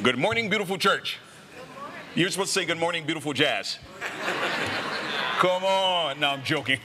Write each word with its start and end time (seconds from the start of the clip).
Good 0.00 0.16
morning, 0.16 0.48
beautiful 0.48 0.78
church. 0.78 1.18
You're 2.14 2.30
supposed 2.30 2.54
to 2.54 2.60
say 2.60 2.64
good 2.64 2.78
morning, 2.78 3.04
beautiful 3.04 3.32
jazz. 3.32 3.80
Come 5.38 5.64
on. 5.64 6.20
No, 6.20 6.28
I'm 6.28 6.44
joking. 6.44 6.78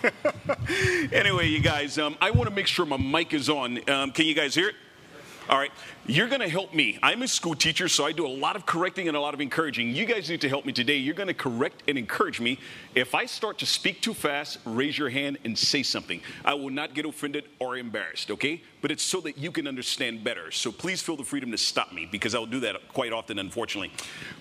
anyway, 1.12 1.48
you 1.48 1.60
guys, 1.60 2.00
um, 2.00 2.18
I 2.20 2.32
want 2.32 2.50
to 2.50 2.56
make 2.56 2.66
sure 2.66 2.88
my 2.88 2.98
mic 2.98 3.36
is 3.36 3.50
on. 3.50 3.88
Um, 3.88 4.12
can 4.12 4.26
you 4.26 4.34
guys 4.34 4.56
hear 4.56 4.70
it? 4.70 4.76
All 5.50 5.58
right. 5.58 5.72
You're 6.06 6.30
going 6.30 6.40
to 6.40 6.48
help 6.48 6.74
me. 6.74 6.98
I'm 7.04 7.22
a 7.22 7.28
school 7.28 7.54
teacher, 7.54 7.90
so 7.90 8.06
I 8.06 8.14
do 8.14 8.26
a 8.26 8.30
lot 8.30 8.56
of 8.56 8.66
correcting 8.66 9.10
and 9.10 9.18
a 9.18 9.20
lot 9.20 9.34
of 9.34 9.42
encouraging. 9.42 9.94
You 9.94 10.06
guys 10.06 10.30
need 10.30 10.40
to 10.42 10.50
help 10.50 10.66
me 10.66 10.72
today. 10.72 10.96
You're 10.96 11.14
going 11.14 11.28
to 11.28 11.34
correct 11.34 11.84
and 11.88 11.98
encourage 11.98 12.40
me. 12.40 12.60
If 12.96 13.14
I 13.14 13.26
start 13.26 13.58
to 13.60 13.66
speak 13.66 14.02
too 14.02 14.14
fast, 14.14 14.60
raise 14.64 14.98
your 14.98 15.10
hand 15.10 15.40
and 15.44 15.58
say 15.58 15.84
something. 15.84 16.22
I 16.46 16.54
will 16.54 16.70
not 16.70 16.94
get 16.94 17.06
offended 17.06 17.46
or 17.60 17.78
embarrassed, 17.78 18.32
okay? 18.32 18.62
But 18.82 18.92
it's 18.92 19.04
so 19.04 19.20
that 19.22 19.38
you 19.38 19.52
can 19.52 19.68
understand 19.68 20.24
better. 20.24 20.50
So 20.50 20.72
please 20.72 21.02
feel 21.02 21.18
the 21.18 21.26
freedom 21.26 21.52
to 21.52 21.58
stop 21.58 21.92
me 21.92 22.08
because 22.10 22.36
I'll 22.36 22.46
do 22.46 22.62
that 22.62 22.76
quite 22.94 23.12
often, 23.12 23.38
unfortunately. 23.38 23.92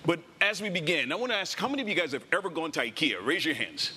But 0.07 0.21
as 0.41 0.63
we 0.63 0.71
begin, 0.71 1.11
I 1.11 1.17
want 1.17 1.33
to 1.33 1.39
ask 1.39 1.59
how 1.59 1.69
many 1.69 1.83
of 1.83 1.89
you 1.89 1.97
guys 1.97 2.13
have 2.13 2.25
ever 2.33 2.49
gone 2.49 2.71
to 2.73 2.81
IKEA? 2.81 3.25
Raise 3.25 3.45
your 3.45 3.57
hands. 3.57 3.93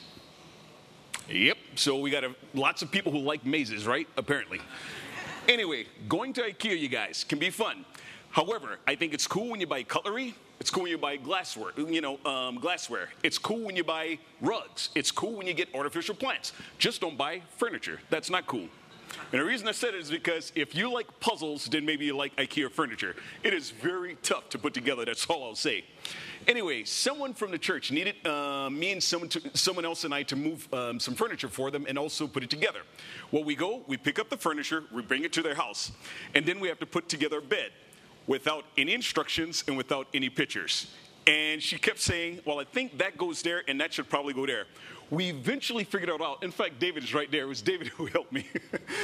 Yep. 1.30 1.58
So 1.76 2.00
we 2.00 2.10
got 2.10 2.24
a, 2.24 2.36
lots 2.56 2.82
of 2.82 2.92
people 2.92 3.12
who 3.12 3.20
like 3.20 3.46
mazes, 3.46 3.86
right? 3.86 4.08
Apparently. 4.18 4.60
Anyway, 5.48 5.86
going 6.10 6.34
to 6.34 6.42
IKEA, 6.42 6.80
you 6.80 6.88
guys, 6.88 7.24
can 7.24 7.38
be 7.38 7.52
fun. 7.52 7.86
However, 8.32 8.80
I 8.88 8.96
think 8.96 9.14
it's 9.14 9.28
cool 9.28 9.50
when 9.50 9.60
you 9.62 9.68
buy 9.68 9.84
cutlery. 9.84 10.34
It's 10.60 10.72
cool 10.72 10.84
when 10.84 10.92
you 10.92 10.98
buy 10.98 11.18
glassware, 11.18 11.72
you 11.78 12.02
know, 12.02 12.18
um, 12.26 12.56
glassware. 12.60 13.10
It's 13.22 13.38
cool 13.38 13.60
when 13.60 13.76
you 13.76 13.84
buy 13.84 14.18
rugs. 14.42 14.90
It's 14.96 15.12
cool 15.12 15.34
when 15.34 15.46
you 15.46 15.54
get 15.54 15.74
artificial 15.76 16.16
plants. 16.16 16.54
Just 16.80 17.00
don't 17.00 17.18
buy 17.18 17.42
furniture. 17.58 18.00
That's 18.10 18.30
not 18.30 18.48
cool. 18.48 18.68
And 19.32 19.42
the 19.42 19.46
reason 19.46 19.68
I 19.68 19.72
said 19.72 19.94
it 19.94 20.02
is 20.02 20.10
because 20.10 20.52
if 20.56 20.74
you 20.74 20.92
like 20.92 21.20
puzzles, 21.20 21.66
then 21.66 21.86
maybe 21.86 22.06
you 22.06 22.18
like 22.18 22.36
IKEA 22.38 22.72
furniture. 22.72 23.16
It 23.44 23.54
is 23.54 23.70
very 23.70 24.16
tough 24.24 24.50
to 24.50 24.58
put 24.58 24.74
together. 24.74 25.06
That's 25.06 25.26
all 25.28 25.44
I'll 25.44 25.56
say. 25.56 25.86
Anyway, 26.48 26.84
someone 26.84 27.34
from 27.34 27.52
the 27.52 27.58
church 27.58 27.92
needed 27.92 28.16
uh, 28.26 28.70
me 28.70 28.92
and 28.92 29.02
someone, 29.02 29.30
to, 29.30 29.42
someone 29.58 29.84
else 29.84 30.04
and 30.04 30.14
I 30.14 30.24
to 30.24 30.36
move 30.36 30.72
um, 30.74 31.00
some 31.00 31.16
furniture 31.16 31.48
for 31.48 31.72
them 31.72 31.86
and 31.88 31.98
also 31.98 32.28
put 32.28 32.44
it 32.44 32.50
together. 32.50 32.82
Well, 33.32 33.44
we 33.44 33.56
go, 33.56 33.84
we 33.88 33.98
pick 33.98 34.20
up 34.20 34.30
the 34.30 34.38
furniture, 34.38 34.84
we 34.94 35.02
bring 35.02 35.24
it 35.24 35.34
to 35.34 35.42
their 35.42 35.56
house, 35.56 35.92
and 36.36 36.46
then 36.46 36.60
we 36.60 36.68
have 36.68 36.80
to 36.80 36.86
put 36.86 37.10
together 37.10 37.40
a 37.40 37.42
bed 37.42 37.72
without 38.28 38.66
any 38.78 38.94
instructions 38.94 39.64
and 39.68 39.76
without 39.76 40.08
any 40.14 40.30
pictures. 40.30 40.94
And 41.28 41.62
she 41.62 41.78
kept 41.78 42.00
saying, 42.00 42.42
Well, 42.46 42.60
I 42.60 42.66
think 42.66 43.00
that 43.00 43.18
goes 43.18 43.42
there 43.42 43.64
and 43.68 43.82
that 43.82 43.94
should 43.94 44.10
probably 44.10 44.34
go 44.34 44.46
there. 44.46 44.66
We 45.12 45.30
eventually 45.30 45.84
figured 45.84 46.10
it 46.10 46.22
out. 46.22 46.44
In 46.44 46.52
fact, 46.52 46.80
David 46.80 47.04
is 47.04 47.14
right 47.14 47.32
there. 47.32 47.44
It 47.44 47.48
was 47.48 47.62
David 47.62 47.88
who 47.96 48.06
helped 48.08 48.32
me. 48.32 48.48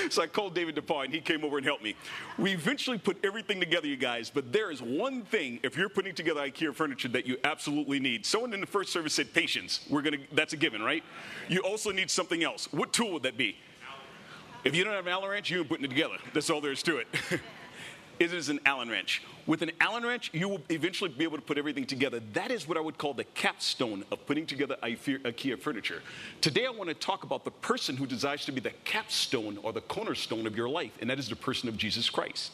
so 0.10 0.22
I 0.22 0.28
called 0.28 0.56
David 0.56 0.76
DePaul 0.76 1.06
and 1.06 1.14
he 1.14 1.22
came 1.22 1.44
over 1.44 1.58
and 1.58 1.66
helped 1.66 1.84
me. 1.84 1.96
We 2.38 2.52
eventually 2.52 2.98
put 2.98 3.24
everything 3.24 3.60
together, 3.60 3.88
you 3.88 3.98
guys, 3.98 4.30
but 4.30 4.52
there 4.52 4.72
is 4.72 4.82
one 4.82 5.24
thing 5.24 5.60
if 5.64 5.78
you're 5.78 5.90
putting 5.90 6.16
together 6.16 6.42
IKEA 6.42 6.74
furniture 6.74 7.10
that 7.10 7.26
you 7.26 7.38
absolutely 7.44 8.00
need. 8.00 8.26
Someone 8.26 8.54
in 8.54 8.62
the 8.62 8.68
first 8.68 8.92
service 8.92 9.14
said 9.14 9.34
patience. 9.34 9.86
We're 9.90 10.02
gonna 10.02 10.18
that's 10.34 10.54
a 10.54 10.58
given, 10.58 10.82
right? 10.82 11.04
You 11.50 11.62
also 11.62 11.92
need 11.92 12.10
something 12.10 12.44
else. 12.44 12.68
What 12.72 12.94
tool 12.94 13.14
would 13.14 13.24
that 13.24 13.38
be? 13.38 13.58
If 14.64 14.76
you 14.76 14.84
don't 14.84 14.94
have 14.94 15.08
an 15.08 15.12
Allen 15.12 15.30
wrench, 15.30 15.50
you 15.50 15.60
ain't 15.60 15.70
putting 15.70 15.86
it 15.86 15.90
together. 15.90 16.18
That's 16.34 16.50
all 16.50 16.62
there 16.62 16.72
is 16.72 16.84
to 16.84 16.98
it. 16.98 17.08
it 18.22 18.38
is 18.38 18.50
an 18.50 18.60
Allen 18.68 18.88
wrench. 18.88 19.24
With 19.48 19.64
an 19.64 19.72
Allen 19.80 20.04
wrench, 20.04 20.30
you 20.32 20.48
will 20.48 20.62
eventually 20.70 21.10
be 21.10 21.24
able 21.24 21.38
to 21.38 21.44
put 21.44 21.58
everything 21.58 21.86
together. 21.86 22.20
That 22.34 22.52
is 22.52 22.68
what 22.68 22.78
I 22.78 22.80
would 22.80 23.00
call 23.00 23.16
the 23.16 23.24
capstone 23.24 24.06
of 24.12 24.24
putting 24.28 24.46
together 24.46 24.78
IKEA 24.84 25.60
furniture. 25.60 26.04
Today, 26.40 26.68
I 26.68 26.70
want 26.70 26.90
to 26.90 26.94
talk 26.94 27.24
about 27.24 27.44
the 27.44 27.52
person 27.52 27.98
who 27.98 28.06
desires 28.06 28.46
to 28.46 28.52
be 28.52 28.62
the 28.62 28.74
capstone 28.84 29.58
or 29.64 29.74
the 29.74 29.82
cornerstone 29.82 30.46
of 30.46 30.56
your 30.56 30.70
life, 30.70 30.92
and 31.02 31.10
that 31.10 31.18
is 31.18 31.30
the 31.30 31.36
person 31.36 31.68
of 31.68 31.78
Jesus 31.78 32.12
Christ. 32.12 32.52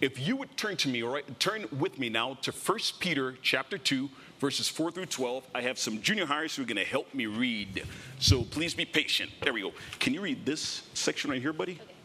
If 0.00 0.18
you 0.18 0.36
would 0.36 0.56
turn 0.56 0.78
to 0.78 0.88
me, 0.88 1.02
right, 1.02 1.38
turn 1.38 1.66
with 1.78 1.98
me 1.98 2.08
now 2.08 2.38
to 2.40 2.50
1 2.50 2.78
Peter 2.98 3.36
chapter 3.42 3.76
2, 3.76 4.08
verses 4.40 4.70
4 4.70 4.90
through 4.90 5.06
12. 5.06 5.46
I 5.54 5.60
have 5.60 5.78
some 5.78 6.00
junior 6.00 6.24
hires 6.24 6.56
who 6.56 6.62
are 6.62 6.66
going 6.66 6.78
to 6.78 6.84
help 6.84 7.12
me 7.12 7.26
read. 7.26 7.84
So 8.18 8.42
please 8.42 8.72
be 8.72 8.86
patient. 8.86 9.30
There 9.42 9.52
we 9.52 9.60
go. 9.60 9.72
Can 9.98 10.14
you 10.14 10.22
read 10.22 10.46
this 10.46 10.88
section 10.94 11.30
right 11.30 11.42
here, 11.42 11.52
buddy? 11.52 11.72
Okay. 11.72 11.99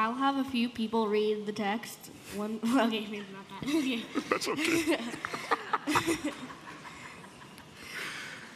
I'll 0.00 0.14
have 0.14 0.38
a 0.38 0.44
few 0.44 0.70
people 0.70 1.08
read 1.08 1.44
the 1.44 1.52
text. 1.52 2.10
One, 2.34 2.58
okay, 2.64 3.06
maybe 3.10 3.26
not 3.36 3.46
that. 3.50 3.68
Okay. 3.78 4.02
That's 4.30 4.48
okay. 4.48 4.98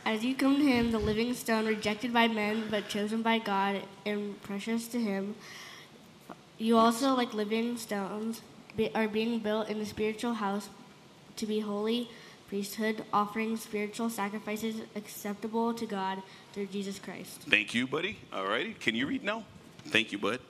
As 0.06 0.24
you 0.24 0.34
come 0.34 0.56
to 0.56 0.64
him, 0.64 0.90
the 0.90 0.98
living 0.98 1.34
stone, 1.34 1.66
rejected 1.66 2.14
by 2.14 2.28
men, 2.28 2.68
but 2.70 2.88
chosen 2.88 3.20
by 3.20 3.38
God 3.38 3.82
and 4.06 4.40
precious 4.42 4.88
to 4.88 4.98
him, 4.98 5.34
you 6.56 6.78
also, 6.78 7.14
like 7.14 7.34
living 7.34 7.76
stones, 7.76 8.40
are 8.94 9.08
being 9.08 9.38
built 9.38 9.68
in 9.68 9.78
the 9.78 9.86
spiritual 9.86 10.34
house 10.34 10.70
to 11.36 11.44
be 11.44 11.60
holy 11.60 12.08
priesthood, 12.48 13.04
offering 13.12 13.56
spiritual 13.58 14.08
sacrifices 14.08 14.76
acceptable 14.96 15.74
to 15.74 15.84
God 15.84 16.22
through 16.54 16.66
Jesus 16.66 16.98
Christ. 16.98 17.42
Thank 17.42 17.74
you, 17.74 17.86
buddy. 17.86 18.16
All 18.32 18.46
righty. 18.46 18.72
Can 18.74 18.94
you 18.94 19.06
read 19.06 19.22
now? 19.22 19.44
Thank 19.86 20.12
you, 20.12 20.18
bud. 20.18 20.40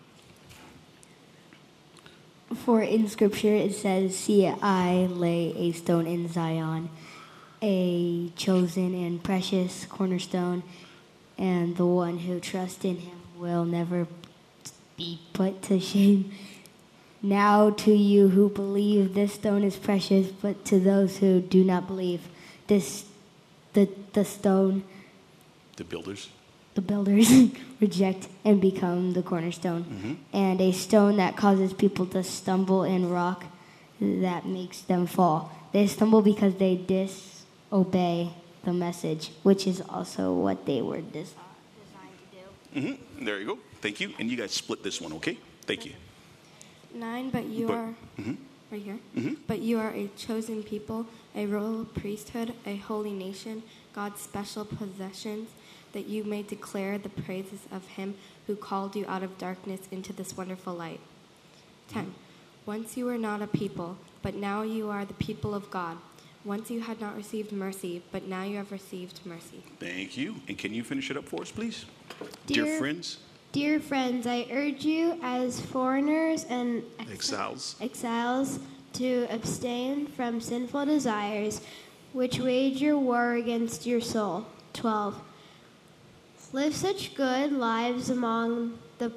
For 2.65 2.81
in 2.81 3.09
Scripture 3.09 3.55
it 3.55 3.75
says, 3.75 4.17
See, 4.17 4.47
I 4.47 5.07
lay 5.11 5.55
a 5.55 5.73
stone 5.73 6.07
in 6.07 6.33
Zion, 6.33 6.89
a 7.61 8.31
chosen 8.37 8.95
and 8.95 9.23
precious 9.23 9.85
cornerstone, 9.85 10.63
and 11.37 11.77
the 11.77 11.85
one 11.85 12.21
who 12.21 12.41
trusts 12.41 12.83
in 12.83 12.97
him 12.97 13.19
will 13.39 13.67
never 13.67 14.07
be 14.97 15.21
put 15.35 15.61
to 15.65 15.79
shame. 15.79 16.33
Now 17.21 17.69
to 17.69 17.93
you 17.93 18.29
who 18.29 18.49
believe, 18.49 19.13
this 19.13 19.35
stone 19.35 19.63
is 19.63 19.77
precious, 19.77 20.29
but 20.29 20.65
to 20.65 20.81
those 20.81 21.19
who 21.19 21.43
do 21.43 21.65
not 21.65 21.87
believe, 21.87 22.23
this 22.67 23.05
the 23.75 23.91
the 24.15 24.25
stone. 24.25 24.85
The 25.77 25.85
builders 25.85 26.31
the 26.75 26.81
builders 26.81 27.31
reject 27.81 28.29
and 28.45 28.61
become 28.61 29.13
the 29.13 29.23
cornerstone, 29.23 29.85
mm-hmm. 29.85 30.15
and 30.33 30.61
a 30.61 30.73
stone 30.73 31.17
that 31.17 31.37
causes 31.37 31.73
people 31.73 32.07
to 32.07 32.23
stumble 32.23 32.83
and 32.83 33.13
rock 33.13 33.45
that 34.01 34.47
makes 34.47 34.81
them 34.83 35.07
fall. 35.07 35.53
They 35.73 35.87
stumble 35.87 36.23
because 36.23 36.55
they 36.57 36.77
disobey 36.77 38.33
the 38.65 38.73
message, 38.73 39.31
which 39.43 39.67
is 39.67 39.83
also 39.89 40.33
what 40.33 40.67
they 40.67 40.83
were 40.83 41.01
designed 41.01 41.37
to 42.33 42.81
do. 42.81 42.81
Mm-hmm. 42.81 43.25
There 43.25 43.39
you 43.39 43.47
go. 43.47 43.59
Thank 43.81 44.01
you. 44.01 44.13
And 44.19 44.31
you 44.31 44.37
guys 44.37 44.53
split 44.53 44.83
this 44.83 45.01
one, 45.01 45.13
okay? 45.15 45.39
Thank 45.63 45.87
you. 45.87 45.93
Nine, 46.95 47.31
but 47.31 47.45
you 47.47 47.67
but, 47.67 47.75
are. 47.75 47.95
Mm-hmm. 48.19 48.35
Right 48.71 48.83
here. 48.83 48.99
Mm-hmm. 49.17 49.35
But 49.47 49.61
you 49.61 49.79
are 49.79 49.91
a 49.91 50.09
chosen 50.17 50.63
people, 50.63 51.07
a 51.35 51.47
royal 51.47 51.85
priesthood, 51.85 52.55
a 52.67 52.77
holy 52.77 53.13
nation, 53.13 53.63
God's 53.93 54.21
special 54.21 54.65
possessions 54.65 55.49
that 55.95 56.07
you 56.07 56.23
may 56.25 56.43
declare 56.43 56.99
the 56.99 57.09
praises 57.09 57.61
of 57.73 57.87
him 57.87 58.15
who 58.47 58.55
called 58.55 58.95
you 58.95 59.07
out 59.09 59.23
of 59.23 59.39
darkness 59.39 59.81
into 59.91 60.13
this 60.13 60.37
wonderful 60.37 60.75
light. 60.75 61.01
10. 61.89 62.15
Once 62.67 62.97
you 62.97 63.07
were 63.07 63.19
not 63.19 63.41
a 63.41 63.47
people, 63.47 63.97
but 64.21 64.35
now 64.35 64.63
you 64.63 64.91
are 64.91 65.05
the 65.05 65.15
people 65.15 65.55
of 65.55 65.71
God. 65.71 65.97
Once 66.45 66.71
you 66.71 66.81
had 66.81 67.01
not 67.01 67.17
received 67.17 67.53
mercy, 67.53 68.03
but 68.13 68.25
now 68.25 68.43
you 68.43 68.57
have 68.59 68.71
received 68.71 69.21
mercy. 69.25 69.63
Thank 69.81 70.17
you. 70.17 70.35
And 70.47 70.59
can 70.59 70.75
you 70.75 70.85
finish 70.85 71.11
it 71.11 71.17
up 71.17 71.25
for 71.25 71.41
us, 71.41 71.51
please? 71.51 71.87
Dear, 72.47 72.65
Dear 72.65 72.79
friends. 72.79 73.19
Dear 73.53 73.81
friends, 73.81 74.27
I 74.27 74.47
urge 74.51 74.85
you 74.85 75.19
as 75.23 75.61
foreigners 75.61 76.45
and 76.45 76.83
exiles. 76.99 77.77
exiles 77.81 78.59
to 78.95 79.27
abstain 79.31 80.07
from 80.07 80.41
sinful 80.41 80.87
desires 80.87 81.61
which 82.13 82.39
wage 82.39 82.81
your 82.81 82.99
war 82.99 83.35
against 83.35 83.87
your 83.87 84.01
soul. 84.01 84.47
12. 84.73 85.21
Live 86.55 86.77
such 86.77 87.17
good 87.17 87.51
lives 87.51 88.11
among 88.11 88.79
the 88.99 89.11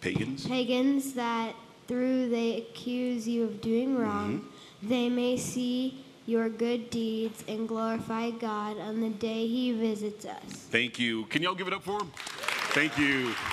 pagans, 0.00 0.46
pagans 0.46 1.14
that 1.14 1.56
through 1.88 2.28
they 2.28 2.58
accuse 2.58 3.26
you 3.26 3.42
of 3.42 3.60
doing 3.60 3.98
wrong, 3.98 4.38
mm-hmm. 4.38 4.88
they 4.88 5.08
may 5.08 5.36
see 5.36 6.04
your 6.26 6.48
good 6.48 6.90
deeds 6.90 7.42
and 7.48 7.66
glorify 7.66 8.30
God 8.30 8.78
on 8.78 9.00
the 9.00 9.08
day 9.08 9.48
He 9.48 9.72
visits 9.72 10.24
us. 10.24 10.44
Thank 10.46 11.00
you. 11.00 11.24
Can 11.24 11.42
y'all 11.42 11.56
give 11.56 11.66
it 11.66 11.72
up 11.72 11.82
for 11.82 12.00
him? 12.00 12.12
Thank 12.14 12.96
you. 12.96 13.32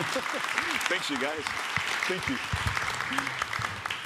Thanks, 0.86 1.10
you 1.10 1.20
guys. 1.20 1.42
Thank 2.06 2.30
you. 2.30 2.38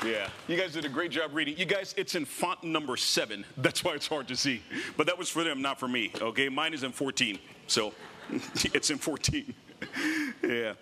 Yeah, 0.10 0.30
you 0.48 0.56
guys 0.56 0.72
did 0.72 0.86
a 0.86 0.90
great 0.90 1.12
job 1.12 1.32
reading. 1.34 1.58
You 1.58 1.66
guys, 1.66 1.94
it's 1.98 2.16
in 2.16 2.24
font 2.24 2.64
number 2.64 2.96
seven. 2.96 3.44
That's 3.58 3.84
why 3.84 3.96
it's 3.96 4.08
hard 4.08 4.30
to 4.30 4.38
see. 4.38 4.62
But 4.96 5.08
that 5.08 5.18
was 5.18 5.30
for 5.30 5.44
them, 5.44 5.62
not 5.62 5.78
for 5.78 5.90
me. 5.90 6.14
Okay, 6.22 6.48
mine 6.48 6.74
is 6.74 6.84
in 6.84 6.94
14. 6.94 7.38
So 7.68 7.92
it's 8.74 8.90
in 8.90 8.98
14. 8.98 9.54
yeah. 10.44 10.74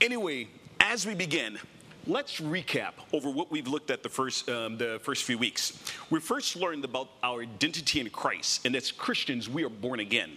Anyway, 0.00 0.48
as 0.80 1.06
we 1.06 1.14
begin, 1.14 1.58
let's 2.06 2.40
recap 2.40 2.92
over 3.12 3.30
what 3.30 3.50
we've 3.50 3.68
looked 3.68 3.90
at 3.90 4.02
the 4.02 4.08
first, 4.08 4.48
um, 4.48 4.76
the 4.76 5.00
first 5.02 5.24
few 5.24 5.38
weeks. 5.38 5.78
We 6.10 6.20
first 6.20 6.56
learned 6.56 6.84
about 6.84 7.08
our 7.22 7.42
identity 7.42 8.00
in 8.00 8.10
Christ, 8.10 8.66
and 8.66 8.76
as 8.76 8.90
Christians, 8.90 9.48
we 9.48 9.64
are 9.64 9.70
born 9.70 10.00
again. 10.00 10.36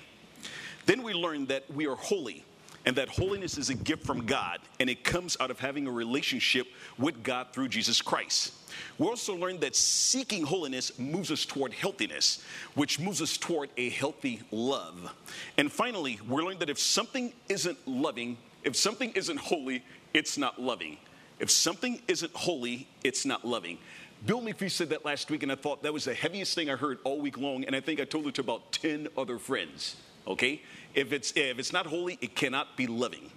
Then 0.85 1.03
we 1.03 1.13
learned 1.13 1.49
that 1.49 1.71
we 1.71 1.87
are 1.87 1.95
holy. 1.95 2.43
And 2.85 2.95
that 2.95 3.09
holiness 3.09 3.57
is 3.57 3.69
a 3.69 3.75
gift 3.75 4.05
from 4.05 4.25
God, 4.25 4.59
and 4.79 4.89
it 4.89 5.03
comes 5.03 5.37
out 5.39 5.51
of 5.51 5.59
having 5.59 5.87
a 5.87 5.91
relationship 5.91 6.67
with 6.97 7.23
God 7.23 7.47
through 7.53 7.67
Jesus 7.67 8.01
Christ. 8.01 8.53
We 8.97 9.07
also 9.07 9.35
learned 9.35 9.61
that 9.61 9.75
seeking 9.75 10.43
holiness 10.43 10.97
moves 10.97 11.31
us 11.31 11.45
toward 11.45 11.73
healthiness, 11.73 12.43
which 12.75 12.99
moves 12.99 13.21
us 13.21 13.37
toward 13.37 13.69
a 13.77 13.89
healthy 13.89 14.41
love. 14.51 15.13
And 15.57 15.71
finally, 15.71 16.19
we 16.27 16.41
learned 16.41 16.59
that 16.59 16.69
if 16.69 16.79
something 16.79 17.33
isn't 17.47 17.77
loving, 17.87 18.37
if 18.63 18.75
something 18.75 19.11
isn't 19.11 19.39
holy, 19.39 19.83
it's 20.13 20.37
not 20.37 20.61
loving. 20.61 20.97
If 21.39 21.51
something 21.51 22.01
isn't 22.07 22.33
holy, 22.33 22.87
it's 23.03 23.25
not 23.25 23.45
loving. 23.45 23.77
Bill 24.25 24.41
McPhee 24.41 24.69
said 24.69 24.89
that 24.89 25.05
last 25.05 25.31
week, 25.31 25.43
and 25.43 25.51
I 25.51 25.55
thought 25.55 25.83
that 25.83 25.93
was 25.93 26.03
the 26.03 26.13
heaviest 26.13 26.53
thing 26.53 26.69
I 26.69 26.75
heard 26.75 26.99
all 27.05 27.21
week 27.21 27.37
long, 27.37 27.63
and 27.63 27.73
I 27.75 27.79
think 27.79 28.01
I 28.01 28.03
told 28.03 28.27
it 28.27 28.35
to 28.35 28.41
about 28.41 28.73
10 28.73 29.07
other 29.17 29.37
friends. 29.37 29.95
Okay? 30.27 30.61
If 30.93 31.13
it's, 31.13 31.31
if 31.35 31.59
it's 31.59 31.73
not 31.73 31.85
holy, 31.85 32.17
it 32.21 32.35
cannot 32.35 32.75
be 32.75 32.87
loving. 32.87 33.29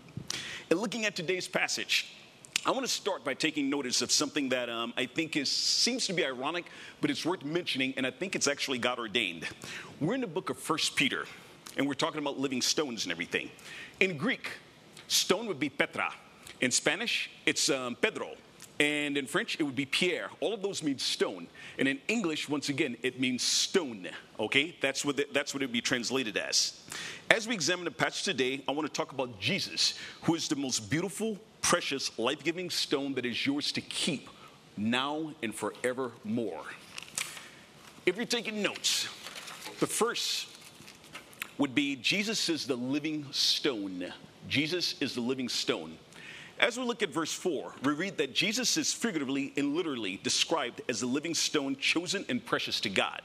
And 0.71 0.81
looking 0.81 1.05
at 1.05 1.15
today's 1.15 1.49
passage, 1.49 2.15
I 2.65 2.71
want 2.71 2.87
to 2.87 2.93
start 2.93 3.25
by 3.25 3.35
taking 3.35 3.69
notice 3.69 4.03
of 4.03 4.13
something 4.13 4.49
that 4.51 4.71
um, 4.71 4.95
I 4.97 5.07
think 5.07 5.37
is, 5.37 5.51
seems 5.51 6.07
to 6.07 6.13
be 6.13 6.25
ironic, 6.25 6.67
but 7.01 7.11
it's 7.11 7.27
worth 7.27 7.45
mentioning, 7.45 7.93
and 7.97 8.07
I 8.07 8.13
think 8.13 8.37
it's 8.37 8.47
actually 8.47 8.79
God 8.79 9.01
ordained. 9.01 9.47
We're 10.01 10.15
in 10.15 10.21
the 10.21 10.29
book 10.29 10.49
of 10.49 10.59
First 10.59 10.95
Peter, 10.95 11.27
and 11.77 11.89
we're 11.89 11.95
talking 11.95 12.21
about 12.21 12.39
living 12.39 12.63
stones 12.63 13.05
and 13.05 13.11
everything. 13.11 13.51
In 13.99 14.17
Greek, 14.17 14.49
stone 15.09 15.47
would 15.47 15.59
be 15.59 15.69
Petra. 15.69 16.13
In 16.61 16.71
Spanish, 16.71 17.31
it's 17.47 17.69
um, 17.69 17.97
Pedro. 17.97 18.31
And 18.83 19.17
in 19.17 19.27
French, 19.27 19.57
it 19.61 19.63
would 19.63 19.77
be 19.77 19.87
Pierre. 19.87 20.29
All 20.41 20.53
of 20.53 20.61
those 20.61 20.83
mean 20.83 20.99
stone. 20.99 21.47
And 21.79 21.87
in 21.87 22.01
English, 22.09 22.49
once 22.49 22.69
again, 22.69 22.97
it 23.03 23.21
means 23.21 23.45
stone. 23.45 24.09
Okay? 24.41 24.75
That's 24.81 25.05
what, 25.05 25.17
the, 25.17 25.29
that's 25.33 25.55
what 25.55 25.63
it 25.63 25.67
would 25.67 25.73
be 25.73 25.81
translated 25.81 26.37
as. 26.37 26.81
As 27.31 27.47
we 27.47 27.55
examine 27.55 27.85
the 27.85 27.93
passage 27.93 28.25
today, 28.25 28.65
I 28.67 28.73
want 28.73 28.89
to 28.89 28.93
talk 28.93 29.13
about 29.13 29.39
Jesus, 29.39 29.95
who 30.23 30.35
is 30.35 30.49
the 30.49 30.57
most 30.57 30.91
beautiful, 30.91 31.39
precious, 31.61 32.19
life 32.19 32.43
giving 32.43 32.71
stone 32.71 33.15
that 33.15 33.25
is 33.25 33.47
yours 33.47 33.71
to 33.71 33.81
keep 33.81 34.29
now 34.77 35.31
and 35.45 35.55
forevermore. 35.55 36.65
If 38.05 38.17
you're 38.17 38.27
taking 38.27 38.63
notes, 38.63 39.05
the 39.79 39.87
first 39.87 40.49
would 41.57 41.73
be 41.73 41.95
Jesus 41.95 42.49
is 42.49 42.67
the 42.67 42.75
living 42.75 43.27
stone. 43.31 44.13
Jesus 44.49 44.97
is 45.01 45.15
the 45.15 45.21
living 45.21 45.49
stone. 45.49 45.97
As 46.63 46.79
we 46.79 46.85
look 46.85 47.03
at 47.03 47.09
verse 47.09 47.33
4, 47.33 47.75
we 47.83 47.93
read 47.93 48.19
that 48.19 48.37
Jesus 48.37 48.77
is 48.77 48.93
figuratively 48.93 49.53
and 49.57 49.75
literally 49.75 50.21
described 50.23 50.81
as 50.89 51.01
the 51.01 51.07
living 51.07 51.35
stone 51.35 51.75
chosen 51.75 52.25
and 52.29 52.45
precious 52.47 52.79
to 52.83 52.89
God. 52.89 53.21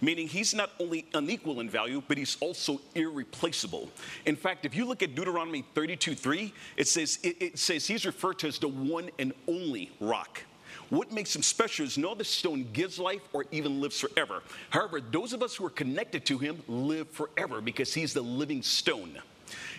Meaning 0.00 0.28
he's 0.28 0.54
not 0.54 0.70
only 0.80 1.04
unequal 1.12 1.60
in 1.60 1.68
value, 1.68 2.02
but 2.08 2.16
he's 2.16 2.38
also 2.40 2.80
irreplaceable. 2.94 3.90
In 4.24 4.34
fact, 4.34 4.64
if 4.64 4.74
you 4.74 4.86
look 4.86 5.02
at 5.02 5.14
Deuteronomy 5.14 5.62
32 5.74 6.14
3, 6.14 6.54
it 6.78 6.88
says, 6.88 7.18
it, 7.22 7.36
it 7.38 7.58
says 7.58 7.86
he's 7.86 8.06
referred 8.06 8.38
to 8.38 8.48
as 8.48 8.58
the 8.58 8.68
one 8.68 9.10
and 9.18 9.34
only 9.46 9.90
rock. 10.00 10.40
What 10.88 11.12
makes 11.12 11.36
him 11.36 11.42
special 11.42 11.84
is 11.84 11.98
no 11.98 12.12
other 12.12 12.24
stone 12.24 12.66
gives 12.72 12.98
life 12.98 13.28
or 13.34 13.44
even 13.52 13.82
lives 13.82 14.00
forever. 14.00 14.42
However, 14.70 15.02
those 15.02 15.34
of 15.34 15.42
us 15.42 15.54
who 15.54 15.66
are 15.66 15.70
connected 15.70 16.24
to 16.26 16.38
him 16.38 16.62
live 16.66 17.10
forever 17.10 17.60
because 17.60 17.92
he's 17.92 18.14
the 18.14 18.22
living 18.22 18.62
stone. 18.62 19.18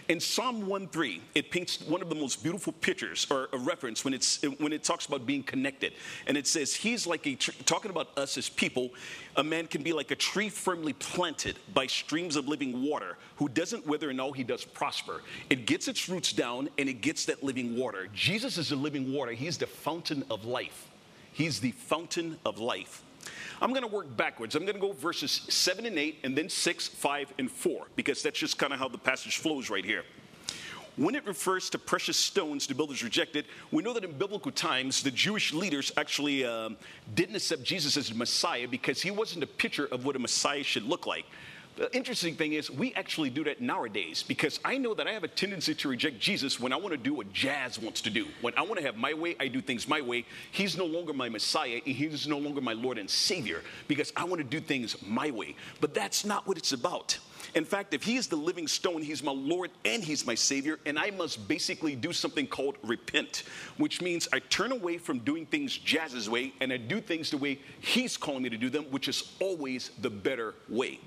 In 0.07 0.19
Psalm 0.19 0.67
1:3, 0.67 1.19
it 1.33 1.49
paints 1.49 1.81
one 1.81 1.99
of 1.99 2.09
the 2.09 2.15
most 2.15 2.43
beautiful 2.43 2.73
pictures 2.73 3.25
or 3.31 3.49
a 3.53 3.57
reference 3.57 4.05
when 4.05 4.13
it's 4.13 4.39
when 4.59 4.71
it 4.71 4.83
talks 4.83 5.07
about 5.07 5.25
being 5.25 5.41
connected. 5.41 5.93
And 6.27 6.37
it 6.37 6.45
says 6.45 6.75
he's 6.75 7.07
like 7.07 7.25
a 7.25 7.33
talking 7.35 7.89
about 7.89 8.15
us 8.15 8.37
as 8.37 8.47
people, 8.47 8.91
a 9.35 9.43
man 9.43 9.65
can 9.65 9.81
be 9.81 9.93
like 9.93 10.11
a 10.11 10.15
tree 10.15 10.49
firmly 10.49 10.93
planted 10.93 11.57
by 11.73 11.87
streams 11.87 12.35
of 12.35 12.47
living 12.47 12.83
water 12.83 13.17
who 13.37 13.49
doesn't 13.49 13.87
wither 13.87 14.11
and 14.11 14.21
all 14.21 14.31
he 14.31 14.43
does 14.43 14.63
prosper. 14.63 15.23
It 15.49 15.65
gets 15.65 15.87
its 15.87 16.07
roots 16.07 16.33
down 16.33 16.69
and 16.77 16.87
it 16.87 17.01
gets 17.01 17.25
that 17.25 17.43
living 17.43 17.75
water. 17.75 18.07
Jesus 18.13 18.59
is 18.59 18.69
the 18.69 18.75
living 18.75 19.11
water. 19.11 19.31
He's 19.31 19.57
the 19.57 19.65
fountain 19.65 20.23
of 20.29 20.45
life. 20.45 20.87
He's 21.33 21.59
the 21.59 21.71
fountain 21.71 22.37
of 22.45 22.59
life. 22.59 23.01
I'm 23.65 23.71
going 23.71 23.81
to 23.81 23.87
work 23.87 24.15
backwards. 24.15 24.53
I'm 24.53 24.61
going 24.61 24.75
to 24.75 24.79
go 24.79 24.93
verses 24.93 25.41
7 25.49 25.87
and 25.87 25.97
8, 25.97 26.19
and 26.23 26.37
then 26.37 26.49
6, 26.49 26.87
5, 26.87 27.33
and 27.39 27.49
4, 27.49 27.87
because 27.95 28.21
that's 28.21 28.37
just 28.37 28.59
kind 28.59 28.71
of 28.71 28.77
how 28.77 28.87
the 28.87 28.99
passage 28.99 29.39
flows 29.39 29.71
right 29.71 29.83
here. 29.83 30.03
When 30.97 31.15
it 31.15 31.25
refers 31.25 31.71
to 31.71 31.79
precious 31.79 32.15
stones 32.15 32.67
the 32.67 32.75
builders 32.75 33.03
rejected, 33.03 33.45
we 33.71 33.81
know 33.81 33.91
that 33.93 34.03
in 34.03 34.11
biblical 34.11 34.51
times, 34.51 35.01
the 35.01 35.09
Jewish 35.09 35.51
leaders 35.51 35.91
actually 35.97 36.45
um, 36.45 36.77
didn't 37.15 37.37
accept 37.37 37.63
Jesus 37.63 37.97
as 37.97 38.09
the 38.09 38.13
Messiah 38.13 38.67
because 38.67 39.01
he 39.01 39.09
wasn't 39.09 39.43
a 39.43 39.47
picture 39.47 39.87
of 39.87 40.05
what 40.05 40.15
a 40.15 40.19
Messiah 40.19 40.61
should 40.61 40.83
look 40.83 41.07
like. 41.07 41.25
The 41.75 41.93
interesting 41.93 42.35
thing 42.35 42.53
is, 42.53 42.71
we 42.71 42.93
actually 42.93 43.29
do 43.29 43.43
that 43.43 43.59
nowadays 43.59 44.23
because 44.23 44.61
I 44.63 44.77
know 44.77 44.93
that 44.93 45.07
I 45.07 45.11
have 45.11 45.25
a 45.25 45.27
tendency 45.27 45.75
to 45.75 45.89
reject 45.89 46.19
Jesus 46.19 46.57
when 46.57 46.71
I 46.71 46.77
want 46.77 46.91
to 46.91 46.97
do 46.97 47.13
what 47.13 47.33
Jazz 47.33 47.77
wants 47.77 47.99
to 48.01 48.09
do. 48.09 48.27
When 48.39 48.53
I 48.55 48.61
want 48.61 48.77
to 48.77 48.85
have 48.85 48.95
my 48.95 49.13
way, 49.13 49.35
I 49.41 49.49
do 49.49 49.59
things 49.59 49.85
my 49.85 49.99
way. 49.99 50.25
He's 50.51 50.77
no 50.77 50.85
longer 50.85 51.11
my 51.11 51.27
Messiah, 51.27 51.81
and 51.85 51.93
He's 51.93 52.27
no 52.27 52.37
longer 52.37 52.61
my 52.61 52.71
Lord 52.71 52.97
and 52.97 53.09
Savior 53.09 53.61
because 53.89 54.13
I 54.15 54.23
want 54.23 54.39
to 54.39 54.47
do 54.47 54.61
things 54.61 54.95
my 55.05 55.31
way. 55.31 55.57
But 55.81 55.93
that's 55.93 56.23
not 56.23 56.47
what 56.47 56.57
it's 56.57 56.71
about. 56.71 57.17
In 57.55 57.65
fact, 57.65 57.93
if 57.93 58.03
He 58.03 58.15
is 58.15 58.27
the 58.27 58.37
living 58.37 58.69
stone, 58.69 59.01
He's 59.01 59.21
my 59.21 59.33
Lord 59.33 59.69
and 59.83 60.01
He's 60.01 60.25
my 60.25 60.35
Savior, 60.35 60.79
and 60.85 60.97
I 60.97 61.11
must 61.11 61.45
basically 61.45 61.93
do 61.93 62.13
something 62.13 62.47
called 62.47 62.77
repent, 62.83 63.43
which 63.75 64.01
means 64.01 64.29
I 64.31 64.39
turn 64.39 64.71
away 64.71 64.97
from 64.97 65.19
doing 65.19 65.45
things 65.45 65.77
Jazz's 65.77 66.29
way 66.29 66.53
and 66.61 66.71
I 66.71 66.77
do 66.77 67.01
things 67.01 67.31
the 67.31 67.37
way 67.37 67.59
He's 67.81 68.15
calling 68.15 68.43
me 68.43 68.49
to 68.49 68.57
do 68.57 68.69
them, 68.69 68.85
which 68.91 69.09
is 69.09 69.33
always 69.41 69.91
the 69.99 70.09
better 70.09 70.55
way. 70.69 70.99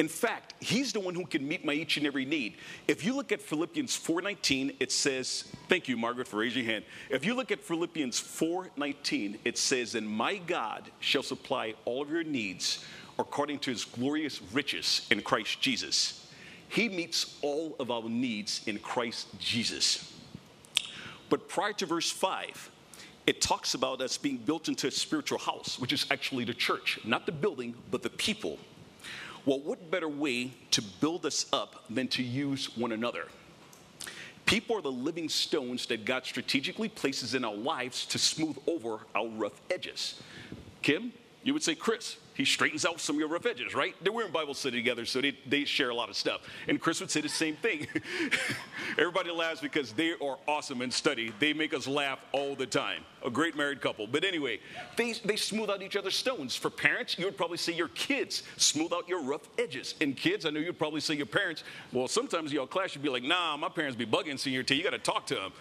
In 0.00 0.08
fact, 0.08 0.54
he's 0.60 0.94
the 0.94 1.00
one 1.00 1.14
who 1.14 1.26
can 1.26 1.46
meet 1.46 1.62
my 1.62 1.74
each 1.74 1.98
and 1.98 2.06
every 2.06 2.24
need. 2.24 2.56
If 2.88 3.04
you 3.04 3.14
look 3.14 3.32
at 3.32 3.42
Philippians 3.42 3.94
4:19, 3.98 4.76
it 4.80 4.90
says, 4.90 5.44
thank 5.68 5.88
you 5.88 5.98
Margaret 5.98 6.26
for 6.26 6.38
raising 6.38 6.64
your 6.64 6.72
hand. 6.72 6.86
If 7.10 7.22
you 7.22 7.34
look 7.34 7.52
at 7.52 7.60
Philippians 7.60 8.18
4:19, 8.18 9.40
it 9.44 9.58
says, 9.58 9.94
"And 9.94 10.08
my 10.08 10.38
God 10.38 10.90
shall 11.00 11.22
supply 11.22 11.74
all 11.84 12.00
of 12.00 12.08
your 12.08 12.24
needs 12.24 12.82
according 13.18 13.58
to 13.58 13.70
his 13.70 13.84
glorious 13.84 14.40
riches 14.54 15.06
in 15.10 15.20
Christ 15.20 15.60
Jesus." 15.60 16.26
He 16.70 16.88
meets 16.88 17.36
all 17.42 17.76
of 17.78 17.90
our 17.90 18.08
needs 18.08 18.62
in 18.66 18.78
Christ 18.78 19.26
Jesus. 19.38 20.10
But 21.28 21.46
prior 21.46 21.74
to 21.74 21.84
verse 21.84 22.10
5, 22.10 22.70
it 23.26 23.42
talks 23.42 23.74
about 23.74 24.00
us 24.00 24.16
being 24.16 24.38
built 24.38 24.66
into 24.68 24.86
a 24.86 24.90
spiritual 24.90 25.40
house, 25.40 25.78
which 25.78 25.92
is 25.92 26.06
actually 26.10 26.46
the 26.46 26.54
church, 26.54 26.98
not 27.04 27.26
the 27.26 27.32
building, 27.32 27.74
but 27.90 28.02
the 28.02 28.08
people. 28.08 28.58
Well, 29.46 29.60
what 29.60 29.90
better 29.90 30.08
way 30.08 30.52
to 30.72 30.82
build 30.82 31.24
us 31.24 31.46
up 31.52 31.84
than 31.88 32.08
to 32.08 32.22
use 32.22 32.76
one 32.76 32.92
another? 32.92 33.26
People 34.44 34.76
are 34.76 34.82
the 34.82 34.92
living 34.92 35.28
stones 35.28 35.86
that 35.86 36.04
God 36.04 36.24
strategically 36.24 36.88
places 36.88 37.34
in 37.34 37.44
our 37.44 37.54
lives 37.54 38.04
to 38.06 38.18
smooth 38.18 38.58
over 38.66 39.00
our 39.14 39.28
rough 39.28 39.60
edges. 39.70 40.20
Kim, 40.82 41.12
you 41.42 41.52
would 41.54 41.62
say, 41.62 41.74
Chris, 41.74 42.16
he 42.40 42.46
straightens 42.46 42.86
out 42.86 42.98
some 42.98 43.16
of 43.16 43.20
your 43.20 43.28
rough 43.28 43.44
edges, 43.44 43.74
right? 43.74 43.94
They 44.02 44.08
were 44.08 44.22
in 44.22 44.32
Bible 44.32 44.54
study 44.54 44.78
together, 44.78 45.04
so 45.04 45.20
they, 45.20 45.36
they 45.46 45.66
share 45.66 45.90
a 45.90 45.94
lot 45.94 46.08
of 46.08 46.16
stuff. 46.16 46.40
And 46.68 46.80
Chris 46.80 46.98
would 47.00 47.10
say 47.10 47.20
the 47.20 47.28
same 47.28 47.54
thing. 47.54 47.86
Everybody 48.98 49.30
laughs 49.30 49.60
because 49.60 49.92
they 49.92 50.12
are 50.12 50.38
awesome 50.48 50.80
in 50.80 50.90
study. 50.90 51.34
They 51.38 51.52
make 51.52 51.74
us 51.74 51.86
laugh 51.86 52.18
all 52.32 52.54
the 52.54 52.64
time. 52.64 53.02
A 53.26 53.28
great 53.28 53.58
married 53.58 53.82
couple. 53.82 54.06
But 54.06 54.24
anyway, 54.24 54.58
they, 54.96 55.12
they 55.22 55.36
smooth 55.36 55.68
out 55.68 55.82
each 55.82 55.96
other's 55.96 56.14
stones. 56.14 56.56
For 56.56 56.70
parents, 56.70 57.18
you 57.18 57.26
would 57.26 57.36
probably 57.36 57.58
say 57.58 57.74
your 57.74 57.88
kids 57.88 58.42
smooth 58.56 58.94
out 58.94 59.06
your 59.06 59.22
rough 59.22 59.46
edges. 59.58 59.94
And 60.00 60.16
kids, 60.16 60.46
I 60.46 60.50
know 60.50 60.60
you'd 60.60 60.78
probably 60.78 61.00
say 61.00 61.16
your 61.16 61.26
parents, 61.26 61.62
well, 61.92 62.08
sometimes 62.08 62.54
y'all 62.54 62.66
clash, 62.66 62.94
you'd 62.94 63.02
be 63.02 63.10
like, 63.10 63.22
nah, 63.22 63.58
my 63.58 63.68
parents 63.68 63.96
be 63.96 64.06
bugging 64.06 64.38
senior 64.38 64.62
T. 64.62 64.76
You 64.76 64.82
got 64.82 64.90
to 64.90 64.98
talk 64.98 65.26
to 65.26 65.34
them. 65.34 65.52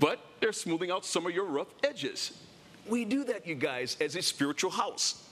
But 0.00 0.18
they're 0.40 0.54
smoothing 0.54 0.90
out 0.90 1.04
some 1.04 1.26
of 1.26 1.34
your 1.34 1.44
rough 1.44 1.68
edges. 1.84 2.38
We 2.88 3.04
do 3.04 3.22
that, 3.24 3.46
you 3.46 3.54
guys, 3.54 3.98
as 4.00 4.16
a 4.16 4.22
spiritual 4.22 4.70
house. 4.70 5.28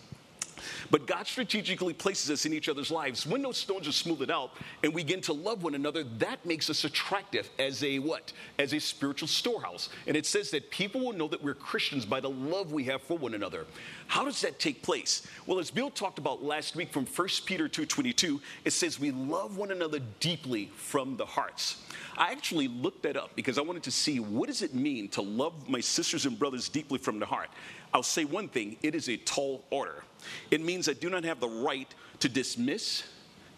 But 0.90 1.06
God 1.06 1.26
strategically 1.26 1.92
places 1.92 2.30
us 2.30 2.46
in 2.46 2.52
each 2.52 2.68
other's 2.68 2.90
lives. 2.90 3.26
When 3.26 3.42
those 3.42 3.58
stones 3.58 3.86
are 3.86 3.92
smoothed 3.92 4.30
out 4.30 4.52
and 4.82 4.94
we 4.94 5.02
begin 5.10 5.20
to 5.22 5.32
love 5.32 5.64
one 5.64 5.74
another, 5.74 6.04
that 6.18 6.44
makes 6.46 6.70
us 6.70 6.84
attractive 6.84 7.50
as 7.58 7.82
a 7.82 7.98
what? 7.98 8.32
As 8.58 8.72
a 8.72 8.78
spiritual 8.78 9.26
storehouse. 9.26 9.88
And 10.06 10.16
it 10.16 10.24
says 10.24 10.50
that 10.52 10.70
people 10.70 11.00
will 11.00 11.12
know 11.12 11.26
that 11.26 11.42
we're 11.42 11.54
Christians 11.54 12.04
by 12.04 12.20
the 12.20 12.30
love 12.30 12.72
we 12.72 12.84
have 12.84 13.02
for 13.02 13.18
one 13.18 13.34
another. 13.34 13.66
How 14.06 14.24
does 14.24 14.40
that 14.42 14.60
take 14.60 14.82
place? 14.82 15.26
Well, 15.46 15.58
as 15.58 15.70
Bill 15.70 15.90
talked 15.90 16.18
about 16.18 16.44
last 16.44 16.76
week 16.76 16.92
from 16.92 17.06
1 17.06 17.28
Peter 17.44 17.68
2:22, 17.68 18.40
it 18.64 18.72
says 18.72 19.00
we 19.00 19.10
love 19.10 19.56
one 19.56 19.72
another 19.72 19.98
deeply 20.20 20.70
from 20.76 21.16
the 21.16 21.26
hearts. 21.26 21.76
I 22.16 22.32
actually 22.32 22.68
looked 22.68 23.02
that 23.04 23.16
up 23.16 23.34
because 23.34 23.58
I 23.58 23.62
wanted 23.62 23.82
to 23.84 23.90
see 23.90 24.20
what 24.20 24.48
does 24.48 24.62
it 24.62 24.74
mean 24.74 25.08
to 25.08 25.22
love 25.22 25.68
my 25.68 25.80
sisters 25.80 26.26
and 26.26 26.38
brothers 26.38 26.68
deeply 26.68 26.98
from 26.98 27.18
the 27.18 27.26
heart. 27.26 27.48
I'll 27.92 28.02
say 28.02 28.24
one 28.24 28.48
thing, 28.48 28.76
it 28.82 28.94
is 28.94 29.08
a 29.08 29.16
tall 29.16 29.64
order. 29.70 30.04
It 30.50 30.60
means 30.60 30.88
I 30.88 30.92
do 30.92 31.10
not 31.10 31.24
have 31.24 31.40
the 31.40 31.48
right 31.48 31.92
to 32.20 32.28
dismiss, 32.28 33.04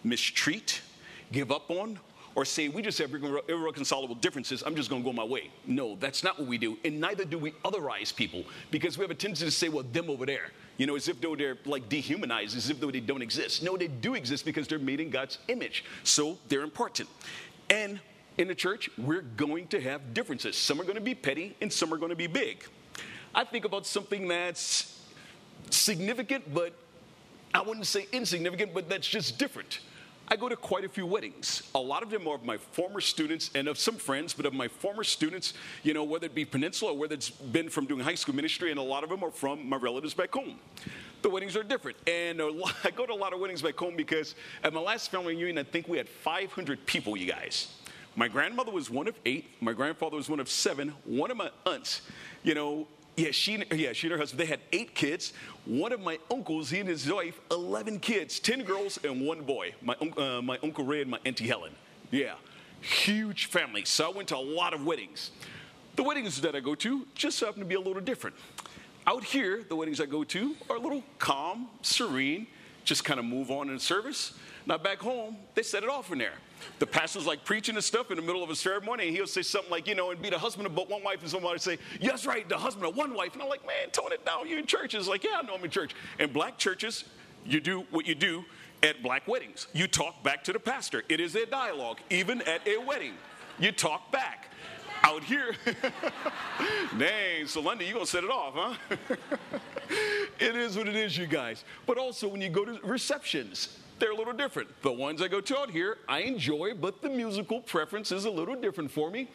mistreat, 0.05 0.81
give 1.33 1.51
up 1.51 1.71
on, 1.71 1.99
or 2.35 2.45
say 2.45 2.69
we 2.69 2.81
just 2.81 2.99
have 2.99 3.13
irreconcilable 3.49 4.15
differences, 4.15 4.63
I'm 4.65 4.75
just 4.75 4.89
to 4.89 5.01
go 5.01 5.13
my 5.13 5.25
way. 5.25 5.51
No, 5.67 5.97
that's 5.97 6.25
not 6.25 6.39
what 6.39 6.49
we 6.49 6.57
do. 6.57 6.79
And 6.85 7.01
neither 7.01 7.25
do 7.25 7.39
we 7.39 7.53
otherize 7.65 8.15
people 8.15 8.45
because 8.71 8.97
we 8.97 9.03
have 9.03 9.11
a 9.11 9.15
tendency 9.15 9.45
to 9.45 9.51
say, 9.51 9.69
well, 9.69 9.85
them 9.93 10.09
over 10.09 10.25
there, 10.25 10.51
you 10.79 10.87
know, 10.87 10.97
as 10.97 11.09
if 11.09 11.21
though 11.21 11.37
they're 11.37 11.59
like 11.67 11.89
dehumanized, 11.89 12.57
as 12.57 12.71
if 12.71 12.81
though 12.81 12.91
they 12.91 13.01
don't 13.01 13.23
exist. 13.23 13.63
No, 13.63 13.77
they 13.77 13.89
do 13.89 14.15
exist 14.15 14.45
because 14.45 14.67
they're 14.67 14.79
made 14.79 15.01
in 15.01 15.11
God's 15.11 15.39
image. 15.49 15.85
So 16.05 16.39
they're 16.49 16.63
important. 16.63 17.09
And 17.69 18.01
in 18.39 18.49
the 18.49 18.55
church, 18.55 18.89
we're 18.97 19.23
going 19.23 19.67
to 19.69 19.81
have 19.81 20.15
differences. 20.15 20.57
Some 20.57 20.81
are 20.81 20.85
to 20.95 21.01
be 21.03 21.15
petty 21.15 21.55
and 21.61 21.71
some 21.71 21.93
are 21.93 21.99
to 21.99 22.17
be 22.17 22.27
big. 22.27 22.65
I 23.35 23.45
think 23.45 23.65
about 23.65 23.87
something 23.87 24.29
that's 24.29 25.01
significant, 25.71 26.53
but 26.53 26.75
I 27.55 27.63
wouldn't 27.63 27.87
say 27.87 28.07
insignificant, 28.13 28.75
but 28.75 28.89
that's 28.89 29.09
just 29.09 29.39
different. 29.39 29.81
I 30.29 30.37
go 30.37 30.49
to 30.49 30.57
quite 30.57 30.85
a 30.85 30.89
few 30.89 31.05
weddings. 31.05 31.63
A 31.75 31.79
lot 31.79 32.03
of 32.03 32.11
them 32.11 32.27
are 32.29 32.37
of 32.37 32.45
my 32.45 32.57
former 32.57 33.01
students 33.01 33.51
and 33.55 33.69
of 33.69 33.79
some 33.79 33.97
friends, 33.97 34.33
but 34.33 34.47
of 34.47 34.55
my 34.55 34.69
former 34.69 35.05
students, 35.05 35.53
you 35.83 35.93
know, 35.93 36.05
whether 36.05 36.27
it 36.27 36.35
be 36.35 36.45
Peninsula 36.45 36.93
or 36.93 36.99
whether 36.99 37.15
it's 37.15 37.31
been 37.31 37.69
from 37.69 37.87
doing 37.87 38.01
high 38.01 38.15
school 38.15 38.35
ministry, 38.35 38.71
and 38.71 38.79
a 38.79 38.83
lot 38.83 39.03
of 39.03 39.11
them 39.11 39.23
are 39.23 39.31
from 39.31 39.69
my 39.69 39.77
relatives 39.77 40.15
back 40.15 40.33
home. 40.33 40.59
The 41.23 41.31
weddings 41.31 41.57
are 41.57 41.63
different. 41.63 41.97
And 42.07 42.39
lot, 42.39 42.75
I 42.85 42.91
go 42.91 43.07
to 43.07 43.13
a 43.13 43.15
lot 43.15 43.33
of 43.33 43.41
weddings 43.41 43.63
back 43.63 43.77
home 43.77 43.97
because 43.97 44.35
at 44.63 44.73
my 44.73 44.81
last 44.81 45.11
family 45.11 45.35
reunion, 45.35 45.59
I 45.59 45.65
think 45.65 45.89
we 45.89 45.99
had 45.99 46.09
500 46.09 46.87
people, 46.87 47.17
you 47.17 47.27
guys. 47.27 47.69
My 48.15 48.29
grandmother 48.29 48.73
was 48.73 48.91
one 48.91 49.09
of 49.09 49.19
eight. 49.25 49.51
My 49.61 49.73
grandfather 49.73 50.17
was 50.17 50.29
one 50.29 50.41
of 50.41 50.49
seven. 50.49 50.95
One 51.05 51.31
of 51.31 51.37
my 51.37 51.51
aunts, 51.65 52.03
you 52.43 52.55
know, 52.55 52.87
yeah, 53.17 53.31
she, 53.31 53.63
yeah, 53.73 53.93
she 53.93 54.07
and 54.07 54.13
her 54.13 54.19
husband, 54.19 54.41
they 54.41 54.47
had 54.47 54.61
eight 54.73 54.95
kids. 54.95 55.33
One 55.67 55.93
of 55.93 56.01
my 56.01 56.19
uncles, 56.31 56.71
he 56.71 56.81
and 56.81 56.89
his 56.89 57.11
wife, 57.11 57.41
11 57.51 58.01
kids, 58.01 58.41
10 58.41 58.65
girls 58.65 58.99
and 59.05 59.27
one 59.27 59.43
boy. 59.43 59.75
My, 59.83 59.95
uh, 59.95 60.41
my 60.43 60.59
Uncle 60.63 60.85
Ray 60.85 61.03
and 61.03 61.11
my 61.11 61.19
Auntie 61.25 61.47
Helen. 61.47 61.73
Yeah, 62.11 62.35
huge 62.81 63.47
family. 63.47 63.85
So 63.85 64.11
I 64.11 64.13
went 64.13 64.29
to 64.29 64.37
a 64.37 64.39
lot 64.39 64.73
of 64.73 64.85
weddings. 64.85 65.31
The 65.97 66.03
weddings 66.03 66.41
that 66.41 66.57
I 66.57 66.61
go 66.61 66.75
to 66.77 67.07
just 67.15 67.39
happen 67.41 67.61
to 67.61 67.67
be 67.67 67.75
a 67.75 67.81
little 67.81 68.01
different. 68.01 68.35
Out 69.07 69.25
here, 69.25 69.63
the 69.69 69.77
weddings 69.77 70.01
I 70.01 70.07
go 70.07 70.25
to 70.25 70.55
are 70.71 70.77
a 70.77 70.81
little 70.81 71.03
calm, 71.19 71.69
serene, 71.83 72.47
just 72.85 73.05
kind 73.05 73.21
of 73.21 73.27
move 73.27 73.51
on 73.51 73.69
in 73.69 73.79
service. 73.79 74.33
Now, 74.67 74.79
back 74.79 74.99
home, 74.99 75.37
they 75.55 75.63
set 75.63 75.83
it 75.83 75.89
off 75.89 76.13
in 76.13 76.19
there. 76.19 76.35
The 76.79 76.87
pastor's 76.87 77.27
like 77.27 77.45
preaching 77.45 77.75
and 77.75 77.83
stuff 77.83 78.11
in 78.11 78.17
the 78.17 78.23
middle 78.23 78.43
of 78.43 78.51
a 78.51 78.55
ceremony, 78.55 79.09
and 79.09 79.17
he'll 79.17 79.27
say 79.27 79.43
something 79.43 79.71
like, 79.71 79.89
you 79.89 79.95
know, 79.95 80.11
and 80.11 80.23
be 80.23 80.31
the 80.31 80.39
husband 80.39 80.67
of 80.67 80.75
but 80.75 80.89
one 80.89 81.03
wife, 81.03 81.21
and 81.21 81.31
somebody 81.31 81.59
say, 81.59 81.79
yes, 82.01 82.27
right, 82.27 82.49
the 82.49 82.57
husband 82.57 82.87
of 82.87 82.97
one 82.97 83.15
wife. 83.15 83.33
And 83.33 83.43
I'm 83.43 83.49
like, 83.49 83.67
man, 83.67 83.91
tone 83.91 84.13
it 84.13 84.25
down. 84.25 84.49
You're 84.49 84.59
in 84.59 84.67
church. 84.67 84.95
It's 84.95 85.09
like, 85.09 85.25
yeah, 85.25 85.41
I 85.43 85.43
know 85.43 85.55
I'm 85.55 85.65
in 85.65 85.71
church. 85.71 85.95
In 86.19 86.33
black 86.33 86.59
churches, 86.59 87.05
you 87.45 87.61
do 87.61 87.81
what 87.91 88.07
you 88.07 88.15
do 88.15 88.45
at 88.83 89.03
black 89.03 89.27
weddings. 89.27 89.67
You 89.73 89.87
talk 89.87 90.23
back 90.23 90.45
to 90.45 90.53
the 90.53 90.61
pastor. 90.61 91.03
It 91.09 91.21
is 91.21 91.35
a 91.35 91.47
dialogue, 91.47 91.99
even 92.11 92.43
at 92.43 92.67
a 92.67 92.79
wedding. 92.79 93.15
You 93.59 93.73
talk 93.73 94.11
back. 94.13 94.49
Out 95.05 95.25
here, 95.25 95.57
dang, 96.99 97.49
so 97.49 97.61
London, 97.61 97.89
you 97.89 97.93
gonna 97.93 98.07
set 98.07 98.23
it 98.23 98.31
off, 98.31 98.55
huh? 98.55 98.77
it 100.39 100.55
is 100.55 100.77
what 100.77 100.87
it 100.87 100.95
is, 100.95 101.19
you 101.19 101.27
guys. 101.27 101.65
But 101.87 101.99
also, 101.99 102.29
when 102.29 102.41
you 102.41 102.49
go 102.49 102.65
to 102.65 102.79
receptions, 102.85 103.81
they're 104.03 104.11
a 104.11 104.17
little 104.17 104.33
different. 104.33 104.69
The 104.83 104.91
ones 104.91 105.23
I 105.23 105.29
go 105.29 105.41
to 105.41 105.59
out 105.59 105.71
here, 105.71 105.97
I 106.09 106.23
enjoy, 106.23 106.75
but 106.75 107.03
the 107.03 107.09
musical 107.09 107.61
preference 107.61 108.11
is 108.11 108.25
a 108.25 108.31
little 108.31 108.57
different 108.57 108.91
for 108.91 109.13
me. 109.13 109.29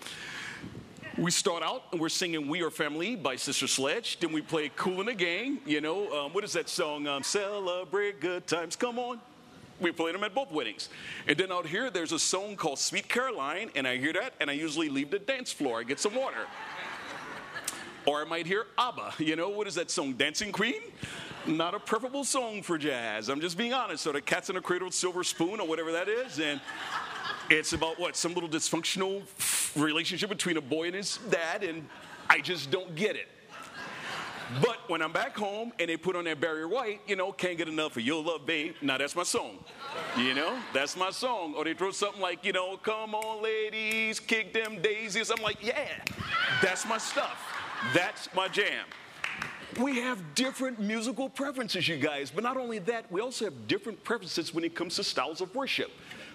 We 1.18 1.32
start 1.32 1.64
out 1.64 1.84
and 1.94 2.02
we're 2.02 2.10
singing 2.10 2.50
We 2.50 2.62
Are 2.64 2.70
Family 2.70 3.16
by 3.16 3.38
Sister 3.38 3.66
Sledge. 3.66 4.20
Then 4.20 4.34
we 4.34 4.42
play 4.42 4.70
Kool 4.76 5.02
& 5.04 5.06
the 5.06 5.14
Gang. 5.14 5.60
You 5.66 5.80
know, 5.80 6.12
um, 6.12 6.34
what 6.34 6.44
is 6.44 6.52
that 6.52 6.68
song? 6.68 7.08
Um, 7.08 7.24
Celebrate 7.24 8.20
good 8.20 8.46
times. 8.46 8.76
Come 8.76 9.00
on. 9.00 9.22
We 9.80 9.94
play 9.94 10.12
them 10.12 10.26
at 10.26 10.36
both 10.36 10.52
weddings. 10.52 10.90
And 11.28 11.38
then 11.38 11.50
out 11.50 11.66
here, 11.66 11.90
there's 11.90 12.12
a 12.12 12.20
song 12.20 12.58
called 12.58 12.78
Sweet 12.78 13.08
Caroline, 13.08 13.72
and 13.74 13.88
I 13.88 13.96
hear 13.96 14.12
that, 14.14 14.34
and 14.42 14.50
I 14.50 14.54
usually 14.54 14.90
leave 14.90 15.12
the 15.12 15.20
dance 15.20 15.50
floor. 15.50 15.80
I 15.80 15.84
get 15.84 16.02
some 16.02 16.14
water. 16.14 16.46
or 18.06 18.20
I 18.22 18.26
might 18.26 18.46
hear 18.46 18.66
ABBA. 18.78 19.14
You 19.20 19.38
know, 19.38 19.48
what 19.48 19.66
is 19.66 19.76
that 19.76 19.90
song? 19.90 20.12
Dancing 20.12 20.52
Queen? 20.52 20.82
Not 21.48 21.74
a 21.74 21.80
preferable 21.80 22.24
song 22.24 22.62
for 22.62 22.77
jazz. 22.77 23.30
I'm 23.30 23.42
just 23.42 23.58
being 23.58 23.74
honest. 23.74 24.04
So 24.04 24.12
the 24.12 24.22
Cat's 24.22 24.50
in 24.50 24.58
a 24.58 24.62
Cradle 24.62 24.88
with 24.88 24.96
Silver 24.96 25.24
Spoon 25.24 25.60
or 25.60 25.68
whatever 25.68 25.92
that 25.94 26.08
is, 26.10 26.39
and 26.39 26.60
it's 27.50 27.74
about 27.74 28.00
what 28.00 28.16
some 28.16 28.34
little 28.34 28.50
dysfunctional 28.50 29.24
relationship 29.82 30.30
between 30.30 30.58
a 30.58 30.62
boy 30.62 30.88
and 30.88 30.96
his 30.96 31.20
dad, 31.30 31.63
and 31.63 31.88
I 32.30 32.42
just 32.42 32.72
don't 32.72 32.96
get 32.96 33.16
it. 33.16 33.27
But 34.62 34.89
when 34.89 35.01
I'm 35.01 35.12
back 35.12 35.38
home 35.38 35.74
and 35.77 35.89
they 35.89 35.98
put 35.98 36.16
on 36.16 36.24
that 36.24 36.39
Barry 36.39 36.66
White, 36.66 37.01
you 37.06 37.18
know, 37.18 37.34
can't 37.34 37.58
get 37.58 37.68
enough 37.68 37.98
of 37.98 38.04
your 38.04 38.24
love, 38.24 38.46
babe. 38.46 38.75
Now 38.82 38.98
that's 38.98 39.16
my 39.16 39.24
song. 39.24 39.58
You 40.18 40.34
know, 40.34 40.58
that's 40.74 40.96
my 40.96 41.10
song. 41.10 41.54
Or 41.56 41.66
they 41.66 41.74
throw 41.74 41.92
something 41.92 42.22
like, 42.22 42.46
you 42.46 42.54
know, 42.54 42.77
come 42.77 43.13
on, 43.13 43.44
ladies, 43.44 44.22
kick 44.22 44.54
them 44.54 44.82
daisies. 44.82 45.32
I'm 45.32 45.44
like, 45.44 45.58
yeah, 45.62 45.89
that's 46.62 46.88
my 46.88 46.98
stuff. 46.98 47.44
That's 47.94 48.34
my 48.34 48.48
jam. 48.48 48.86
We 49.80 50.00
have 50.00 50.34
different 50.34 50.80
musical 50.80 51.30
preferences, 51.30 51.88
you 51.88 51.98
guys, 51.98 52.32
but 52.32 52.44
not 52.44 52.58
only 52.58 52.80
that, 52.80 53.12
we 53.12 53.22
also 53.22 53.46
have 53.46 53.68
different 53.68 54.04
preferences 54.04 54.52
when 54.52 54.64
it 54.64 54.74
comes 54.74 54.96
to 54.96 55.04
styles 55.04 55.40
of 55.40 55.54
worship. 55.54 55.92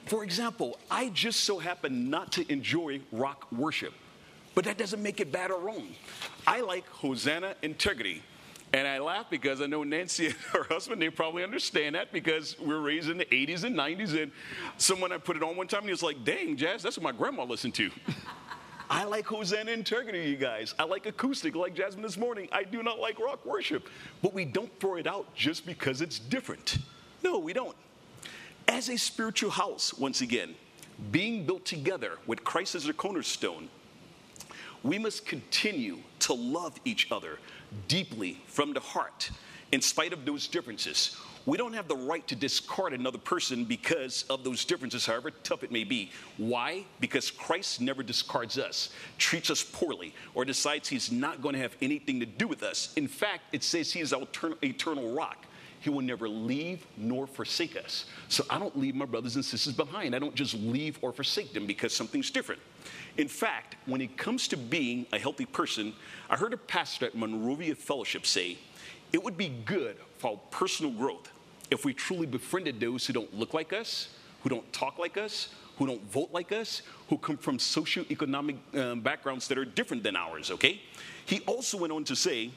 For 0.07 0.23
example, 0.23 0.79
I 0.91 1.09
just 1.09 1.41
so 1.41 1.59
happen 1.59 2.09
not 2.09 2.31
to 2.33 2.53
enjoy 2.53 3.01
rock 3.11 3.51
worship, 3.51 3.95
but 4.55 4.65
that 4.65 4.79
doesn't 4.79 5.03
make 5.03 5.19
it 5.19 5.33
bad 5.33 5.51
or 5.51 5.61
wrong. 5.61 5.89
I 6.47 6.61
like 6.61 6.87
Hosanna 6.89 7.57
Integrity. 7.63 8.23
And 8.75 8.89
I 8.89 9.01
laugh 9.01 9.27
because 9.29 9.61
I 9.61 9.67
know 9.67 9.83
Nancy 9.85 10.27
and 10.29 10.35
her 10.53 10.65
husband, 10.65 11.03
they 11.03 11.11
probably 11.11 11.45
understand 11.45 11.95
that 11.95 12.13
because 12.13 12.59
we 12.59 12.73
are 12.73 12.81
raised 12.81 13.11
in 13.11 13.19
the 13.19 13.27
80s 13.27 13.65
and 13.65 13.77
90s. 13.77 14.21
And 14.21 14.33
someone 14.79 15.13
I 15.13 15.19
put 15.19 15.37
it 15.37 15.43
on 15.43 15.57
one 15.57 15.67
time 15.67 15.81
and 15.81 15.89
he 15.89 15.93
was 15.93 16.03
like, 16.03 16.25
dang, 16.25 16.57
Jazz, 16.57 16.83
that's 16.83 16.97
what 16.97 17.05
my 17.05 17.13
grandma 17.13 17.45
listened 17.45 17.75
to. 17.75 17.91
I 18.95 19.05
like 19.05 19.25
Hosanna 19.25 19.71
Integrity, 19.71 20.29
you 20.29 20.37
guys. 20.37 20.75
I 20.79 20.85
like 20.85 21.07
acoustic, 21.07 21.57
like 21.57 21.75
Jasmine 21.75 22.03
this 22.03 22.19
morning. 22.19 22.47
I 22.53 22.63
do 22.63 22.83
not 22.83 22.99
like 22.99 23.19
rock 23.19 23.47
worship. 23.47 23.89
But 24.21 24.35
we 24.35 24.45
don't 24.45 24.71
throw 24.81 24.97
it 24.97 25.07
out 25.07 25.35
just 25.35 25.65
because 25.65 26.03
it's 26.03 26.19
different. 26.19 26.77
No, 27.25 27.39
we 27.39 27.55
don't. 27.55 27.75
As 28.69 28.91
a 28.91 28.99
spiritual 28.99 29.49
house, 29.49 29.95
once 29.95 30.21
again, 30.21 30.55
being 31.11 31.47
built 31.47 31.65
together 31.65 32.19
with 32.27 32.45
Christ 32.45 32.75
as 32.75 32.87
a 32.87 32.93
cornerstone, 32.93 33.71
we 34.83 34.99
must 34.99 35.25
continue 35.25 35.97
to 36.19 36.35
love 36.35 36.79
each 36.85 37.11
other 37.11 37.39
deeply 37.89 38.43
from 38.47 38.75
the 38.75 38.81
heart, 38.81 39.31
in 39.73 39.81
spite 39.81 40.13
of 40.13 40.27
those 40.27 40.47
differences. 40.47 41.17
We 41.45 41.59
don't 41.59 41.73
have 41.73 41.89
the 41.89 41.97
right 41.97 42.27
to 42.29 42.37
discard 42.37 42.93
another 42.93 43.19
person 43.19 43.65
because 43.65 44.25
of 44.31 44.45
those 44.45 44.65
differences, 44.65 45.05
however 45.05 45.31
tough 45.31 45.65
it 45.65 45.73
may 45.73 45.83
be. 45.83 46.11
Why? 46.37 46.85
Because 47.01 47.33
Christ 47.33 47.81
never 47.81 48.05
discards 48.05 48.59
us, 48.59 48.91
treats 49.19 49.51
us 49.51 49.63
poorly, 49.65 50.15
or 50.35 50.45
decides 50.45 50.89
he's 50.89 51.11
not 51.11 51.43
going 51.43 51.55
to 51.55 51.61
have 51.61 51.77
anything 51.83 52.21
to 52.21 52.27
do 52.27 52.47
with 52.47 52.63
us. 52.63 52.93
In 52.97 53.09
fact, 53.09 53.43
it 53.53 53.65
says 53.65 53.93
he 53.93 54.01
is 54.01 54.13
our 54.13 54.23
eternal 54.63 55.13
rock. 55.13 55.47
He 55.81 55.91
will 55.91 56.03
never 56.03 56.29
leave 56.29 56.87
nor 56.97 57.27
forsake 57.27 57.77
us. 57.77 58.05
So 58.29 58.45
I 58.49 58.61
don't 58.61 58.79
leave 58.79 58.95
my 58.95 59.05
brothers 59.05 59.35
and 59.35 59.45
sisters 59.45 59.75
behind. 59.75 60.15
I 60.15 60.21
don't 60.21 60.37
just 60.37 60.55
leave 60.55 60.97
or 61.03 61.13
forsake 61.13 61.53
them 61.53 61.67
because 61.67 61.93
something's 61.93 62.31
different. 62.31 62.61
In 63.17 63.27
fact, 63.27 63.75
when 63.87 64.01
it 64.01 64.17
comes 64.17 64.47
to 64.49 64.57
being 64.57 65.07
a 65.13 65.19
healthy 65.19 65.45
person, 65.45 65.93
I 66.31 66.37
heard 66.37 66.53
a 66.53 66.57
pastor 66.57 67.07
at 67.07 67.17
Monrovia 67.17 67.75
Fellowship 67.75 68.27
say, 68.27 68.59
it 69.13 69.23
would 69.25 69.37
be 69.37 69.49
good 69.49 69.97
for 70.19 70.39
personal 70.53 70.93
growth 70.93 71.32
if 71.73 71.85
we 71.85 71.95
truly 71.95 72.27
befriended 72.27 72.79
those 72.79 73.07
who 73.07 73.13
don't 73.13 73.33
look 73.35 73.55
like 73.55 73.73
us, 73.73 74.09
who 74.43 74.49
don't 74.49 74.71
talk 74.73 74.99
like 74.99 75.17
us, 75.17 75.49
who 75.79 75.87
don't 75.87 76.03
vote 76.13 76.29
like 76.33 76.53
us, 76.53 76.83
who 77.09 77.17
come 77.17 77.37
from 77.39 77.59
socioeconomic 77.59 78.57
um, 78.79 79.01
backgrounds 79.01 79.49
that 79.49 79.57
are 79.57 79.65
different 79.65 80.03
than 80.03 80.15
ours, 80.15 80.51
okay? 80.51 80.81
He 81.25 81.41
also 81.41 81.79
went 81.79 81.93
on 81.93 82.05
to 82.05 82.15
say, 82.15 82.51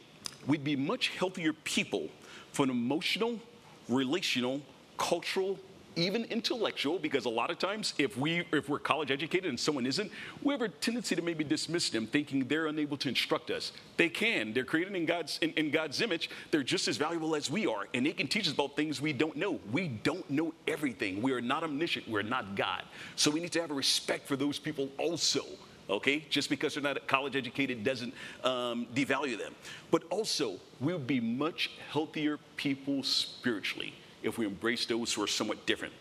we'd 0.45 0.63
be 0.63 0.75
much 0.75 1.09
healthier 1.09 1.53
people 1.53 2.09
for 2.51 2.63
an 2.63 2.69
emotional, 2.69 3.39
relational, 3.87 4.61
cultural, 4.97 5.57
even 5.95 6.25
intellectual, 6.25 6.99
because 6.99 7.25
a 7.25 7.29
lot 7.29 7.49
of 7.49 7.59
times 7.59 7.93
if 7.97 8.17
we 8.17 8.45
if 8.51 8.69
we're 8.69 8.79
college 8.79 9.11
educated 9.11 9.49
and 9.49 9.59
someone 9.59 9.85
isn't, 9.85 10.11
we 10.41 10.53
have 10.53 10.61
a 10.61 10.69
tendency 10.69 11.15
to 11.15 11.21
maybe 11.21 11.43
dismiss 11.43 11.89
them, 11.89 12.07
thinking 12.07 12.47
they're 12.47 12.67
unable 12.67 12.97
to 12.97 13.09
instruct 13.09 13.51
us. 13.51 13.71
They 13.97 14.09
can. 14.09 14.53
They're 14.53 14.65
created 14.65 14.95
in 14.95 15.05
God's 15.05 15.37
in, 15.41 15.51
in 15.51 15.71
God's 15.71 16.01
image. 16.01 16.29
They're 16.51 16.63
just 16.63 16.87
as 16.87 16.97
valuable 16.97 17.35
as 17.35 17.49
we 17.49 17.67
are, 17.67 17.87
and 17.93 18.05
they 18.05 18.13
can 18.13 18.27
teach 18.27 18.47
us 18.47 18.53
about 18.53 18.75
things 18.75 19.01
we 19.01 19.13
don't 19.13 19.35
know. 19.35 19.59
We 19.71 19.87
don't 19.87 20.29
know 20.29 20.53
everything. 20.67 21.21
We 21.21 21.31
are 21.33 21.41
not 21.41 21.63
omniscient. 21.63 22.07
We're 22.07 22.23
not 22.23 22.55
God. 22.55 22.83
So 23.15 23.31
we 23.31 23.39
need 23.39 23.51
to 23.53 23.61
have 23.61 23.71
a 23.71 23.75
respect 23.75 24.27
for 24.27 24.35
those 24.35 24.59
people 24.59 24.89
also 24.97 25.45
okay? 25.87 26.25
Just 26.31 26.49
because 26.49 26.73
they're 26.73 26.81
not 26.81 27.05
college 27.07 27.35
educated 27.35 27.83
doesn't 27.83 28.11
um, 28.43 28.87
devalue 28.95 29.37
them. 29.37 29.53
But 29.91 30.03
also, 30.09 30.59
we 30.79 30.93
would 30.93 31.05
be 31.05 31.19
much 31.19 31.69
healthier 31.91 32.39
people 32.57 33.03
spiritually 33.03 33.93
if 34.25 34.37
we 34.37 34.45
embrace 34.45 34.85
those 34.85 35.13
who 35.13 35.23
are 35.23 35.27
somewhat 35.27 35.65
different. 35.65 35.93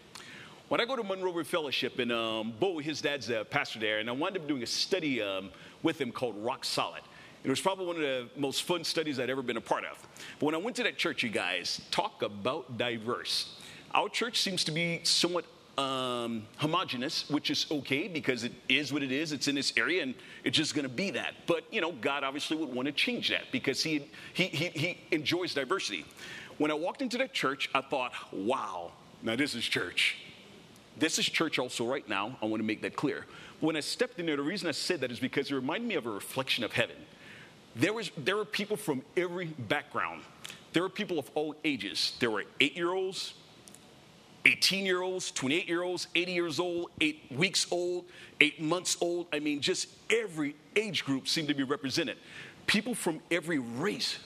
When 0.68 0.80
I 0.80 0.86
go 0.86 0.96
to 0.96 1.02
Monrovia 1.02 1.44
Fellowship, 1.44 1.98
and 1.98 2.10
um, 2.10 2.54
Bo, 2.58 2.78
his 2.78 3.02
dad's 3.02 3.28
a 3.28 3.44
pastor 3.44 3.78
there, 3.78 3.98
and 3.98 4.08
I 4.08 4.12
wound 4.12 4.36
up 4.36 4.48
doing 4.48 4.62
a 4.62 4.66
study 4.66 5.20
um, 5.20 5.50
with 5.82 6.00
him 6.00 6.10
called 6.10 6.34
Rock 6.42 6.64
Solid. 6.64 7.02
It 7.44 7.50
was 7.50 7.60
probably 7.60 7.86
one 7.86 7.96
of 7.96 8.02
the 8.02 8.28
most 8.36 8.62
fun 8.62 8.82
studies 8.82 9.20
I'd 9.20 9.28
ever 9.28 9.42
been 9.42 9.58
a 9.58 9.60
part 9.60 9.84
of. 9.84 9.98
But 10.38 10.46
when 10.46 10.54
I 10.54 10.58
went 10.58 10.74
to 10.76 10.82
that 10.84 10.96
church, 10.96 11.22
you 11.22 11.28
guys, 11.28 11.82
talk 11.90 12.22
about 12.22 12.78
diverse. 12.78 13.60
Our 13.92 14.08
church 14.08 14.40
seems 14.40 14.64
to 14.64 14.72
be 14.72 15.00
somewhat 15.04 15.44
um, 15.76 16.46
homogenous, 16.56 17.28
which 17.28 17.50
is 17.50 17.66
okay 17.70 18.08
because 18.08 18.44
it 18.44 18.52
is 18.68 18.92
what 18.92 19.02
it 19.02 19.12
is. 19.12 19.32
It's 19.32 19.48
in 19.48 19.54
this 19.54 19.72
area, 19.76 20.02
and 20.02 20.14
it's 20.44 20.56
just 20.56 20.74
going 20.74 20.84
to 20.84 20.88
be 20.88 21.10
that. 21.10 21.34
But 21.46 21.64
you 21.70 21.82
know, 21.82 21.92
God 21.92 22.24
obviously 22.24 22.56
would 22.56 22.72
want 22.72 22.86
to 22.86 22.92
change 22.92 23.28
that 23.28 23.44
because 23.52 23.82
He 23.82 24.08
He 24.32 24.44
He, 24.44 24.68
he 24.68 24.98
enjoys 25.10 25.52
diversity. 25.52 26.06
When 26.58 26.70
I 26.70 26.74
walked 26.74 27.02
into 27.02 27.18
that 27.18 27.32
church, 27.32 27.68
I 27.74 27.80
thought, 27.80 28.12
wow, 28.32 28.92
now 29.22 29.36
this 29.36 29.54
is 29.54 29.64
church. 29.64 30.16
This 30.96 31.18
is 31.18 31.26
church 31.26 31.58
also 31.58 31.84
right 31.84 32.08
now. 32.08 32.38
I 32.40 32.46
want 32.46 32.60
to 32.60 32.66
make 32.66 32.82
that 32.82 32.94
clear. 32.94 33.26
When 33.60 33.76
I 33.76 33.80
stepped 33.80 34.20
in 34.20 34.26
there, 34.26 34.36
the 34.36 34.42
reason 34.42 34.68
I 34.68 34.72
said 34.72 35.00
that 35.00 35.10
is 35.10 35.18
because 35.18 35.50
it 35.50 35.54
reminded 35.54 35.88
me 35.88 35.94
of 35.96 36.06
a 36.06 36.10
reflection 36.10 36.62
of 36.64 36.72
heaven. 36.72 36.96
There, 37.74 37.92
was, 37.92 38.12
there 38.16 38.36
were 38.36 38.44
people 38.44 38.76
from 38.76 39.02
every 39.16 39.46
background. 39.46 40.22
There 40.72 40.82
were 40.82 40.88
people 40.88 41.18
of 41.18 41.30
all 41.34 41.56
ages. 41.64 42.12
There 42.20 42.30
were 42.30 42.44
eight 42.60 42.76
year 42.76 42.92
olds, 42.92 43.34
18 44.44 44.84
year 44.84 45.02
olds, 45.02 45.30
28 45.32 45.68
year 45.68 45.82
olds, 45.82 46.06
80 46.14 46.32
years 46.32 46.60
old, 46.60 46.90
eight 47.00 47.22
weeks 47.30 47.66
old, 47.72 48.04
eight 48.40 48.60
months 48.60 48.96
old. 49.00 49.26
I 49.32 49.40
mean, 49.40 49.60
just 49.60 49.88
every 50.10 50.54
age 50.76 51.04
group 51.04 51.26
seemed 51.26 51.48
to 51.48 51.54
be 51.54 51.62
represented. 51.62 52.18
People 52.66 52.94
from 52.94 53.20
every 53.30 53.58
race. 53.58 54.18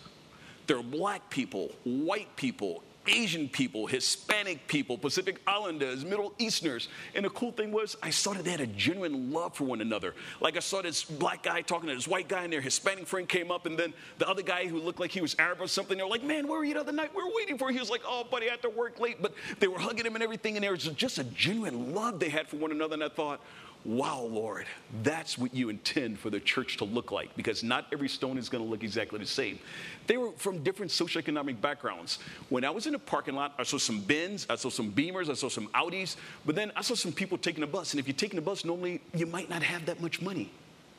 There 0.69 0.79
are 0.79 0.83
black 0.83 1.31
people, 1.31 1.73
white 1.85 2.37
people, 2.37 2.85
Asian 3.09 3.49
people, 3.49 3.87
Hispanic 3.87 4.69
people, 4.69 4.99
Pacific 4.99 5.41
Islanders, 5.47 6.05
Middle 6.05 6.35
Easterners. 6.39 6.89
And 7.15 7.25
the 7.25 7.31
cool 7.31 7.53
thing 7.53 7.73
was, 7.73 7.97
I 8.03 8.11
saw 8.11 8.35
that 8.35 8.45
they 8.45 8.51
had 8.51 8.61
a 8.61 8.67
genuine 8.67 9.33
love 9.33 9.57
for 9.57 9.65
one 9.65 9.81
another. 9.81 10.15
Like 10.43 10.57
I 10.57 10.61
saw 10.61 10.83
this 10.83 11.05
black 11.05 11.43
guy 11.43 11.63
talking 11.63 11.89
to 11.89 11.95
this 11.95 12.07
white 12.07 12.29
guy, 12.29 12.45
and 12.45 12.53
their 12.53 12.61
Hispanic 12.61 13.07
friend 13.07 13.27
came 13.27 13.51
up, 13.51 13.65
and 13.65 13.79
then 13.79 13.95
the 14.19 14.29
other 14.29 14.43
guy 14.43 14.67
who 14.67 14.79
looked 14.79 15.01
like 15.01 15.11
he 15.11 15.23
was 15.23 15.35
Arab 15.39 15.63
or 15.63 15.69
something, 15.69 15.97
they're 15.97 16.07
like, 16.07 16.23
Man, 16.23 16.47
where 16.47 16.59
were 16.59 16.65
you 16.65 16.75
the 16.75 16.81
other 16.81 16.93
night? 16.93 17.11
We 17.17 17.23
were 17.23 17.35
waiting 17.35 17.57
for 17.57 17.71
you. 17.71 17.75
He 17.75 17.81
was 17.81 17.91
like, 17.91 18.03
Oh, 18.07 18.25
buddy, 18.31 18.49
I 18.49 18.51
had 18.51 18.63
to 18.63 18.71
work 18.71 19.01
late. 19.01 19.23
But 19.23 19.33
they 19.59 19.69
were 19.69 19.79
hugging 19.79 20.05
him 20.05 20.15
and 20.15 20.23
everything, 20.23 20.57
and 20.57 20.65
there 20.65 20.73
was 20.73 20.85
just 20.85 21.19
a 21.19 21.25
genuine 21.25 21.95
love 21.95 22.21
they 22.21 22.29
had 22.29 22.47
for 22.47 22.57
one 22.57 22.73
another. 22.73 22.95
And 22.95 23.05
I 23.05 23.09
thought, 23.09 23.41
wow, 23.89 24.21
Lord, 24.21 24.67
that's 25.03 25.39
what 25.39 25.55
you 25.55 25.71
intend 25.71 26.19
for 26.19 26.29
the 26.29 26.39
church 26.39 26.77
to 26.77 26.85
look 26.85 27.11
like 27.11 27.35
because 27.37 27.65
not 27.65 27.87
every 27.91 28.09
stone 28.09 28.37
is 28.37 28.51
going 28.51 28.63
to 28.63 28.69
look 28.69 28.85
exactly 28.85 29.19
the 29.19 29.25
same. 29.25 29.59
They 30.07 30.19
were 30.19 30.31
from 30.33 30.63
different 30.63 30.93
socioeconomic 30.93 31.59
backgrounds. 31.63 32.19
When 32.51 32.67
I 32.67 32.71
was 32.71 32.87
in 32.87 32.93
the 32.93 32.99
parking 32.99 33.35
lot, 33.35 33.55
I 33.59 33.63
saw 33.63 33.79
some 33.79 34.01
Benz, 34.03 34.47
I 34.51 34.57
saw 34.57 34.69
some 34.69 34.93
Beamers, 34.93 35.31
I 35.31 35.33
saw 35.33 35.49
some 35.49 35.69
Audis, 35.69 36.17
but 36.45 36.55
then 36.55 36.71
I 36.77 36.83
saw 36.83 36.95
some 36.95 37.13
people 37.13 37.39
taking 37.39 37.65
a 37.65 37.67
bus. 37.67 37.95
And 37.95 38.01
if 38.01 38.07
you're 38.07 38.15
taking 38.15 38.39
a 38.39 38.43
bus, 38.43 38.63
normally 38.63 39.01
you 39.15 39.25
might 39.25 39.49
not 39.49 39.63
have 39.63 39.87
that 39.87 40.03
much 40.03 40.21
money, 40.21 40.51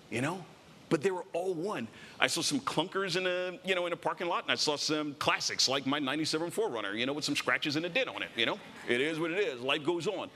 you 0.09 0.21
know? 0.21 0.43
But 0.89 1.03
they 1.03 1.11
were 1.11 1.25
all 1.33 1.53
one. 1.53 1.87
I 2.19 2.25
saw 2.25 2.41
some 2.41 2.59
clunkers 2.59 3.15
in 3.15 3.27
a, 3.27 3.59
you 3.63 3.75
know, 3.75 3.85
in 3.85 3.93
a 3.93 3.97
parking 3.97 4.25
lot, 4.25 4.45
and 4.45 4.51
I 4.51 4.55
saw 4.55 4.75
some 4.75 5.13
classics 5.19 5.69
like 5.69 5.85
my 5.85 5.99
97 5.99 6.49
4Runner, 6.49 6.97
you 6.97 7.05
know, 7.05 7.13
with 7.13 7.23
some 7.23 7.35
scratches 7.35 7.75
and 7.75 7.85
a 7.85 7.89
dent 7.89 8.09
on 8.09 8.23
it, 8.23 8.29
you 8.35 8.47
know? 8.47 8.57
It 8.87 8.99
is 8.99 9.19
what 9.19 9.29
it 9.29 9.37
is. 9.37 9.61
Life 9.61 9.83
goes 9.83 10.07
on. 10.07 10.31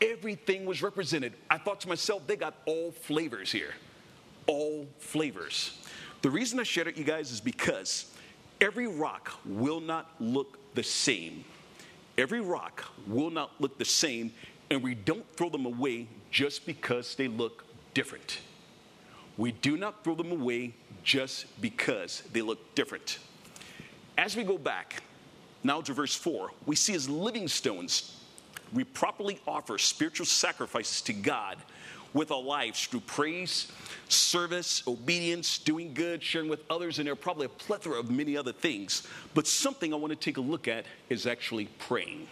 Everything 0.00 0.64
was 0.64 0.82
represented. 0.82 1.34
I 1.50 1.58
thought 1.58 1.80
to 1.80 1.88
myself, 1.88 2.26
they 2.26 2.36
got 2.36 2.54
all 2.66 2.92
flavors 2.92 3.52
here. 3.52 3.74
All 4.46 4.86
flavors. 4.98 5.78
The 6.22 6.30
reason 6.30 6.58
I 6.58 6.62
shared 6.62 6.88
it, 6.88 6.96
you 6.96 7.04
guys, 7.04 7.30
is 7.30 7.40
because 7.40 8.06
every 8.60 8.86
rock 8.86 9.32
will 9.44 9.80
not 9.80 10.10
look 10.18 10.58
the 10.74 10.82
same. 10.82 11.44
Every 12.18 12.40
rock 12.40 12.84
will 13.06 13.30
not 13.30 13.52
look 13.60 13.78
the 13.78 13.84
same, 13.84 14.32
and 14.70 14.82
we 14.82 14.94
don't 14.94 15.24
throw 15.36 15.48
them 15.48 15.66
away 15.66 16.08
just 16.30 16.66
because 16.66 17.14
they 17.14 17.28
look 17.28 17.64
different. 17.94 18.40
We 19.36 19.52
do 19.52 19.76
not 19.76 20.04
throw 20.04 20.14
them 20.14 20.32
away 20.32 20.74
just 21.02 21.60
because 21.60 22.22
they 22.32 22.42
look 22.42 22.74
different. 22.74 23.18
As 24.18 24.36
we 24.36 24.44
go 24.44 24.58
back 24.58 25.02
now 25.62 25.80
to 25.80 25.94
verse 25.94 26.14
4, 26.14 26.50
we 26.66 26.76
see 26.76 26.94
as 26.94 27.08
living 27.08 27.48
stones 27.48 28.19
we 28.72 28.84
properly 28.84 29.40
offer 29.46 29.78
spiritual 29.78 30.26
sacrifices 30.26 31.02
to 31.02 31.12
God 31.12 31.58
with 32.12 32.30
our 32.30 32.42
lives 32.42 32.86
through 32.86 33.00
praise, 33.00 33.70
service, 34.08 34.82
obedience, 34.86 35.58
doing 35.58 35.94
good, 35.94 36.22
sharing 36.22 36.48
with 36.48 36.60
others, 36.68 36.98
and 36.98 37.06
there 37.06 37.12
are 37.12 37.16
probably 37.16 37.46
a 37.46 37.50
plethora 37.50 37.98
of 37.98 38.10
many 38.10 38.36
other 38.36 38.52
things. 38.52 39.06
But 39.34 39.46
something 39.46 39.92
I 39.92 39.96
want 39.96 40.10
to 40.10 40.16
take 40.16 40.36
a 40.36 40.40
look 40.40 40.66
at 40.66 40.86
is 41.08 41.26
actually 41.26 41.66
praying. 41.78 42.26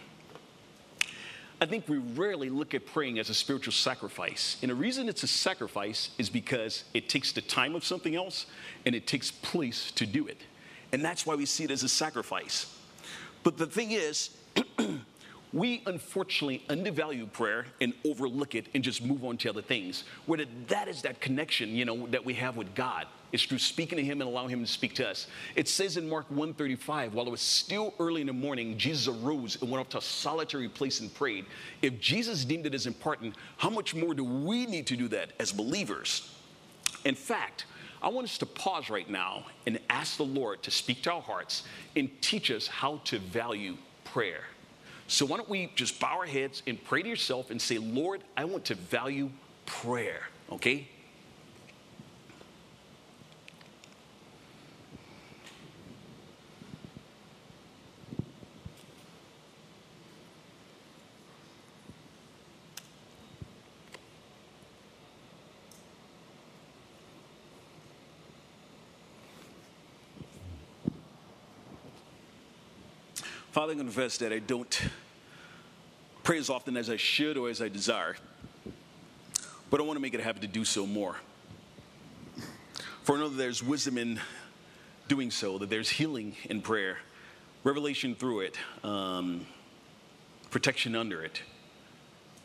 I 1.61 1.65
think 1.65 1.89
we 1.89 1.97
rarely 1.97 2.49
look 2.49 2.73
at 2.73 2.85
praying 2.85 3.19
as 3.19 3.29
a 3.29 3.33
spiritual 3.33 3.73
sacrifice. 3.73 4.57
And 4.61 4.71
the 4.71 4.75
reason 4.75 5.09
it's 5.09 5.23
a 5.23 5.27
sacrifice 5.27 6.11
is 6.17 6.29
because 6.29 6.85
it 6.93 7.09
takes 7.09 7.33
the 7.33 7.41
time 7.41 7.75
of 7.75 7.83
something 7.83 8.15
else 8.15 8.45
and 8.85 8.95
it 8.95 9.07
takes 9.07 9.29
place 9.29 9.91
to 9.91 10.05
do 10.05 10.27
it. 10.27 10.37
And 10.93 11.03
that's 11.03 11.25
why 11.25 11.35
we 11.35 11.45
see 11.45 11.65
it 11.65 11.71
as 11.71 11.83
a 11.83 11.89
sacrifice. 11.89 12.73
But 13.43 13.57
the 13.57 13.65
thing 13.67 13.91
is, 13.91 14.29
we 15.51 15.81
unfortunately 15.85 16.63
undervalue 16.69 17.25
prayer 17.25 17.65
and 17.81 17.93
overlook 18.05 18.55
it 18.55 18.67
and 18.73 18.83
just 18.83 19.03
move 19.03 19.25
on 19.25 19.37
to 19.37 19.49
other 19.49 19.61
things. 19.61 20.03
Where 20.25 20.45
that 20.67 20.87
is 20.87 21.01
that 21.01 21.21
connection, 21.21 21.69
you 21.75 21.85
know, 21.85 22.07
that 22.07 22.23
we 22.23 22.35
have 22.35 22.55
with 22.55 22.75
God. 22.75 23.07
It's 23.31 23.43
through 23.43 23.59
speaking 23.59 23.97
to 23.97 24.03
Him 24.03 24.21
and 24.21 24.29
allowing 24.29 24.49
Him 24.49 24.61
to 24.61 24.71
speak 24.71 24.95
to 24.95 25.07
us. 25.07 25.27
It 25.55 25.67
says 25.67 25.97
in 25.97 26.09
Mark 26.09 26.27
1:35, 26.29 27.13
while 27.13 27.27
it 27.27 27.31
was 27.31 27.41
still 27.41 27.93
early 27.99 28.21
in 28.21 28.27
the 28.27 28.33
morning, 28.33 28.77
Jesus 28.77 29.07
arose 29.07 29.59
and 29.61 29.69
went 29.69 29.81
off 29.81 29.89
to 29.89 29.99
a 29.99 30.01
solitary 30.01 30.69
place 30.69 30.99
and 30.99 31.13
prayed. 31.13 31.45
If 31.81 31.99
Jesus 31.99 32.45
deemed 32.45 32.65
it 32.65 32.73
as 32.73 32.87
important, 32.87 33.35
how 33.57 33.69
much 33.69 33.93
more 33.93 34.13
do 34.13 34.23
we 34.23 34.65
need 34.65 34.87
to 34.87 34.95
do 34.95 35.07
that 35.09 35.31
as 35.39 35.51
believers? 35.51 36.33
In 37.05 37.15
fact, 37.15 37.65
I 38.01 38.09
want 38.09 38.25
us 38.25 38.37
to 38.39 38.45
pause 38.45 38.89
right 38.89 39.09
now 39.09 39.45
and 39.67 39.79
ask 39.89 40.17
the 40.17 40.23
Lord 40.23 40.63
to 40.63 40.71
speak 40.71 41.03
to 41.03 41.13
our 41.13 41.21
hearts 41.21 41.63
and 41.95 42.09
teach 42.21 42.49
us 42.49 42.67
how 42.67 43.01
to 43.05 43.19
value 43.19 43.77
prayer. 44.05 44.43
So 45.09 45.25
why 45.25 45.37
don't 45.37 45.49
we 45.49 45.71
just 45.73 45.99
bow 45.99 46.19
our 46.19 46.25
heads 46.25 46.61
and 46.67 46.81
pray 46.83 47.01
to 47.01 47.09
yourself 47.09 47.49
and 47.49 47.59
say, 47.59 47.79
Lord, 47.79 48.21
I 48.37 48.45
want 48.45 48.65
to 48.65 48.75
value 48.75 49.31
prayer, 49.65 50.21
okay? 50.51 50.87
Father, 73.59 73.73
I 73.73 73.75
confess 73.75 74.17
that 74.19 74.31
I 74.31 74.39
don't 74.39 74.81
pray 76.23 76.37
as 76.37 76.49
often 76.49 76.77
as 76.77 76.89
I 76.89 76.95
should 76.95 77.35
or 77.35 77.49
as 77.49 77.61
I 77.61 77.67
desire, 77.67 78.15
but 79.69 79.81
I 79.81 79.83
want 79.83 79.97
to 79.97 80.01
make 80.01 80.13
it 80.13 80.21
a 80.21 80.23
habit 80.23 80.43
to 80.43 80.47
do 80.47 80.63
so 80.63 80.87
more. 80.87 81.17
For 83.03 83.17
I 83.17 83.19
know 83.19 83.27
that 83.27 83.35
there's 83.35 83.61
wisdom 83.61 83.97
in 83.97 84.21
doing 85.09 85.29
so, 85.29 85.57
that 85.57 85.69
there's 85.69 85.89
healing 85.89 86.37
in 86.45 86.61
prayer, 86.61 86.99
revelation 87.65 88.15
through 88.15 88.39
it, 88.39 88.57
um, 88.85 89.45
protection 90.51 90.95
under 90.95 91.21
it. 91.21 91.41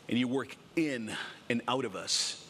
And 0.09 0.19
you 0.19 0.27
work 0.27 0.57
in 0.75 1.15
and 1.49 1.61
out 1.69 1.85
of 1.85 1.95
us 1.95 2.45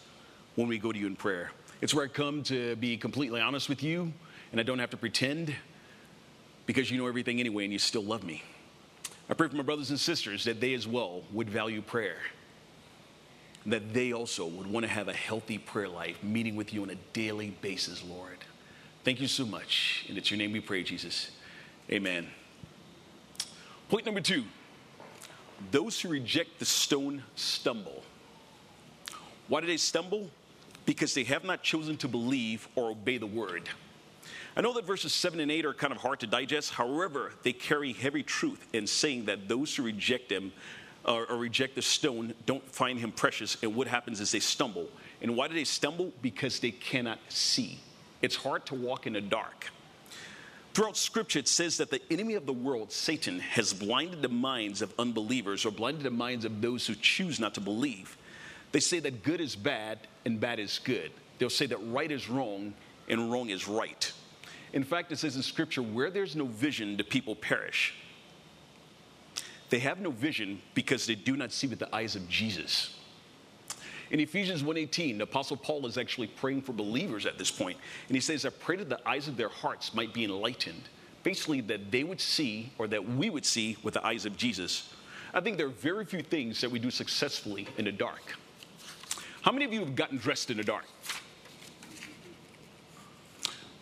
when 0.55 0.67
we 0.67 0.79
go 0.79 0.91
to 0.91 0.97
you 0.97 1.05
in 1.05 1.15
prayer. 1.15 1.51
It's 1.81 1.93
where 1.93 2.05
I 2.05 2.07
come 2.07 2.41
to 2.45 2.75
be 2.77 2.97
completely 2.97 3.41
honest 3.41 3.69
with 3.69 3.83
you, 3.83 4.11
and 4.51 4.59
I 4.59 4.63
don't 4.63 4.79
have 4.79 4.89
to 4.89 4.97
pretend 4.97 5.55
because 6.65 6.89
you 6.89 6.97
know 6.97 7.05
everything 7.05 7.39
anyway 7.39 7.65
and 7.65 7.71
you 7.71 7.77
still 7.77 8.03
love 8.03 8.23
me. 8.23 8.41
I 9.29 9.33
pray 9.33 9.47
for 9.47 9.55
my 9.55 9.63
brothers 9.63 9.89
and 9.89 9.99
sisters 9.99 10.43
that 10.43 10.61
they 10.61 10.73
as 10.73 10.87
well 10.87 11.23
would 11.31 11.49
value 11.49 11.81
prayer, 11.81 12.17
that 13.65 13.93
they 13.93 14.13
also 14.13 14.45
would 14.45 14.67
want 14.67 14.85
to 14.85 14.91
have 14.91 15.07
a 15.07 15.13
healthy 15.13 15.57
prayer 15.57 15.89
life, 15.89 16.21
meeting 16.23 16.55
with 16.55 16.73
you 16.73 16.83
on 16.83 16.91
a 16.91 16.95
daily 17.13 17.49
basis, 17.61 18.03
Lord. 18.03 18.37
Thank 19.03 19.19
you 19.19 19.27
so 19.27 19.45
much. 19.45 20.05
And 20.09 20.17
it's 20.17 20.29
your 20.29 20.37
name 20.37 20.51
we 20.51 20.59
pray, 20.59 20.83
Jesus. 20.83 21.31
Amen. 21.91 22.27
Point 23.89 24.05
number 24.05 24.21
two 24.21 24.43
those 25.71 26.01
who 26.01 26.09
reject 26.09 26.59
the 26.59 26.65
stone 26.65 27.23
stumble. 27.35 28.03
Why 29.47 29.61
do 29.61 29.67
they 29.67 29.77
stumble? 29.77 30.29
Because 30.85 31.13
they 31.13 31.23
have 31.23 31.43
not 31.43 31.63
chosen 31.63 31.97
to 31.97 32.07
believe 32.07 32.67
or 32.75 32.91
obey 32.91 33.17
the 33.17 33.25
word. 33.25 33.69
I 34.57 34.61
know 34.61 34.73
that 34.73 34.85
verses 34.85 35.13
7 35.13 35.39
and 35.39 35.51
8 35.51 35.65
are 35.65 35.73
kind 35.73 35.91
of 35.91 35.99
hard 35.99 36.21
to 36.21 36.27
digest. 36.27 36.73
However, 36.73 37.33
they 37.43 37.51
carry 37.51 37.91
heavy 37.91 38.23
truth 38.23 38.65
in 38.71 38.87
saying 38.87 39.25
that 39.25 39.49
those 39.49 39.75
who 39.75 39.83
reject 39.83 40.31
him 40.31 40.53
or, 41.03 41.25
or 41.29 41.37
reject 41.37 41.75
the 41.75 41.81
stone 41.81 42.33
don't 42.45 42.67
find 42.71 42.97
him 42.97 43.11
precious. 43.11 43.57
And 43.61 43.75
what 43.75 43.87
happens 43.87 44.21
is 44.21 44.31
they 44.31 44.39
stumble. 44.39 44.87
And 45.21 45.35
why 45.35 45.49
do 45.49 45.53
they 45.53 45.65
stumble? 45.65 46.13
Because 46.21 46.59
they 46.59 46.71
cannot 46.71 47.19
see. 47.27 47.79
It's 48.21 48.35
hard 48.35 48.65
to 48.67 48.75
walk 48.75 49.07
in 49.07 49.13
the 49.13 49.21
dark. 49.21 49.71
Throughout 50.73 50.97
Scripture, 50.97 51.39
it 51.39 51.47
says 51.47 51.77
that 51.77 51.89
the 51.89 52.01
enemy 52.11 52.33
of 52.33 52.45
the 52.45 52.53
world, 52.53 52.91
Satan, 52.91 53.39
has 53.39 53.73
blinded 53.73 54.21
the 54.21 54.29
minds 54.29 54.81
of 54.81 54.93
unbelievers 54.99 55.65
or 55.65 55.71
blinded 55.71 56.03
the 56.03 56.11
minds 56.11 56.43
of 56.43 56.61
those 56.61 56.87
who 56.87 56.95
choose 56.95 57.39
not 57.39 57.53
to 57.55 57.61
believe. 57.61 58.17
They 58.71 58.81
say 58.81 58.99
that 58.99 59.23
good 59.23 59.39
is 59.39 59.55
bad 59.55 59.99
and 60.25 60.39
bad 60.39 60.59
is 60.59 60.79
good. 60.83 61.11
They'll 61.39 61.49
say 61.49 61.65
that 61.67 61.77
right 61.77 62.11
is 62.11 62.29
wrong 62.29 62.73
and 63.07 63.31
wrong 63.31 63.49
is 63.49 63.67
right. 63.67 64.11
In 64.75 64.83
fact, 64.83 65.11
it 65.11 65.17
says 65.17 65.37
in 65.37 65.41
Scripture, 65.41 65.81
where 65.81 66.11
there's 66.11 66.35
no 66.35 66.45
vision, 66.45 66.97
the 66.97 67.03
people 67.03 67.33
perish. 67.33 67.93
They 69.69 69.79
have 69.79 69.99
no 69.99 70.11
vision 70.11 70.61
because 70.75 71.07
they 71.07 71.15
do 71.15 71.35
not 71.35 71.51
see 71.51 71.65
with 71.65 71.79
the 71.79 71.95
eyes 71.95 72.15
of 72.15 72.29
Jesus. 72.29 72.93
In 74.11 74.19
Ephesians 74.19 74.61
1:18, 74.63 75.17
the 75.17 75.23
apostle 75.23 75.57
Paul 75.57 75.87
is 75.87 75.97
actually 75.97 76.27
praying 76.27 76.61
for 76.61 76.73
believers 76.73 77.25
at 77.25 77.39
this 77.39 77.49
point, 77.49 77.79
and 78.07 78.15
he 78.15 78.21
says, 78.21 78.45
"I 78.45 78.49
pray 78.49 78.75
that 78.75 78.89
the 78.89 79.07
eyes 79.07 79.27
of 79.27 79.37
their 79.37 79.49
hearts 79.49 79.93
might 79.93 80.13
be 80.13 80.25
enlightened." 80.25 80.83
Basically, 81.23 81.61
that 81.61 81.89
they 81.89 82.03
would 82.03 82.21
see, 82.21 82.69
or 82.77 82.87
that 82.87 83.03
we 83.03 83.31
would 83.31 83.45
see, 83.45 83.77
with 83.81 83.95
the 83.95 84.05
eyes 84.05 84.25
of 84.27 84.37
Jesus. 84.37 84.89
I 85.33 85.39
think 85.39 85.57
there 85.57 85.65
are 85.65 85.69
very 85.69 86.05
few 86.05 86.21
things 86.21 86.61
that 86.61 86.69
we 86.69 86.77
do 86.77 86.91
successfully 86.91 87.65
in 87.77 87.85
the 87.85 87.91
dark. 87.91 88.37
How 89.41 89.51
many 89.51 89.65
of 89.65 89.73
you 89.73 89.79
have 89.79 89.95
gotten 89.95 90.17
dressed 90.17 90.51
in 90.51 90.57
the 90.57 90.63
dark? 90.63 90.85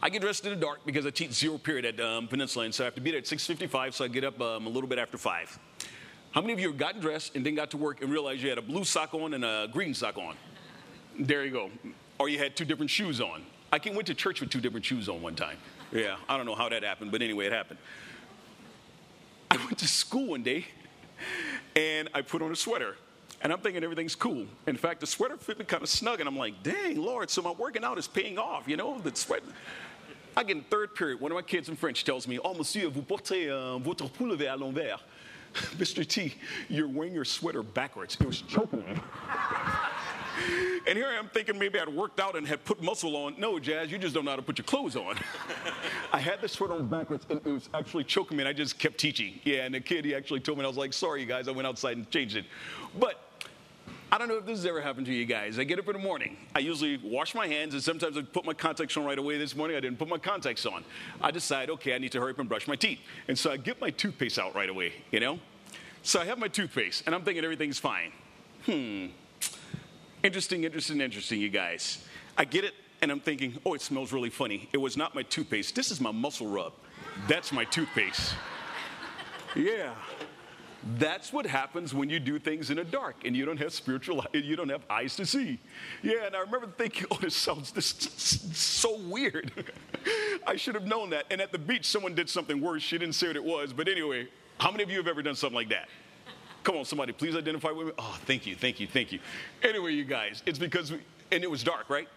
I 0.03 0.09
get 0.09 0.21
dressed 0.21 0.43
in 0.43 0.49
the 0.49 0.57
dark 0.57 0.85
because 0.85 1.05
I 1.05 1.11
teach 1.11 1.31
zero 1.31 1.57
period 1.57 1.85
at 1.85 2.05
um, 2.05 2.27
Peninsula, 2.27 2.65
and 2.65 2.75
so 2.75 2.83
I 2.83 2.85
have 2.85 2.95
to 2.95 2.99
be 2.99 3.11
there 3.11 3.19
at 3.19 3.25
6:55. 3.25 3.93
So 3.93 4.03
I 4.03 4.09
get 4.09 4.25
up 4.25 4.39
um, 4.41 4.67
a 4.67 4.69
little 4.69 4.89
bit 4.89 4.99
after 4.99 5.17
five. 5.17 5.57
How 6.31 6.41
many 6.41 6.51
of 6.51 6.59
you 6.59 6.67
have 6.67 6.77
gotten 6.77 6.99
dressed 6.99 7.37
and 7.37 7.45
then 7.45 7.55
got 7.55 7.71
to 7.71 7.77
work 7.77 8.01
and 8.01 8.11
realized 8.11 8.41
you 8.41 8.49
had 8.49 8.57
a 8.57 8.61
blue 8.61 8.83
sock 8.83 9.13
on 9.13 9.33
and 9.33 9.45
a 9.45 9.69
green 9.71 9.93
sock 9.93 10.17
on? 10.17 10.35
There 11.17 11.45
you 11.45 11.51
go. 11.51 11.71
Or 12.19 12.27
you 12.27 12.37
had 12.37 12.57
two 12.57 12.65
different 12.65 12.91
shoes 12.91 13.21
on. 13.21 13.45
I 13.71 13.79
can 13.79 13.95
went 13.95 14.07
to 14.07 14.13
church 14.13 14.41
with 14.41 14.49
two 14.49 14.59
different 14.59 14.85
shoes 14.85 15.07
on 15.07 15.21
one 15.21 15.35
time. 15.35 15.55
Yeah, 15.93 16.17
I 16.27 16.35
don't 16.35 16.45
know 16.45 16.55
how 16.55 16.67
that 16.67 16.83
happened, 16.83 17.13
but 17.13 17.21
anyway, 17.21 17.45
it 17.45 17.53
happened. 17.53 17.79
I 19.51 19.55
went 19.55 19.77
to 19.77 19.87
school 19.87 20.31
one 20.31 20.43
day 20.43 20.65
and 21.77 22.09
I 22.13 22.23
put 22.23 22.41
on 22.41 22.51
a 22.51 22.57
sweater. 22.57 22.97
And 23.43 23.51
I'm 23.51 23.59
thinking 23.59 23.83
everything's 23.83 24.15
cool. 24.15 24.45
In 24.67 24.77
fact, 24.77 25.01
the 25.01 25.07
sweater 25.07 25.35
fit 25.35 25.59
me 25.59 25.65
kind 25.65 25.83
of 25.83 25.89
snug, 25.89 26.21
and 26.21 26.29
I'm 26.29 26.37
like, 26.37 26.63
dang, 26.63 26.95
Lord, 26.95 27.29
so 27.29 27.41
my 27.41 27.51
working 27.51 27.83
out 27.83 27.97
is 27.97 28.07
paying 28.07 28.39
off, 28.39 28.69
you 28.69 28.77
know? 28.77 28.99
The 28.99 29.13
sweat. 29.13 29.43
I 30.35 30.43
get 30.43 30.57
in 30.57 30.63
third 30.63 30.95
period, 30.95 31.19
one 31.19 31.31
of 31.31 31.35
my 31.35 31.41
kids 31.41 31.69
in 31.69 31.75
French 31.75 32.03
tells 32.03 32.27
me, 32.27 32.39
Oh, 32.43 32.53
monsieur, 32.53 32.87
vous 32.87 33.01
portez 33.01 33.49
uh, 33.49 33.77
votre 33.79 34.09
pullover 34.09 34.47
à 34.47 34.57
l'envers. 34.57 34.99
Mr. 35.77 36.07
T, 36.07 36.35
you're 36.67 36.87
wearing 36.87 37.13
your 37.13 37.25
sweater 37.25 37.61
backwards. 37.61 38.17
It 38.19 38.25
was 38.25 38.41
choking 38.41 38.79
me. 38.79 38.95
and 40.87 40.97
here 40.97 41.07
I 41.07 41.13
am 41.13 41.27
thinking 41.27 41.59
maybe 41.59 41.79
I'd 41.79 41.89
worked 41.89 42.19
out 42.19 42.35
and 42.35 42.47
had 42.47 42.65
put 42.65 42.81
muscle 42.81 43.15
on. 43.15 43.35
No, 43.37 43.59
Jazz, 43.59 43.91
you 43.91 43.99
just 43.99 44.15
don't 44.15 44.25
know 44.25 44.31
how 44.31 44.37
to 44.37 44.41
put 44.41 44.57
your 44.57 44.65
clothes 44.65 44.95
on. 44.95 45.15
I 46.13 46.19
had 46.19 46.41
the 46.41 46.47
sweater 46.47 46.73
on 46.73 46.87
backwards 46.87 47.27
and 47.29 47.39
it 47.45 47.51
was 47.51 47.69
actually 47.73 48.03
choking 48.03 48.37
me 48.37 48.43
and 48.43 48.49
I 48.49 48.53
just 48.53 48.79
kept 48.79 48.97
teaching. 48.97 49.39
Yeah, 49.43 49.65
and 49.65 49.75
the 49.75 49.79
kid, 49.79 50.05
he 50.05 50.15
actually 50.15 50.39
told 50.39 50.57
me, 50.57 50.63
I 50.63 50.67
was 50.67 50.77
like, 50.77 50.93
sorry, 50.93 51.21
you 51.21 51.27
guys, 51.27 51.47
I 51.47 51.51
went 51.51 51.67
outside 51.67 51.97
and 51.97 52.09
changed 52.09 52.35
it. 52.35 52.45
But 52.99 53.22
I 54.13 54.19
don't 54.19 54.27
know 54.27 54.37
if 54.37 54.45
this 54.45 54.59
has 54.59 54.67
ever 54.67 54.79
happened 54.79 55.07
to 55.07 55.11
you 55.11 55.25
guys. 55.25 55.57
I 55.57 55.63
get 55.63 55.79
up 55.79 55.87
in 55.87 55.93
the 55.93 55.99
morning. 55.99 56.37
I 56.53 56.59
usually 56.59 56.97
wash 56.97 57.33
my 57.33 57.47
hands, 57.47 57.73
and 57.73 57.81
sometimes 57.81 58.15
I 58.15 58.21
put 58.21 58.45
my 58.45 58.53
contacts 58.53 58.95
on 58.95 59.05
right 59.05 59.17
away. 59.17 59.39
This 59.39 59.55
morning, 59.55 59.75
I 59.75 59.79
didn't 59.79 59.97
put 59.97 60.07
my 60.07 60.19
contacts 60.19 60.67
on. 60.67 60.83
I 61.19 61.31
decide, 61.31 61.71
okay, 61.71 61.95
I 61.95 61.97
need 61.97 62.11
to 62.11 62.19
hurry 62.19 62.33
up 62.33 62.37
and 62.37 62.47
brush 62.47 62.67
my 62.67 62.75
teeth. 62.75 62.99
And 63.27 63.35
so 63.35 63.51
I 63.51 63.57
get 63.57 63.81
my 63.81 63.89
toothpaste 63.89 64.37
out 64.37 64.53
right 64.53 64.69
away, 64.69 64.93
you 65.11 65.19
know? 65.19 65.39
So 66.03 66.21
I 66.21 66.25
have 66.25 66.37
my 66.37 66.47
toothpaste, 66.47 67.07
and 67.07 67.15
I'm 67.15 67.23
thinking 67.23 67.43
everything's 67.43 67.79
fine. 67.79 68.11
Hmm. 68.67 69.07
Interesting, 70.21 70.63
interesting, 70.63 71.01
interesting, 71.01 71.41
you 71.41 71.49
guys. 71.49 72.05
I 72.37 72.45
get 72.45 72.65
it, 72.65 72.75
and 73.01 73.09
I'm 73.09 73.19
thinking, 73.19 73.57
oh, 73.65 73.73
it 73.73 73.81
smells 73.81 74.13
really 74.13 74.29
funny. 74.29 74.69
It 74.73 74.77
was 74.77 74.95
not 74.95 75.15
my 75.15 75.23
toothpaste. 75.23 75.73
This 75.73 75.89
is 75.89 75.99
my 75.99 76.11
muscle 76.11 76.45
rub. 76.45 76.73
That's 77.27 77.51
my 77.51 77.65
toothpaste. 77.65 78.35
Yeah. 79.55 79.95
That's 80.97 81.31
what 81.31 81.45
happens 81.45 81.93
when 81.93 82.09
you 82.09 82.19
do 82.19 82.39
things 82.39 82.69
in 82.69 82.77
the 82.77 82.83
dark 82.83 83.25
and 83.25 83.35
you 83.35 83.45
don't 83.45 83.57
have 83.57 83.73
spiritual, 83.73 84.25
you 84.33 84.55
don't 84.55 84.69
have 84.69 84.83
eyes 84.89 85.15
to 85.15 85.25
see. 85.25 85.59
Yeah, 86.01 86.25
and 86.25 86.35
I 86.35 86.39
remember 86.39 86.67
thinking, 86.77 87.07
oh, 87.11 87.17
this 87.21 87.35
sounds 87.35 87.71
this 87.71 87.87
so 87.87 88.99
weird. 88.99 89.51
I 90.47 90.57
should 90.57 90.75
have 90.75 90.85
known 90.85 91.09
that. 91.11 91.25
And 91.31 91.39
at 91.39 91.51
the 91.51 91.57
beach, 91.57 91.85
someone 91.85 92.15
did 92.15 92.29
something 92.29 92.59
worse. 92.59 92.81
She 92.81 92.97
didn't 92.97 93.15
say 93.15 93.27
what 93.27 93.35
it 93.37 93.43
was, 93.43 93.71
but 93.71 93.87
anyway, 93.87 94.27
how 94.59 94.71
many 94.71 94.83
of 94.83 94.89
you 94.89 94.97
have 94.97 95.07
ever 95.07 95.21
done 95.21 95.35
something 95.35 95.55
like 95.55 95.69
that? 95.69 95.87
Come 96.63 96.77
on, 96.77 96.85
somebody, 96.85 97.11
please 97.13 97.35
identify 97.35 97.71
with 97.71 97.87
me. 97.87 97.93
Oh, 97.97 98.17
thank 98.25 98.45
you, 98.45 98.55
thank 98.55 98.79
you, 98.79 98.87
thank 98.87 99.11
you. 99.11 99.19
Anyway, 99.63 99.93
you 99.93 100.05
guys, 100.05 100.43
it's 100.45 100.59
because, 100.59 100.91
we, 100.91 100.99
and 101.31 101.43
it 101.43 101.51
was 101.51 101.63
dark, 101.63 101.89
right? 101.89 102.07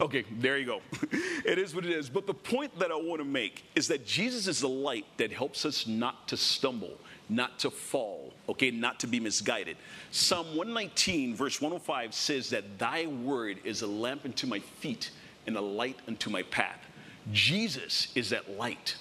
Okay, 0.00 0.24
there 0.38 0.58
you 0.58 0.64
go. 0.64 0.80
it 1.44 1.58
is 1.58 1.74
what 1.74 1.84
it 1.84 1.90
is. 1.90 2.08
But 2.08 2.26
the 2.26 2.34
point 2.34 2.76
that 2.78 2.90
I 2.90 2.96
want 2.96 3.20
to 3.20 3.24
make 3.24 3.64
is 3.74 3.88
that 3.88 4.06
Jesus 4.06 4.48
is 4.48 4.60
the 4.60 4.68
light 4.68 5.04
that 5.18 5.30
helps 5.30 5.66
us 5.66 5.86
not 5.86 6.26
to 6.28 6.36
stumble 6.36 6.98
not 7.28 7.58
to 7.60 7.70
fall, 7.70 8.32
okay, 8.48 8.70
not 8.70 9.00
to 9.00 9.06
be 9.06 9.20
misguided. 9.20 9.76
Psalm 10.10 10.46
119, 10.48 11.34
verse 11.34 11.60
105 11.60 12.12
says 12.14 12.50
that 12.50 12.78
thy 12.78 13.06
word 13.06 13.58
is 13.64 13.82
a 13.82 13.86
lamp 13.86 14.24
unto 14.24 14.46
my 14.46 14.58
feet 14.58 15.10
and 15.46 15.56
a 15.56 15.60
light 15.60 15.98
unto 16.08 16.30
my 16.30 16.42
path. 16.44 16.78
Jesus 17.32 18.08
is 18.14 18.30
that 18.30 18.58
light. 18.58 18.96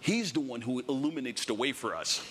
He's 0.00 0.32
the 0.32 0.40
one 0.40 0.60
who 0.60 0.80
illuminates 0.88 1.44
the 1.44 1.54
way 1.54 1.72
for 1.72 1.94
us. 1.94 2.22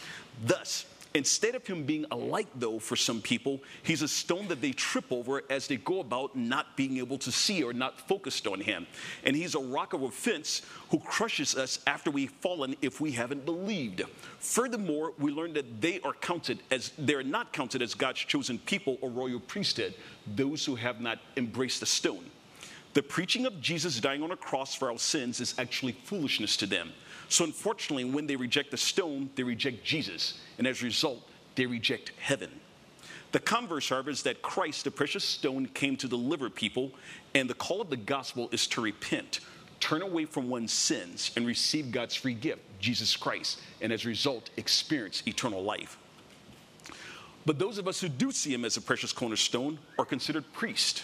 Thus, 0.44 0.86
Instead 1.16 1.56
of 1.56 1.66
him 1.66 1.84
being 1.84 2.06
a 2.12 2.16
light, 2.16 2.50
though, 2.56 2.78
for 2.78 2.98
some 2.98 3.22
people, 3.22 3.64
he's 3.84 4.02
a 4.02 4.08
stone 4.08 4.50
that 4.50 4.60
they 4.60 4.74
trip 4.74 5.06
over 5.12 5.44
as 5.50 5.66
they 5.66 5.78
go 5.78 6.02
about 6.02 6.36
not 6.36 6.76
being 6.76 6.98
able 6.98 7.18
to 7.18 7.32
see 7.32 7.64
or 7.64 7.72
not 7.72 8.06
focused 8.06 8.46
on 8.48 8.60
him. 8.60 8.86
And 9.24 9.34
he's 9.34 9.56
a 9.56 9.60
rock 9.60 9.94
of 9.94 10.04
offense 10.04 10.62
who 10.90 11.00
crushes 11.00 11.56
us 11.56 11.80
after 11.88 12.12
we've 12.12 12.34
fallen 12.42 12.76
if 12.82 13.00
we 13.00 13.12
haven't 13.12 13.46
believed. 13.46 14.02
Furthermore, 14.40 15.14
we 15.18 15.32
learn 15.32 15.54
that 15.54 15.80
they 15.80 16.02
are 16.02 16.12
counted 16.12 16.60
as 16.70 16.92
they're 16.98 17.24
not 17.24 17.54
counted 17.54 17.82
as 17.82 17.94
God's 17.94 18.20
chosen 18.20 18.60
people 18.60 18.98
or 19.00 19.10
royal 19.10 19.40
priesthood, 19.40 19.94
those 20.36 20.66
who 20.66 20.76
have 20.76 21.00
not 21.00 21.20
embraced 21.38 21.80
the 21.80 21.86
stone. 21.86 22.26
The 22.96 23.04
preaching 23.04 23.46
of 23.46 23.60
Jesus 23.60 24.00
dying 24.00 24.24
on 24.24 24.32
a 24.32 24.38
cross 24.38 24.74
for 24.74 24.90
our 24.90 24.98
sins 24.98 25.42
is 25.42 25.54
actually 25.60 25.92
foolishness 25.92 26.56
to 26.58 26.66
them. 26.66 26.94
So, 27.28 27.44
unfortunately, 27.44 28.06
when 28.06 28.26
they 28.26 28.38
reject 28.38 28.72
the 28.72 28.78
stone, 28.78 29.30
they 29.36 29.44
reject 29.44 29.84
Jesus. 29.84 30.40
And 30.58 30.66
as 30.66 30.82
a 30.82 30.86
result, 30.86 31.28
they 31.56 31.66
reject 31.66 32.14
heaven. 32.18 32.50
The 33.34 33.42
converse, 33.42 33.90
however, 33.90 34.12
is 34.12 34.24
that 34.24 34.42
Christ, 34.42 34.86
the 34.86 34.92
precious 34.92 35.26
stone, 35.26 35.66
came 35.66 35.98
to 35.98 36.08
deliver 36.08 36.50
people, 36.50 36.94
and 37.34 37.50
the 37.50 37.54
call 37.54 37.82
of 37.82 37.90
the 37.90 37.98
gospel 37.98 38.48
is 38.54 38.66
to 38.68 38.82
repent, 38.82 39.42
turn 39.82 40.02
away 40.02 40.24
from 40.24 40.48
one's 40.48 40.72
sins, 40.72 41.32
and 41.36 41.46
receive 41.46 41.92
God's 41.92 42.16
free 42.16 42.34
gift, 42.34 42.62
Jesus 42.80 43.18
Christ, 43.18 43.60
and 43.82 43.92
as 43.92 44.06
a 44.06 44.08
result, 44.08 44.52
experience 44.56 45.22
eternal 45.28 45.62
life. 45.62 45.98
But 47.46 47.60
those 47.60 47.78
of 47.78 47.90
us 47.90 48.00
who 48.00 48.08
do 48.08 48.32
see 48.32 48.54
him 48.54 48.64
as 48.64 48.78
a 48.78 48.82
precious 48.82 49.12
cornerstone 49.12 49.80
are 50.00 50.06
considered 50.06 50.46
priests. 50.54 51.04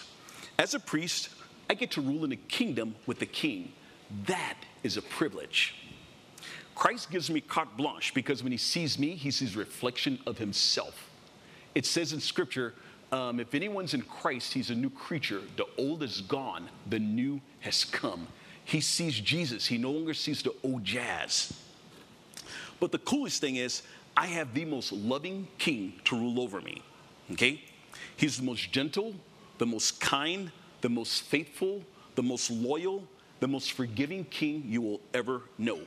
As 0.58 0.72
a 0.72 0.80
priest, 0.80 1.28
I 1.72 1.74
get 1.74 1.92
to 1.92 2.02
rule 2.02 2.22
in 2.22 2.28
the 2.28 2.36
kingdom 2.36 2.94
with 3.06 3.18
the 3.18 3.24
king. 3.24 3.72
That 4.26 4.58
is 4.82 4.98
a 4.98 5.02
privilege. 5.02 5.74
Christ 6.74 7.10
gives 7.10 7.30
me 7.30 7.40
carte 7.40 7.78
blanche 7.78 8.12
because 8.12 8.42
when 8.42 8.52
he 8.52 8.58
sees 8.58 8.98
me, 8.98 9.14
he 9.14 9.30
sees 9.30 9.56
reflection 9.56 10.18
of 10.26 10.36
himself. 10.36 11.08
It 11.74 11.86
says 11.86 12.12
in 12.12 12.20
scripture, 12.20 12.74
um, 13.10 13.40
if 13.40 13.54
anyone's 13.54 13.94
in 13.94 14.02
Christ, 14.02 14.52
he's 14.52 14.68
a 14.68 14.74
new 14.74 14.90
creature. 14.90 15.40
The 15.56 15.64
old 15.78 16.02
is 16.02 16.20
gone, 16.20 16.68
the 16.90 16.98
new 16.98 17.40
has 17.60 17.86
come. 17.86 18.26
He 18.66 18.82
sees 18.82 19.18
Jesus, 19.18 19.66
he 19.66 19.78
no 19.78 19.92
longer 19.92 20.12
sees 20.12 20.42
the 20.42 20.54
old 20.62 20.84
jazz. 20.84 21.58
But 22.80 22.92
the 22.92 22.98
coolest 22.98 23.40
thing 23.40 23.56
is, 23.56 23.80
I 24.14 24.26
have 24.26 24.52
the 24.52 24.66
most 24.66 24.92
loving 24.92 25.48
king 25.56 25.94
to 26.04 26.16
rule 26.16 26.38
over 26.38 26.60
me. 26.60 26.82
Okay? 27.30 27.62
He's 28.14 28.36
the 28.36 28.44
most 28.44 28.70
gentle, 28.72 29.14
the 29.56 29.64
most 29.64 30.02
kind, 30.02 30.52
the 30.82 30.88
most 30.88 31.22
faithful, 31.22 31.82
the 32.14 32.22
most 32.22 32.50
loyal, 32.50 33.04
the 33.40 33.48
most 33.48 33.72
forgiving 33.72 34.24
king 34.26 34.62
you 34.66 34.82
will 34.82 35.00
ever 35.14 35.42
know. 35.58 35.80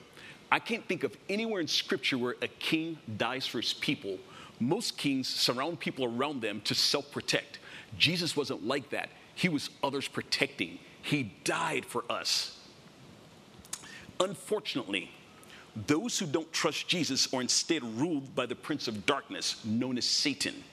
I 0.52 0.60
can't 0.60 0.86
think 0.88 1.04
of 1.04 1.16
anywhere 1.30 1.62
in 1.62 1.68
scripture 1.68 2.18
where 2.18 2.36
a 2.42 2.48
king 2.48 2.98
dies 3.18 3.46
for 3.46 3.62
his 3.62 3.74
people. 3.74 4.18
Most 4.60 4.98
kings 4.98 5.28
surround 5.28 5.80
people 5.80 6.06
around 6.06 6.42
them 6.42 6.62
to 6.62 6.74
self 6.74 7.12
protect. 7.12 7.60
Jesus 7.98 8.36
wasn't 8.36 8.66
like 8.66 8.90
that. 8.90 9.10
He 9.36 9.50
was 9.50 9.70
others 9.84 10.08
protecting. 10.08 10.80
He 11.02 11.34
died 11.44 11.86
for 11.86 12.04
us. 12.10 12.58
Unfortunately, 14.20 15.12
those 15.88 16.18
who 16.18 16.26
don't 16.26 16.52
trust 16.54 16.88
Jesus 16.88 17.32
are 17.34 17.42
instead 17.42 17.84
ruled 17.84 18.34
by 18.34 18.46
the 18.46 18.56
prince 18.56 18.88
of 18.88 19.06
darkness, 19.06 19.64
known 19.66 19.98
as 19.98 20.06
Satan. 20.06 20.64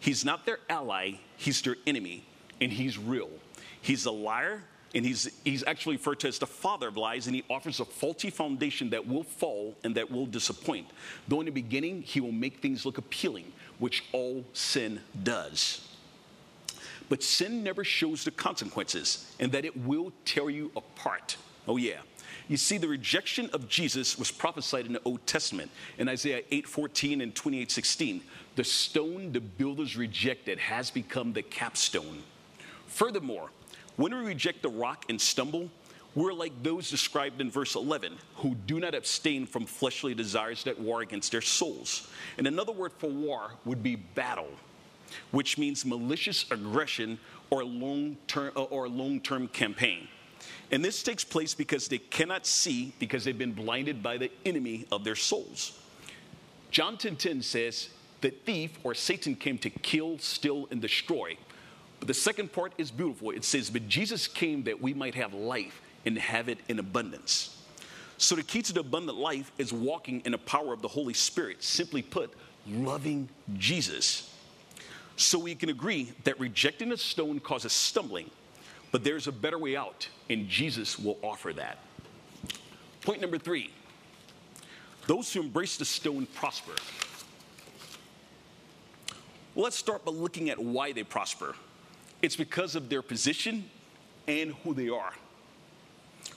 He's 0.00 0.24
not 0.24 0.44
their 0.44 0.58
ally, 0.68 1.12
he's 1.36 1.62
their 1.62 1.76
enemy, 1.86 2.24
and 2.60 2.72
he's 2.72 2.98
real. 2.98 3.30
He's 3.80 4.06
a 4.06 4.10
liar, 4.10 4.62
and 4.94 5.04
he's, 5.04 5.30
he's 5.44 5.62
actually 5.66 5.96
referred 5.96 6.20
to 6.20 6.28
as 6.28 6.38
the 6.38 6.46
father 6.46 6.88
of 6.88 6.96
lies, 6.96 7.26
and 7.26 7.36
he 7.36 7.44
offers 7.50 7.80
a 7.80 7.84
faulty 7.84 8.30
foundation 8.30 8.90
that 8.90 9.06
will 9.06 9.22
fall 9.22 9.74
and 9.84 9.94
that 9.94 10.10
will 10.10 10.26
disappoint. 10.26 10.86
Though 11.28 11.40
in 11.40 11.46
the 11.46 11.52
beginning, 11.52 12.02
he 12.02 12.20
will 12.20 12.32
make 12.32 12.60
things 12.60 12.86
look 12.86 12.98
appealing, 12.98 13.52
which 13.78 14.04
all 14.12 14.44
sin 14.52 15.00
does. 15.22 15.86
But 17.08 17.22
sin 17.22 17.62
never 17.62 17.84
shows 17.84 18.24
the 18.24 18.30
consequences, 18.30 19.32
and 19.38 19.52
that 19.52 19.64
it 19.64 19.76
will 19.76 20.12
tear 20.24 20.50
you 20.50 20.72
apart. 20.74 21.36
Oh, 21.68 21.76
yeah. 21.76 22.00
You 22.48 22.56
see, 22.56 22.78
the 22.78 22.88
rejection 22.88 23.50
of 23.52 23.68
Jesus 23.68 24.18
was 24.18 24.30
prophesied 24.30 24.86
in 24.86 24.92
the 24.92 25.02
Old 25.04 25.26
Testament 25.26 25.70
in 25.98 26.08
Isaiah 26.08 26.42
8:14 26.50 27.20
and 27.20 27.34
28:16. 27.34 28.22
The 28.54 28.64
stone 28.64 29.32
the 29.32 29.40
builders 29.40 29.96
rejected 29.96 30.58
has 30.58 30.90
become 30.90 31.32
the 31.32 31.42
capstone. 31.42 32.22
Furthermore, 32.96 33.50
when 33.96 34.16
we 34.16 34.24
reject 34.24 34.62
the 34.62 34.70
rock 34.70 35.04
and 35.10 35.20
stumble, 35.20 35.68
we're 36.14 36.32
like 36.32 36.62
those 36.62 36.88
described 36.88 37.42
in 37.42 37.50
verse 37.50 37.74
11 37.74 38.16
who 38.36 38.54
do 38.54 38.80
not 38.80 38.94
abstain 38.94 39.44
from 39.44 39.66
fleshly 39.66 40.14
desires 40.14 40.64
that 40.64 40.80
war 40.80 41.02
against 41.02 41.30
their 41.30 41.42
souls. 41.42 42.08
And 42.38 42.46
another 42.46 42.72
word 42.72 42.94
for 42.96 43.10
war 43.10 43.52
would 43.66 43.82
be 43.82 43.96
battle, 43.96 44.48
which 45.30 45.58
means 45.58 45.84
malicious 45.84 46.50
aggression 46.50 47.18
or 47.50 47.66
long-term 47.66 48.52
uh, 48.56 48.62
or 48.62 48.88
long-term 48.88 49.48
campaign. 49.48 50.08
And 50.70 50.82
this 50.82 51.02
takes 51.02 51.22
place 51.22 51.52
because 51.52 51.88
they 51.88 51.98
cannot 51.98 52.46
see 52.46 52.94
because 52.98 53.24
they've 53.24 53.36
been 53.36 53.52
blinded 53.52 54.02
by 54.02 54.16
the 54.16 54.30
enemy 54.46 54.86
of 54.90 55.04
their 55.04 55.16
souls. 55.16 55.78
John 56.70 56.96
10:10 56.96 57.42
says, 57.42 57.90
"The 58.22 58.30
thief 58.30 58.70
or 58.84 58.94
Satan 58.94 59.36
came 59.36 59.58
to 59.58 59.68
kill, 59.68 60.18
steal 60.18 60.66
and 60.70 60.80
destroy." 60.80 61.36
The 62.06 62.14
second 62.14 62.52
part 62.52 62.72
is 62.78 62.92
beautiful. 62.92 63.32
It 63.32 63.44
says, 63.44 63.68
But 63.68 63.88
Jesus 63.88 64.28
came 64.28 64.62
that 64.64 64.80
we 64.80 64.94
might 64.94 65.16
have 65.16 65.34
life 65.34 65.82
and 66.04 66.16
have 66.16 66.48
it 66.48 66.58
in 66.68 66.78
abundance. 66.78 67.52
So, 68.16 68.36
the 68.36 68.44
key 68.44 68.62
to 68.62 68.72
the 68.72 68.80
abundant 68.80 69.18
life 69.18 69.50
is 69.58 69.72
walking 69.72 70.22
in 70.24 70.32
the 70.32 70.38
power 70.38 70.72
of 70.72 70.80
the 70.82 70.88
Holy 70.88 71.12
Spirit. 71.12 71.62
Simply 71.62 72.02
put, 72.02 72.32
loving 72.66 73.28
Jesus. 73.54 74.32
So, 75.16 75.38
we 75.40 75.56
can 75.56 75.68
agree 75.68 76.12
that 76.22 76.38
rejecting 76.38 76.92
a 76.92 76.96
stone 76.96 77.40
causes 77.40 77.72
stumbling, 77.72 78.30
but 78.92 79.02
there's 79.02 79.26
a 79.26 79.32
better 79.32 79.58
way 79.58 79.76
out, 79.76 80.08
and 80.30 80.48
Jesus 80.48 80.98
will 80.98 81.18
offer 81.22 81.52
that. 81.54 81.78
Point 83.02 83.20
number 83.20 83.38
three 83.38 83.70
those 85.08 85.32
who 85.32 85.40
embrace 85.40 85.76
the 85.76 85.84
stone 85.84 86.26
prosper. 86.34 86.72
Well, 89.54 89.64
let's 89.64 89.76
start 89.76 90.04
by 90.04 90.12
looking 90.12 90.50
at 90.50 90.58
why 90.58 90.92
they 90.92 91.02
prosper. 91.02 91.54
It's 92.26 92.34
because 92.34 92.74
of 92.74 92.88
their 92.88 93.02
position 93.02 93.70
and 94.26 94.52
who 94.64 94.74
they 94.74 94.88
are. 94.88 95.12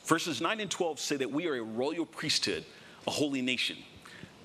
Verses 0.06 0.39
9 0.39 0.60
and 0.60 0.69
12 0.69 0.99
say 0.99 1.15
that 1.15 1.32
we 1.32 1.47
are 1.47 1.56
a 1.56 1.63
royal 1.63 2.06
priesthood, 2.06 2.63
a 3.08 3.10
holy 3.10 3.41
nation. 3.41 3.75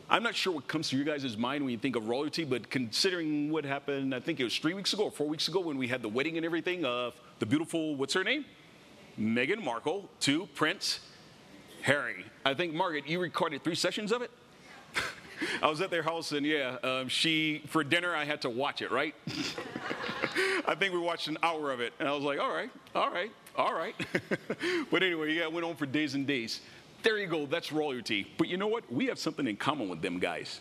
I'm 0.09 0.23
not 0.23 0.35
sure 0.35 0.55
what 0.55 0.67
comes 0.69 0.89
to 0.89 0.97
your 0.97 1.05
guys' 1.05 1.37
mind 1.37 1.63
when 1.63 1.71
you 1.71 1.77
think 1.77 1.97
of 1.97 2.09
royalty, 2.09 2.45
but 2.45 2.71
considering 2.71 3.51
what 3.51 3.67
happened, 3.67 4.15
I 4.15 4.21
think 4.21 4.41
it 4.41 4.45
was 4.45 4.57
three 4.57 4.73
weeks 4.73 4.95
ago 4.95 5.05
or 5.05 5.11
four 5.11 5.29
weeks 5.29 5.47
ago 5.47 5.61
when 5.61 5.77
we 5.77 5.87
had 5.87 6.01
the 6.01 6.09
wedding 6.09 6.39
and 6.39 6.47
everything 6.47 6.87
of 6.87 7.13
the 7.41 7.45
beautiful, 7.45 7.95
what's 7.95 8.15
her 8.15 8.25
name? 8.25 8.47
Meghan 9.21 9.63
Markle 9.63 10.09
to 10.21 10.47
Prince 10.55 11.01
Harry. 11.83 12.25
I 12.47 12.55
think, 12.55 12.73
Margaret, 12.73 13.07
you 13.07 13.21
recorded 13.21 13.63
three 13.63 13.75
sessions 13.75 14.13
of 14.13 14.23
it? 14.23 14.31
I 15.63 15.69
was 15.69 15.81
at 15.81 15.91
their 15.91 16.03
house, 16.03 16.33
and 16.33 16.45
yeah, 16.45 16.77
um, 16.83 17.09
she, 17.09 17.63
for 17.69 17.85
dinner, 17.85 18.15
I 18.15 18.25
had 18.25 18.43
to 18.43 18.51
watch 18.51 18.83
it, 18.83 18.91
right? 18.91 19.15
I 20.67 20.75
think 20.75 20.93
we 20.93 20.99
watched 20.99 21.29
an 21.29 21.39
hour 21.43 21.73
of 21.73 21.81
it, 21.81 21.93
and 21.99 22.09
I 22.09 22.13
was 22.13 22.23
like, 22.23 22.39
all 22.39 22.53
right, 22.53 22.71
all 22.95 23.11
right, 23.11 23.31
all 23.57 23.75
right. 23.75 23.95
but 24.91 25.03
anyway, 25.03 25.33
yeah, 25.33 25.45
it 25.45 25.53
went 25.53 25.65
on 25.65 25.77
for 25.77 25.87
days 25.87 26.15
and 26.15 26.27
days. 26.27 26.61
There 27.03 27.19
you 27.19 27.27
go, 27.27 27.47
that's 27.47 27.71
royalty. 27.71 28.33
But 28.39 28.49
you 28.49 28.57
know 28.57 28.67
what? 28.67 28.91
We 28.91 29.07
have 29.07 29.19
something 29.19 29.47
in 29.47 29.57
common 29.57 29.89
with 29.89 30.01
them 30.01 30.19
guys. 30.19 30.61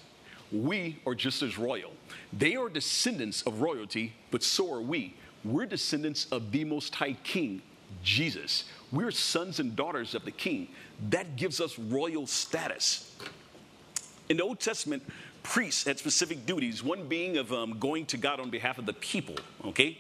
We 0.52 1.00
are 1.08 1.16
just 1.16 1.42
as 1.42 1.58
royal. 1.58 1.92
They 2.32 2.56
are 2.56 2.70
descendants 2.70 3.42
of 3.44 3.62
royalty, 3.62 4.14
but 4.30 4.44
so 4.44 4.72
are 4.74 4.82
we. 4.82 5.16
We're 5.44 5.66
descendants 5.66 6.28
of 6.32 6.52
the 6.52 6.64
Most 6.64 6.94
High 6.96 7.14
King, 7.24 7.62
Jesus. 8.04 8.66
We're 8.92 9.12
sons 9.12 9.60
and 9.60 9.76
daughters 9.76 10.16
of 10.16 10.26
the 10.26 10.32
King. 10.32 10.68
That 11.10 11.36
gives 11.36 11.60
us 11.60 11.80
royal 11.80 12.28
status. 12.28 13.16
In 14.30 14.38
the 14.38 14.44
Old 14.44 14.60
Testament, 14.60 15.04
priests 15.44 15.84
had 15.84 16.00
specific 16.00 16.46
duties, 16.46 16.84
one 16.84 17.08
being 17.08 17.38
of 17.38 17.52
um, 17.52 17.78
going 17.80 18.06
to 18.08 18.18
God 18.18 18.40
on 18.40 18.50
behalf 18.50 18.78
of 18.78 18.86
the 18.86 18.94
people, 18.94 19.36
okay? 19.66 19.98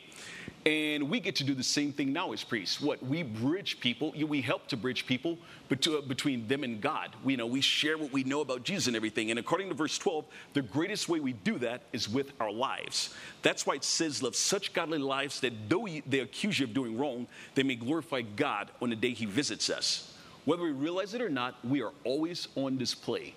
And 0.65 1.09
we 1.09 1.19
get 1.19 1.35
to 1.37 1.43
do 1.43 1.53
the 1.53 1.63
same 1.63 1.91
thing 1.91 2.13
now 2.13 2.31
as 2.31 2.41
priests. 2.41 2.79
What 2.79 3.03
we 3.03 3.21
bridge 3.21 3.81
people, 3.81 4.13
we 4.17 4.41
help 4.41 4.67
to 4.67 4.77
bridge 4.77 5.05
people 5.05 5.37
between 5.67 6.47
them 6.47 6.63
and 6.63 6.79
God. 6.79 7.09
We 7.21 7.33
you 7.33 7.37
know 7.37 7.47
we 7.47 7.59
share 7.59 7.97
what 7.97 8.13
we 8.13 8.23
know 8.23 8.39
about 8.39 8.63
Jesus 8.63 8.87
and 8.87 8.95
everything. 8.95 9.29
And 9.29 9.37
according 9.37 9.67
to 9.69 9.75
verse 9.75 9.97
12, 9.97 10.23
the 10.53 10.61
greatest 10.61 11.09
way 11.09 11.19
we 11.19 11.33
do 11.33 11.57
that 11.59 11.81
is 11.91 12.07
with 12.07 12.31
our 12.39 12.51
lives. 12.51 13.13
That's 13.41 13.65
why 13.65 13.75
it 13.75 13.83
says, 13.83 14.23
"Live 14.23 14.37
such 14.37 14.71
godly 14.71 14.99
lives 14.99 15.41
that 15.41 15.69
though 15.69 15.85
they 16.07 16.19
accuse 16.19 16.59
you 16.59 16.65
of 16.65 16.73
doing 16.73 16.97
wrong, 16.97 17.27
they 17.55 17.63
may 17.63 17.75
glorify 17.75 18.21
God 18.21 18.71
on 18.81 18.89
the 18.89 18.95
day 18.95 19.11
He 19.11 19.25
visits 19.25 19.69
us." 19.69 20.13
Whether 20.45 20.63
we 20.63 20.71
realize 20.71 21.13
it 21.13 21.21
or 21.21 21.29
not, 21.29 21.55
we 21.65 21.81
are 21.81 21.91
always 22.05 22.47
on 22.55 22.77
display. 22.77 23.33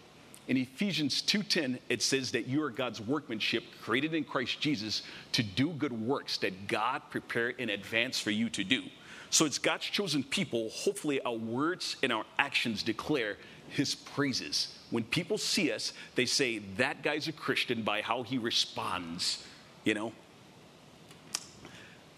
In 0.48 0.56
Ephesians 0.56 1.22
2:10 1.22 1.78
it 1.88 2.02
says 2.02 2.30
that 2.32 2.46
you 2.46 2.62
are 2.62 2.70
God's 2.70 3.00
workmanship 3.00 3.64
created 3.82 4.14
in 4.14 4.24
Christ 4.24 4.60
Jesus 4.60 5.02
to 5.32 5.42
do 5.42 5.70
good 5.70 5.92
works 5.92 6.38
that 6.38 6.68
God 6.68 7.02
prepared 7.10 7.58
in 7.58 7.70
advance 7.70 8.20
for 8.20 8.30
you 8.30 8.48
to 8.50 8.62
do. 8.62 8.84
So 9.30 9.44
it's 9.44 9.58
God's 9.58 9.86
chosen 9.86 10.22
people, 10.22 10.70
hopefully 10.70 11.20
our 11.22 11.34
words 11.34 11.96
and 12.02 12.12
our 12.12 12.24
actions 12.38 12.84
declare 12.84 13.38
his 13.68 13.96
praises. 13.96 14.78
When 14.90 15.02
people 15.02 15.36
see 15.36 15.72
us, 15.72 15.92
they 16.14 16.26
say 16.26 16.58
that 16.76 17.02
guy's 17.02 17.26
a 17.26 17.32
Christian 17.32 17.82
by 17.82 18.02
how 18.02 18.22
he 18.22 18.38
responds, 18.38 19.44
you 19.84 19.94
know. 19.94 20.12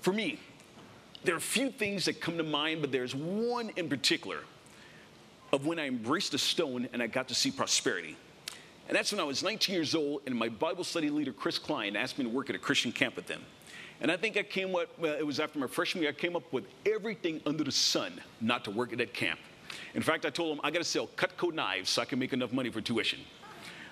For 0.03 0.13
me, 0.13 0.39
there 1.25 1.35
are 1.35 1.39
a 1.39 1.41
few 1.41 1.71
things 1.71 2.05
that 2.05 2.21
come 2.21 2.37
to 2.37 2.45
mind, 2.45 2.83
but 2.83 2.93
there's 2.93 3.15
one 3.15 3.71
in 3.77 3.89
particular 3.89 4.41
of 5.53 5.67
when 5.67 5.79
I 5.79 5.87
embraced 5.87 6.33
the 6.33 6.39
stone 6.39 6.89
and 6.93 7.03
I 7.03 7.07
got 7.07 7.29
to 7.29 7.35
see 7.35 7.51
prosperity. 7.51 8.17
And 8.89 8.97
that's 8.97 9.13
when 9.13 9.21
I 9.21 9.25
was 9.25 9.43
19 9.43 9.75
years 9.75 9.95
old, 9.95 10.23
and 10.27 10.35
my 10.35 10.49
Bible 10.49 10.83
study 10.83 11.11
leader, 11.11 11.33
Chris 11.33 11.59
Klein, 11.59 11.95
asked 11.95 12.19
me 12.19 12.25
to 12.25 12.31
work 12.31 12.49
at 12.49 12.57
a 12.57 12.59
Christian 12.59 12.91
camp 12.91 13.17
with 13.17 13.27
them. 13.27 13.43
And 14.01 14.11
I 14.11 14.17
think 14.17 14.37
I 14.37 14.43
came 14.43 14.75
up, 14.75 14.89
well, 14.99 15.15
it 15.15 15.27
was 15.27 15.41
after 15.41 15.59
my 15.59 15.67
freshman 15.67 16.03
year, 16.03 16.13
I 16.13 16.15
came 16.15 16.37
up 16.37 16.51
with 16.53 16.65
everything 16.87 17.41
under 17.45 17.65
the 17.65 17.73
sun 17.73 18.21
not 18.41 18.65
to 18.65 18.71
work 18.71 18.93
at 18.93 18.99
that 18.99 19.13
camp. 19.13 19.41
In 19.95 20.03
fact, 20.03 20.25
I 20.25 20.31
told 20.31 20.55
him 20.55 20.61
I 20.65 20.71
got 20.71 20.79
to 20.79 20.85
sell 20.85 21.09
Cutco 21.17 21.53
knives 21.53 21.91
so 21.91 22.03
I 22.03 22.05
can 22.05 22.19
make 22.19 22.33
enough 22.33 22.53
money 22.53 22.71
for 22.71 22.81
tuition. 22.81 23.19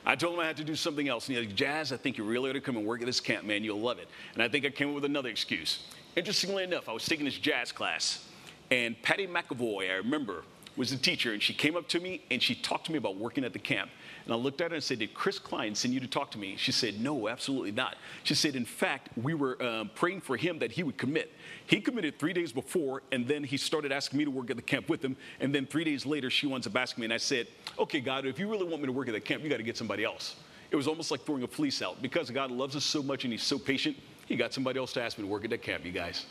I 0.07 0.15
told 0.15 0.35
him 0.35 0.41
I 0.41 0.47
had 0.47 0.57
to 0.59 0.65
do 0.65 0.77
something 0.77 1.09
else. 1.09 1.29
And 1.29 1.37
he's 1.37 1.47
like, 1.47 1.57
Jazz, 1.57 1.93
I 1.93 1.97
think 1.97 2.17
you 2.17 2.25
really 2.25 2.49
ought 2.49 2.55
to 2.55 2.61
come 2.61 2.77
and 2.77 2.87
work 2.87 3.01
at 3.01 3.07
this 3.07 3.21
camp, 3.21 3.45
man. 3.45 3.65
You'll 3.65 3.81
love 3.81 3.99
it. 3.99 4.09
And 4.35 4.43
I 4.43 4.49
think 4.49 4.65
I 4.65 4.71
came 4.71 4.89
up 4.89 4.95
with 4.95 5.05
another 5.05 5.29
excuse. 5.29 5.83
Interestingly 6.15 6.63
enough, 6.63 6.89
I 6.89 6.93
was 6.93 7.05
taking 7.05 7.25
this 7.25 7.37
jazz 7.37 7.73
class, 7.73 8.25
and 8.71 9.01
Patty 9.03 9.27
McAvoy, 9.27 9.91
I 9.91 9.95
remember, 9.95 10.45
was 10.77 10.93
a 10.93 10.97
teacher, 10.97 11.33
and 11.33 11.43
she 11.43 11.55
came 11.55 11.77
up 11.77 11.89
to 11.89 12.01
me 12.01 12.23
and 12.31 12.43
she 12.43 12.55
talked 12.55 12.87
to 12.87 12.93
me 12.93 12.99
about 12.99 13.17
working 13.17 13.45
at 13.45 13.53
the 13.53 13.59
camp. 13.59 13.91
And 14.25 14.35
I 14.35 14.37
looked 14.37 14.61
at 14.61 14.73
her 14.73 14.75
and 14.75 14.85
said, 14.85 14.99
Did 14.99 15.15
Chris 15.15 15.39
Klein 15.39 15.75
send 15.75 15.95
you 15.95 16.01
to 16.01 16.07
talk 16.07 16.31
to 16.33 16.39
me? 16.39 16.57
She 16.57 16.73
said, 16.73 17.01
No, 17.01 17.29
absolutely 17.29 17.71
not. 17.71 17.97
She 18.25 18.35
said, 18.35 18.57
In 18.57 18.65
fact, 18.65 19.11
we 19.17 19.35
were 19.35 19.63
um, 19.63 19.91
praying 19.95 20.21
for 20.21 20.37
him 20.37 20.59
that 20.59 20.73
he 20.73 20.83
would 20.83 20.99
commit. 20.99 21.33
He 21.67 21.81
committed 21.81 22.19
three 22.19 22.33
days 22.33 22.53
before, 22.53 23.03
and 23.13 23.27
then 23.27 23.45
he 23.45 23.57
started 23.57 23.93
asking 23.93 24.19
me 24.19 24.25
to 24.25 24.31
work 24.31 24.51
at 24.51 24.57
the 24.57 24.63
camp 24.63 24.89
with 24.89 25.03
him. 25.03 25.17
And 25.41 25.55
then 25.55 25.67
three 25.67 25.85
days 25.85 26.05
later, 26.05 26.29
she 26.29 26.47
wants 26.47 26.67
up 26.67 26.77
asking 26.77 27.03
me, 27.03 27.07
and 27.07 27.15
I 27.15 27.19
said, 27.19 27.47
Okay, 27.79 28.01
God, 28.01 28.27
if 28.27 28.39
you 28.39 28.51
really 28.51 28.67
want 28.67 28.83
me 28.83 28.87
to 28.87 28.93
work 28.93 29.09
at 29.09 29.15
the 29.15 29.21
camp, 29.21 29.43
you 29.43 29.49
got 29.49 29.59
to 29.59 29.63
get 29.63 29.77
somebody 29.77 30.05
else. 30.05 30.37
It 30.71 30.77
was 30.77 30.89
almost 30.89 31.11
like 31.11 31.25
throwing 31.25 31.45
a 31.45 31.49
fleece 31.49 31.81
out. 31.81 32.03
Because 32.03 32.31
God 32.31 32.51
loves 32.51 32.75
us 32.75 32.85
so 32.85 33.03
much 33.03 33.25
and 33.25 33.33
he's 33.33 33.43
so 33.43 33.59
patient, 33.59 33.97
he 34.27 34.35
got 34.35 34.53
somebody 34.53 34.79
else 34.79 34.93
to 34.95 35.03
ask 35.03 35.19
me 35.19 35.25
to 35.25 35.31
work 35.31 35.45
at 35.45 35.51
that 35.51 35.63
camp, 35.63 35.85
you 35.85 35.93
guys. 35.93 36.27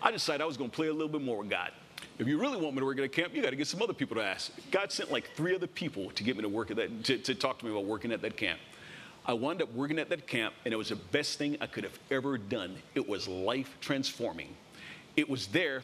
I 0.00 0.10
decided 0.10 0.40
I 0.40 0.46
was 0.46 0.56
going 0.56 0.70
to 0.70 0.76
play 0.76 0.88
a 0.88 0.92
little 0.92 1.08
bit 1.08 1.22
more 1.22 1.38
with 1.38 1.50
God. 1.50 1.72
If 2.16 2.28
you 2.28 2.38
really 2.38 2.56
want 2.56 2.74
me 2.74 2.80
to 2.80 2.86
work 2.86 2.98
at 2.98 3.04
a 3.04 3.08
camp, 3.08 3.34
you 3.34 3.42
got 3.42 3.50
to 3.50 3.56
get 3.56 3.66
some 3.66 3.82
other 3.82 3.92
people 3.92 4.14
to 4.16 4.22
ask. 4.22 4.52
God 4.70 4.92
sent 4.92 5.10
like 5.10 5.30
three 5.34 5.52
other 5.54 5.66
people 5.66 6.10
to 6.10 6.22
get 6.22 6.36
me 6.36 6.42
to 6.42 6.48
work 6.48 6.70
at 6.70 6.76
that, 6.76 7.02
to, 7.04 7.18
to 7.18 7.34
talk 7.34 7.58
to 7.58 7.64
me 7.64 7.72
about 7.72 7.86
working 7.86 8.12
at 8.12 8.22
that 8.22 8.36
camp. 8.36 8.60
I 9.26 9.32
wound 9.32 9.60
up 9.62 9.72
working 9.72 9.98
at 9.98 10.10
that 10.10 10.28
camp, 10.28 10.54
and 10.64 10.72
it 10.72 10.76
was 10.76 10.90
the 10.90 10.96
best 10.96 11.38
thing 11.38 11.56
I 11.60 11.66
could 11.66 11.82
have 11.82 11.98
ever 12.10 12.38
done. 12.38 12.76
It 12.94 13.08
was 13.08 13.26
life 13.26 13.76
transforming. 13.80 14.54
It 15.16 15.28
was 15.28 15.48
there. 15.48 15.82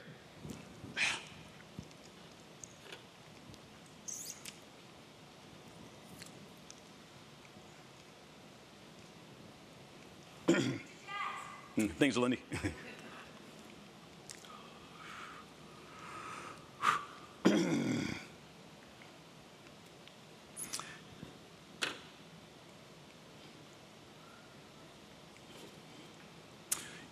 Thanks, 11.99 12.17
Lindy. 12.17 12.41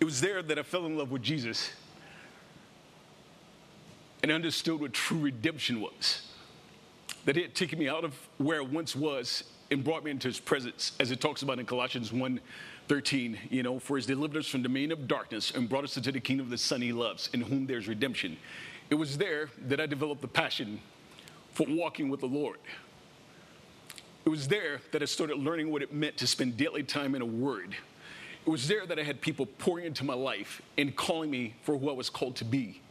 was 0.09 0.21
there 0.21 0.41
that 0.41 0.57
I 0.57 0.63
fell 0.63 0.87
in 0.87 0.97
love 0.97 1.11
with 1.11 1.21
Jesus 1.21 1.69
and 4.23 4.31
understood 4.31 4.81
what 4.81 4.91
true 4.91 5.19
redemption 5.19 5.81
was. 5.81 6.31
That 7.25 7.35
He 7.35 7.43
had 7.43 7.53
taken 7.53 7.77
me 7.77 7.87
out 7.87 8.03
of 8.03 8.15
where 8.39 8.57
I 8.57 8.63
once 8.63 8.95
was 8.95 9.43
and 9.69 9.83
brought 9.83 10.03
me 10.03 10.09
into 10.09 10.27
His 10.27 10.39
presence, 10.39 10.93
as 10.99 11.11
it 11.11 11.21
talks 11.21 11.43
about 11.43 11.59
in 11.59 11.67
Colossians 11.67 12.11
1 12.11 12.39
13, 12.87 13.37
you 13.51 13.61
know, 13.61 13.77
for 13.77 13.97
He's 13.97 14.07
delivered 14.07 14.39
us 14.39 14.47
from 14.47 14.63
the 14.63 14.67
domain 14.67 14.91
of 14.91 15.07
darkness 15.07 15.51
and 15.51 15.69
brought 15.69 15.83
us 15.83 15.95
into 15.95 16.11
the 16.11 16.19
kingdom 16.19 16.47
of 16.47 16.49
the 16.49 16.57
Son 16.57 16.81
He 16.81 16.91
loves, 16.91 17.29
in 17.33 17.41
whom 17.41 17.67
there's 17.67 17.87
redemption. 17.87 18.35
It 18.89 18.95
was 18.95 19.15
there 19.15 19.51
that 19.67 19.79
I 19.79 19.85
developed 19.85 20.21
the 20.21 20.27
passion 20.27 20.81
for 21.51 21.67
walking 21.69 22.09
with 22.09 22.21
the 22.21 22.25
Lord. 22.25 22.57
It 24.25 24.29
was 24.29 24.47
there 24.47 24.81
that 24.91 25.03
I 25.03 25.05
started 25.05 25.37
learning 25.37 25.69
what 25.71 25.83
it 25.83 25.93
meant 25.93 26.17
to 26.17 26.25
spend 26.25 26.57
daily 26.57 26.81
time 26.81 27.13
in 27.13 27.21
a 27.21 27.27
word 27.27 27.75
it 28.49 28.51
was 28.51 28.67
there 28.67 28.83
that 28.87 28.97
I 28.97 29.03
had 29.03 29.21
people 29.21 29.45
pouring 29.45 29.85
into 29.85 30.03
my 30.03 30.15
life 30.15 30.59
and 30.75 30.95
calling 30.95 31.29
me 31.29 31.53
for 31.61 31.77
who 31.77 31.87
I 31.87 31.93
was 31.93 32.09
called 32.09 32.35
to 32.37 32.45
be. 32.45 32.81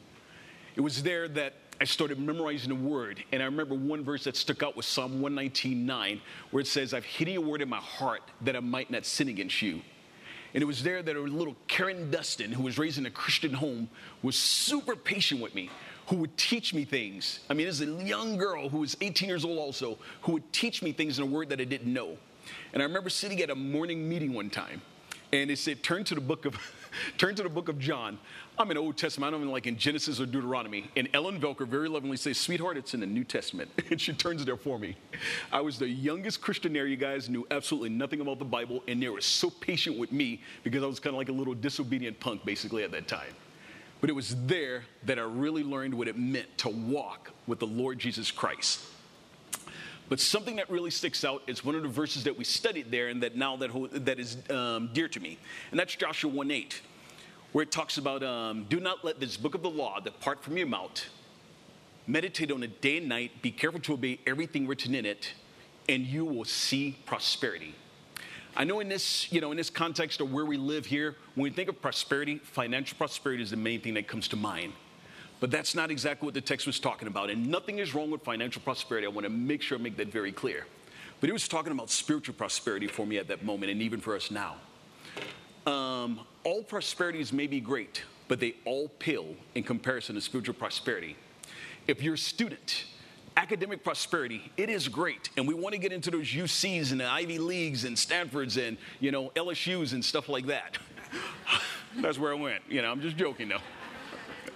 It 0.76 0.80
was 0.82 1.02
there 1.02 1.26
that 1.26 1.54
I 1.80 1.84
started 1.84 2.20
memorizing 2.20 2.68
the 2.68 2.76
word. 2.76 3.24
And 3.32 3.42
I 3.42 3.46
remember 3.46 3.74
one 3.74 4.04
verse 4.04 4.22
that 4.22 4.36
stuck 4.36 4.62
out 4.62 4.76
was 4.76 4.86
Psalm 4.86 5.20
119.9, 5.20 6.20
where 6.52 6.60
it 6.60 6.68
says, 6.68 6.94
I've 6.94 7.04
hidden 7.04 7.38
a 7.38 7.40
word 7.40 7.60
in 7.60 7.68
my 7.68 7.78
heart 7.78 8.22
that 8.42 8.54
I 8.54 8.60
might 8.60 8.88
not 8.92 9.04
sin 9.04 9.28
against 9.28 9.60
you. 9.60 9.82
And 10.54 10.62
it 10.62 10.64
was 10.64 10.84
there 10.84 11.02
that 11.02 11.16
a 11.16 11.20
little 11.20 11.56
Karen 11.66 12.08
Dustin, 12.08 12.52
who 12.52 12.62
was 12.62 12.78
raised 12.78 12.98
in 12.98 13.06
a 13.06 13.10
Christian 13.10 13.52
home, 13.52 13.90
was 14.22 14.36
super 14.36 14.94
patient 14.94 15.40
with 15.40 15.56
me, 15.56 15.70
who 16.06 16.18
would 16.18 16.36
teach 16.36 16.72
me 16.72 16.84
things. 16.84 17.40
I 17.50 17.54
mean, 17.54 17.66
as 17.66 17.80
a 17.80 17.86
young 17.86 18.36
girl 18.36 18.68
who 18.68 18.78
was 18.78 18.96
18 19.00 19.28
years 19.28 19.44
old 19.44 19.58
also, 19.58 19.98
who 20.20 20.34
would 20.34 20.52
teach 20.52 20.84
me 20.84 20.92
things 20.92 21.18
in 21.18 21.24
a 21.24 21.26
word 21.26 21.48
that 21.48 21.60
I 21.60 21.64
didn't 21.64 21.92
know. 21.92 22.16
And 22.72 22.80
I 22.80 22.86
remember 22.86 23.10
sitting 23.10 23.42
at 23.42 23.50
a 23.50 23.56
morning 23.56 24.08
meeting 24.08 24.32
one 24.32 24.50
time, 24.50 24.82
and 25.32 25.50
it 25.50 25.58
said, 25.58 25.82
turn 25.82 26.04
to 26.04 26.14
the 26.14 26.20
book 26.20 26.44
of 26.44 26.56
turn 27.18 27.34
to 27.34 27.42
the 27.42 27.48
book 27.48 27.68
of 27.68 27.78
John. 27.78 28.18
I'm 28.58 28.70
in 28.70 28.78
Old 28.78 28.96
Testament. 28.96 29.28
I 29.28 29.30
don't 29.30 29.42
even 29.42 29.52
like 29.52 29.66
in 29.66 29.76
Genesis 29.76 30.20
or 30.20 30.26
Deuteronomy. 30.26 30.90
And 30.96 31.08
Ellen 31.14 31.40
Velker 31.40 31.66
very 31.66 31.88
lovingly 31.88 32.16
says, 32.16 32.38
sweetheart, 32.38 32.76
it's 32.76 32.92
in 32.92 33.00
the 33.00 33.06
New 33.06 33.24
Testament. 33.24 33.70
and 33.90 34.00
she 34.00 34.12
turns 34.12 34.44
there 34.44 34.56
for 34.56 34.78
me. 34.78 34.96
I 35.52 35.60
was 35.60 35.78
the 35.78 35.88
youngest 35.88 36.40
Christian 36.40 36.72
there, 36.72 36.86
you 36.86 36.96
guys, 36.96 37.28
knew 37.28 37.46
absolutely 37.50 37.90
nothing 37.90 38.20
about 38.20 38.38
the 38.38 38.44
Bible, 38.44 38.82
and 38.88 39.00
they 39.00 39.08
were 39.08 39.20
so 39.20 39.48
patient 39.48 39.96
with 39.96 40.10
me 40.10 40.40
because 40.64 40.82
I 40.82 40.86
was 40.86 40.98
kind 40.98 41.14
of 41.14 41.18
like 41.18 41.28
a 41.28 41.32
little 41.32 41.54
disobedient 41.54 42.18
punk 42.18 42.44
basically 42.44 42.82
at 42.82 42.90
that 42.92 43.06
time. 43.06 43.34
But 44.00 44.10
it 44.10 44.12
was 44.12 44.34
there 44.46 44.84
that 45.04 45.18
I 45.18 45.22
really 45.22 45.62
learned 45.62 45.94
what 45.94 46.08
it 46.08 46.18
meant 46.18 46.46
to 46.58 46.68
walk 46.68 47.30
with 47.46 47.58
the 47.58 47.66
Lord 47.66 47.98
Jesus 47.98 48.30
Christ. 48.30 48.80
But 50.08 50.20
something 50.20 50.56
that 50.56 50.70
really 50.70 50.90
sticks 50.90 51.24
out 51.24 51.42
is 51.46 51.64
one 51.64 51.74
of 51.74 51.82
the 51.82 51.88
verses 51.88 52.24
that 52.24 52.36
we 52.36 52.44
studied 52.44 52.90
there 52.90 53.08
and 53.08 53.22
that 53.22 53.36
now 53.36 53.56
that, 53.56 53.70
that 54.06 54.18
is 54.18 54.38
um, 54.50 54.90
dear 54.92 55.08
to 55.08 55.20
me. 55.20 55.38
And 55.70 55.78
that's 55.78 55.94
Joshua 55.94 56.30
1 56.30 56.50
8, 56.50 56.80
where 57.52 57.62
it 57.62 57.70
talks 57.70 57.98
about 57.98 58.22
um, 58.22 58.64
do 58.68 58.80
not 58.80 59.04
let 59.04 59.20
this 59.20 59.36
book 59.36 59.54
of 59.54 59.62
the 59.62 59.70
law 59.70 60.00
depart 60.00 60.42
from 60.42 60.56
your 60.56 60.66
mouth. 60.66 61.04
Meditate 62.06 62.50
on 62.50 62.62
it 62.62 62.80
day 62.80 62.96
and 62.96 63.08
night. 63.08 63.42
Be 63.42 63.50
careful 63.50 63.80
to 63.80 63.92
obey 63.92 64.18
everything 64.26 64.66
written 64.66 64.94
in 64.94 65.04
it, 65.04 65.34
and 65.90 66.06
you 66.06 66.24
will 66.24 66.46
see 66.46 66.96
prosperity. 67.04 67.74
I 68.56 68.64
know 68.64 68.80
in 68.80 68.88
this, 68.88 69.30
you 69.30 69.42
know, 69.42 69.50
in 69.50 69.58
this 69.58 69.68
context 69.68 70.22
of 70.22 70.32
where 70.32 70.46
we 70.46 70.56
live 70.56 70.86
here, 70.86 71.16
when 71.34 71.44
we 71.44 71.50
think 71.50 71.68
of 71.68 71.80
prosperity, 71.82 72.38
financial 72.38 72.96
prosperity 72.96 73.42
is 73.42 73.50
the 73.50 73.56
main 73.56 73.82
thing 73.82 73.94
that 73.94 74.08
comes 74.08 74.26
to 74.28 74.36
mind. 74.36 74.72
But 75.40 75.50
that's 75.50 75.74
not 75.74 75.90
exactly 75.90 76.26
what 76.26 76.34
the 76.34 76.40
text 76.40 76.66
was 76.66 76.80
talking 76.80 77.06
about. 77.06 77.30
And 77.30 77.48
nothing 77.48 77.78
is 77.78 77.94
wrong 77.94 78.10
with 78.10 78.22
financial 78.22 78.60
prosperity. 78.62 79.06
I 79.06 79.10
want 79.10 79.24
to 79.24 79.30
make 79.30 79.62
sure 79.62 79.78
I 79.78 79.80
make 79.80 79.96
that 79.96 80.08
very 80.08 80.32
clear. 80.32 80.66
But 81.20 81.28
he 81.28 81.32
was 81.32 81.48
talking 81.48 81.72
about 81.72 81.90
spiritual 81.90 82.34
prosperity 82.34 82.86
for 82.86 83.06
me 83.06 83.18
at 83.18 83.28
that 83.28 83.44
moment, 83.44 83.72
and 83.72 83.82
even 83.82 84.00
for 84.00 84.14
us 84.14 84.30
now. 84.30 84.56
Um, 85.66 86.20
all 86.44 86.62
prosperities 86.62 87.32
may 87.32 87.46
be 87.46 87.60
great, 87.60 88.02
but 88.28 88.40
they 88.40 88.54
all 88.64 88.88
pale 88.98 89.34
in 89.54 89.64
comparison 89.64 90.14
to 90.14 90.20
spiritual 90.20 90.54
prosperity. 90.54 91.16
If 91.86 92.02
you're 92.02 92.14
a 92.14 92.18
student, 92.18 92.84
academic 93.36 93.84
prosperity, 93.84 94.50
it 94.56 94.68
is 94.70 94.88
great. 94.88 95.30
And 95.36 95.46
we 95.46 95.54
want 95.54 95.72
to 95.72 95.78
get 95.78 95.92
into 95.92 96.10
those 96.10 96.26
UCs 96.26 96.92
and 96.92 97.00
the 97.00 97.06
Ivy 97.06 97.38
Leagues 97.38 97.84
and 97.84 97.98
Stanfords 97.98 98.56
and, 98.56 98.76
you 99.00 99.10
know, 99.10 99.30
LSUs 99.36 99.92
and 99.92 100.04
stuff 100.04 100.28
like 100.28 100.46
that. 100.46 100.78
That's 101.96 102.18
where 102.18 102.32
I 102.32 102.36
went. 102.36 102.62
You 102.68 102.82
know, 102.82 102.90
I'm 102.90 103.00
just 103.00 103.16
joking 103.16 103.48
though. 103.48 103.60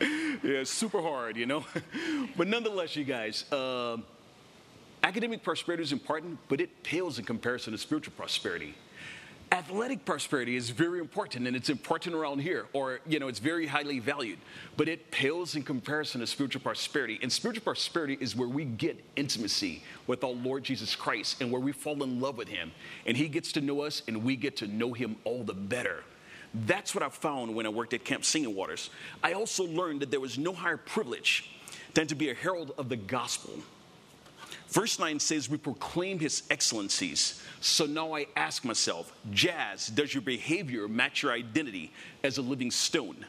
yeah, 0.42 0.64
super 0.64 1.00
hard, 1.00 1.36
you 1.36 1.46
know? 1.46 1.64
but 2.36 2.48
nonetheless, 2.48 2.96
you 2.96 3.04
guys, 3.04 3.50
uh, 3.52 3.96
academic 5.02 5.42
prosperity 5.42 5.82
is 5.82 5.92
important, 5.92 6.38
but 6.48 6.60
it 6.60 6.82
pales 6.82 7.18
in 7.18 7.24
comparison 7.24 7.72
to 7.72 7.78
spiritual 7.78 8.14
prosperity. 8.16 8.74
Athletic 9.52 10.06
prosperity 10.06 10.56
is 10.56 10.70
very 10.70 10.98
important, 10.98 11.46
and 11.46 11.54
it's 11.54 11.68
important 11.68 12.14
around 12.14 12.38
here, 12.38 12.68
or, 12.72 13.00
you 13.06 13.18
know, 13.18 13.28
it's 13.28 13.38
very 13.38 13.66
highly 13.66 13.98
valued, 13.98 14.38
but 14.78 14.88
it 14.88 15.10
pales 15.10 15.56
in 15.56 15.62
comparison 15.62 16.22
to 16.22 16.26
spiritual 16.26 16.62
prosperity. 16.62 17.18
And 17.20 17.30
spiritual 17.30 17.62
prosperity 17.62 18.16
is 18.18 18.34
where 18.34 18.48
we 18.48 18.64
get 18.64 19.04
intimacy 19.14 19.82
with 20.06 20.24
our 20.24 20.30
Lord 20.30 20.64
Jesus 20.64 20.96
Christ 20.96 21.42
and 21.42 21.52
where 21.52 21.60
we 21.60 21.72
fall 21.72 22.02
in 22.02 22.18
love 22.18 22.38
with 22.38 22.48
Him. 22.48 22.72
And 23.04 23.14
He 23.14 23.28
gets 23.28 23.52
to 23.52 23.60
know 23.60 23.82
us, 23.82 24.02
and 24.08 24.24
we 24.24 24.36
get 24.36 24.56
to 24.58 24.66
know 24.66 24.94
Him 24.94 25.16
all 25.24 25.44
the 25.44 25.52
better. 25.52 26.02
That's 26.54 26.94
what 26.94 27.02
I 27.02 27.08
found 27.08 27.54
when 27.54 27.66
I 27.66 27.70
worked 27.70 27.94
at 27.94 28.04
Camp 28.04 28.24
Singing 28.24 28.54
Waters. 28.54 28.90
I 29.22 29.32
also 29.32 29.64
learned 29.64 30.00
that 30.00 30.10
there 30.10 30.20
was 30.20 30.38
no 30.38 30.52
higher 30.52 30.76
privilege 30.76 31.50
than 31.94 32.06
to 32.08 32.14
be 32.14 32.30
a 32.30 32.34
herald 32.34 32.72
of 32.76 32.88
the 32.88 32.96
gospel. 32.96 33.54
Verse 34.68 34.98
9 34.98 35.18
says, 35.20 35.48
We 35.48 35.58
proclaim 35.58 36.18
his 36.18 36.42
excellencies. 36.50 37.42
So 37.60 37.86
now 37.86 38.14
I 38.14 38.26
ask 38.36 38.64
myself, 38.64 39.12
Jazz, 39.30 39.88
does 39.88 40.14
your 40.14 40.22
behavior 40.22 40.88
match 40.88 41.22
your 41.22 41.32
identity 41.32 41.92
as 42.22 42.38
a 42.38 42.42
living 42.42 42.70
stone? 42.70 43.24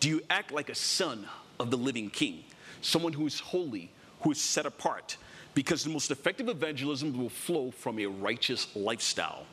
Do 0.00 0.08
you 0.08 0.22
act 0.30 0.52
like 0.52 0.68
a 0.68 0.74
son 0.74 1.26
of 1.58 1.70
the 1.70 1.78
living 1.78 2.10
king, 2.10 2.44
someone 2.82 3.12
who 3.12 3.26
is 3.26 3.40
holy, 3.40 3.90
who 4.20 4.32
is 4.32 4.40
set 4.40 4.66
apart? 4.66 5.16
Because 5.54 5.84
the 5.84 5.90
most 5.90 6.10
effective 6.10 6.48
evangelism 6.48 7.16
will 7.16 7.28
flow 7.28 7.70
from 7.70 7.98
a 7.98 8.06
righteous 8.06 8.66
lifestyle. 8.74 9.46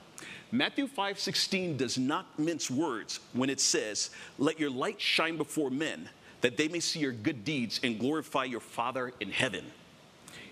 Matthew 0.52 0.88
5:16 0.88 1.78
does 1.78 1.98
not 1.98 2.38
mince 2.38 2.70
words 2.70 3.20
when 3.34 3.50
it 3.50 3.62
says, 3.62 4.10
"Let 4.38 4.60
your 4.60 4.70
light 4.70 5.00
shine 5.00 5.38
before 5.38 5.70
men, 5.70 6.10
that 6.42 6.58
they 6.58 6.68
may 6.68 6.82
see 6.82 7.00
your 7.00 7.14
good 7.14 7.46
deeds 7.46 7.80
and 7.84 8.00
glorify 8.00 8.44
your 8.44 8.60
Father 8.60 9.14
in 9.20 9.32
heaven." 9.32 9.72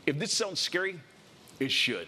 If 0.05 0.17
this 0.17 0.35
sounds 0.35 0.59
scary, 0.59 1.01
it 1.59 1.71
should. 1.71 2.07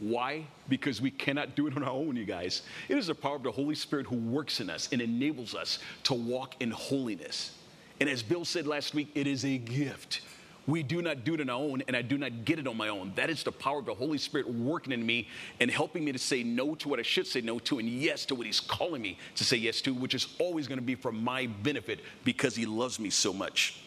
Why? 0.00 0.46
Because 0.68 1.00
we 1.00 1.10
cannot 1.10 1.54
do 1.54 1.66
it 1.66 1.76
on 1.76 1.82
our 1.82 1.90
own, 1.90 2.16
you 2.16 2.24
guys. 2.24 2.62
It 2.88 2.98
is 2.98 3.06
the 3.06 3.14
power 3.14 3.36
of 3.36 3.42
the 3.42 3.52
Holy 3.52 3.74
Spirit 3.74 4.06
who 4.06 4.16
works 4.16 4.60
in 4.60 4.68
us 4.68 4.88
and 4.92 5.00
enables 5.00 5.54
us 5.54 5.78
to 6.04 6.14
walk 6.14 6.56
in 6.60 6.72
holiness. 6.72 7.52
And 8.00 8.08
as 8.08 8.22
Bill 8.22 8.44
said 8.44 8.66
last 8.66 8.92
week, 8.92 9.08
it 9.14 9.26
is 9.26 9.44
a 9.44 9.56
gift. 9.56 10.20
We 10.66 10.82
do 10.82 11.02
not 11.02 11.24
do 11.24 11.34
it 11.34 11.40
on 11.40 11.50
our 11.50 11.60
own, 11.60 11.82
and 11.86 11.96
I 11.96 12.02
do 12.02 12.16
not 12.16 12.44
get 12.44 12.58
it 12.58 12.66
on 12.66 12.76
my 12.76 12.88
own. 12.88 13.12
That 13.16 13.28
is 13.28 13.42
the 13.42 13.52
power 13.52 13.80
of 13.80 13.84
the 13.84 13.94
Holy 13.94 14.16
Spirit 14.16 14.48
working 14.48 14.92
in 14.92 15.04
me 15.04 15.28
and 15.60 15.70
helping 15.70 16.04
me 16.04 16.12
to 16.12 16.18
say 16.18 16.42
no 16.42 16.74
to 16.76 16.88
what 16.88 16.98
I 16.98 17.02
should 17.02 17.26
say 17.26 17.42
no 17.42 17.58
to 17.60 17.78
and 17.78 17.88
yes 17.88 18.24
to 18.26 18.34
what 18.34 18.46
He's 18.46 18.60
calling 18.60 19.02
me 19.02 19.18
to 19.36 19.44
say 19.44 19.58
yes 19.58 19.80
to, 19.82 19.92
which 19.92 20.14
is 20.14 20.28
always 20.38 20.66
going 20.66 20.78
to 20.78 20.84
be 20.84 20.94
for 20.94 21.12
my 21.12 21.46
benefit 21.46 22.00
because 22.24 22.56
He 22.56 22.64
loves 22.64 22.98
me 22.98 23.10
so 23.10 23.32
much. 23.32 23.80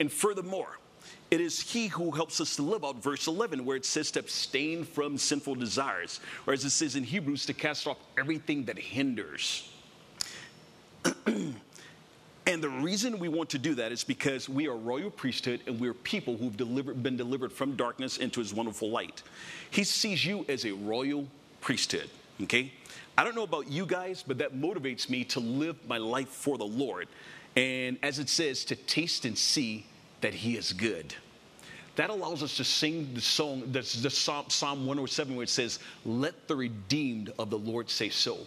And 0.00 0.10
furthermore, 0.10 0.78
it 1.30 1.40
is 1.40 1.60
He 1.60 1.86
who 1.86 2.10
helps 2.10 2.40
us 2.40 2.56
to 2.56 2.62
live 2.62 2.84
out 2.84 3.00
verse 3.02 3.28
11, 3.28 3.64
where 3.64 3.76
it 3.76 3.84
says 3.84 4.10
to 4.12 4.20
abstain 4.20 4.82
from 4.84 5.16
sinful 5.16 5.54
desires, 5.56 6.18
or 6.46 6.52
as 6.52 6.64
it 6.64 6.70
says 6.70 6.96
in 6.96 7.04
Hebrews, 7.04 7.46
to 7.46 7.54
cast 7.54 7.86
off 7.86 7.98
everything 8.18 8.64
that 8.64 8.78
hinders. 8.78 9.70
And 12.48 12.62
the 12.62 12.70
reason 12.70 13.18
we 13.18 13.28
want 13.28 13.50
to 13.50 13.58
do 13.58 13.74
that 13.74 13.92
is 13.92 14.04
because 14.04 14.48
we 14.48 14.68
are 14.68 14.74
royal 14.74 15.10
priesthood 15.10 15.60
and 15.66 15.78
we're 15.78 15.92
people 15.92 16.34
who've 16.38 16.56
delivered, 16.56 17.02
been 17.02 17.14
delivered 17.14 17.52
from 17.52 17.76
darkness 17.76 18.16
into 18.16 18.40
his 18.40 18.54
wonderful 18.54 18.88
light. 18.90 19.22
He 19.70 19.84
sees 19.84 20.24
you 20.24 20.46
as 20.48 20.64
a 20.64 20.72
royal 20.72 21.28
priesthood, 21.60 22.08
okay? 22.44 22.72
I 23.18 23.24
don't 23.24 23.34
know 23.34 23.42
about 23.42 23.68
you 23.68 23.84
guys, 23.84 24.24
but 24.26 24.38
that 24.38 24.54
motivates 24.54 25.10
me 25.10 25.24
to 25.24 25.40
live 25.40 25.76
my 25.86 25.98
life 25.98 26.30
for 26.30 26.56
the 26.56 26.64
Lord. 26.64 27.08
And 27.54 27.98
as 28.02 28.18
it 28.18 28.30
says, 28.30 28.64
to 28.64 28.76
taste 28.76 29.26
and 29.26 29.36
see 29.36 29.84
that 30.22 30.32
he 30.32 30.56
is 30.56 30.72
good. 30.72 31.14
That 31.96 32.08
allows 32.08 32.42
us 32.42 32.56
to 32.56 32.64
sing 32.64 33.12
the 33.12 33.20
song, 33.20 33.60
the, 33.72 33.80
the 34.00 34.08
Psalm, 34.08 34.46
Psalm 34.48 34.86
107, 34.86 35.36
where 35.36 35.44
it 35.44 35.50
says, 35.50 35.80
Let 36.06 36.48
the 36.48 36.56
redeemed 36.56 37.30
of 37.38 37.50
the 37.50 37.58
Lord 37.58 37.90
say 37.90 38.08
so 38.08 38.38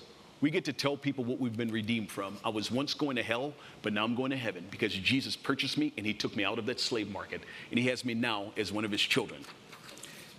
we 0.41 0.49
get 0.49 0.65
to 0.65 0.73
tell 0.73 0.97
people 0.97 1.23
what 1.23 1.39
we've 1.39 1.55
been 1.55 1.71
redeemed 1.71 2.09
from. 2.09 2.35
I 2.43 2.49
was 2.49 2.71
once 2.71 2.95
going 2.95 3.15
to 3.15 3.23
hell, 3.23 3.53
but 3.83 3.93
now 3.93 4.03
I'm 4.03 4.15
going 4.15 4.31
to 4.31 4.37
heaven 4.37 4.65
because 4.71 4.91
Jesus 4.91 5.35
purchased 5.35 5.77
me 5.77 5.93
and 5.97 6.05
he 6.05 6.13
took 6.13 6.35
me 6.35 6.43
out 6.43 6.57
of 6.57 6.65
that 6.65 6.79
slave 6.79 7.11
market. 7.11 7.41
And 7.69 7.79
he 7.79 7.87
has 7.87 8.03
me 8.03 8.15
now 8.15 8.51
as 8.57 8.71
one 8.71 8.83
of 8.83 8.91
his 8.91 9.01
children. 9.01 9.41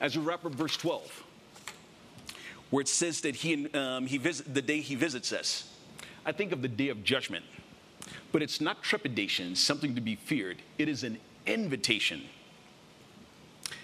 As 0.00 0.18
we 0.18 0.24
wrap 0.24 0.44
up 0.44 0.52
verse 0.52 0.76
12, 0.76 1.22
where 2.70 2.80
it 2.80 2.88
says 2.88 3.20
that 3.20 3.36
he, 3.36 3.72
um, 3.74 4.06
he 4.06 4.18
visit, 4.18 4.52
the 4.52 4.62
day 4.62 4.80
he 4.80 4.96
visits 4.96 5.32
us, 5.32 5.72
I 6.26 6.32
think 6.32 6.50
of 6.50 6.62
the 6.62 6.68
day 6.68 6.88
of 6.88 7.04
judgment. 7.04 7.44
But 8.32 8.42
it's 8.42 8.60
not 8.60 8.82
trepidation, 8.82 9.54
something 9.54 9.94
to 9.94 10.00
be 10.00 10.16
feared. 10.16 10.62
It 10.78 10.88
is 10.88 11.04
an 11.04 11.18
invitation. 11.46 12.22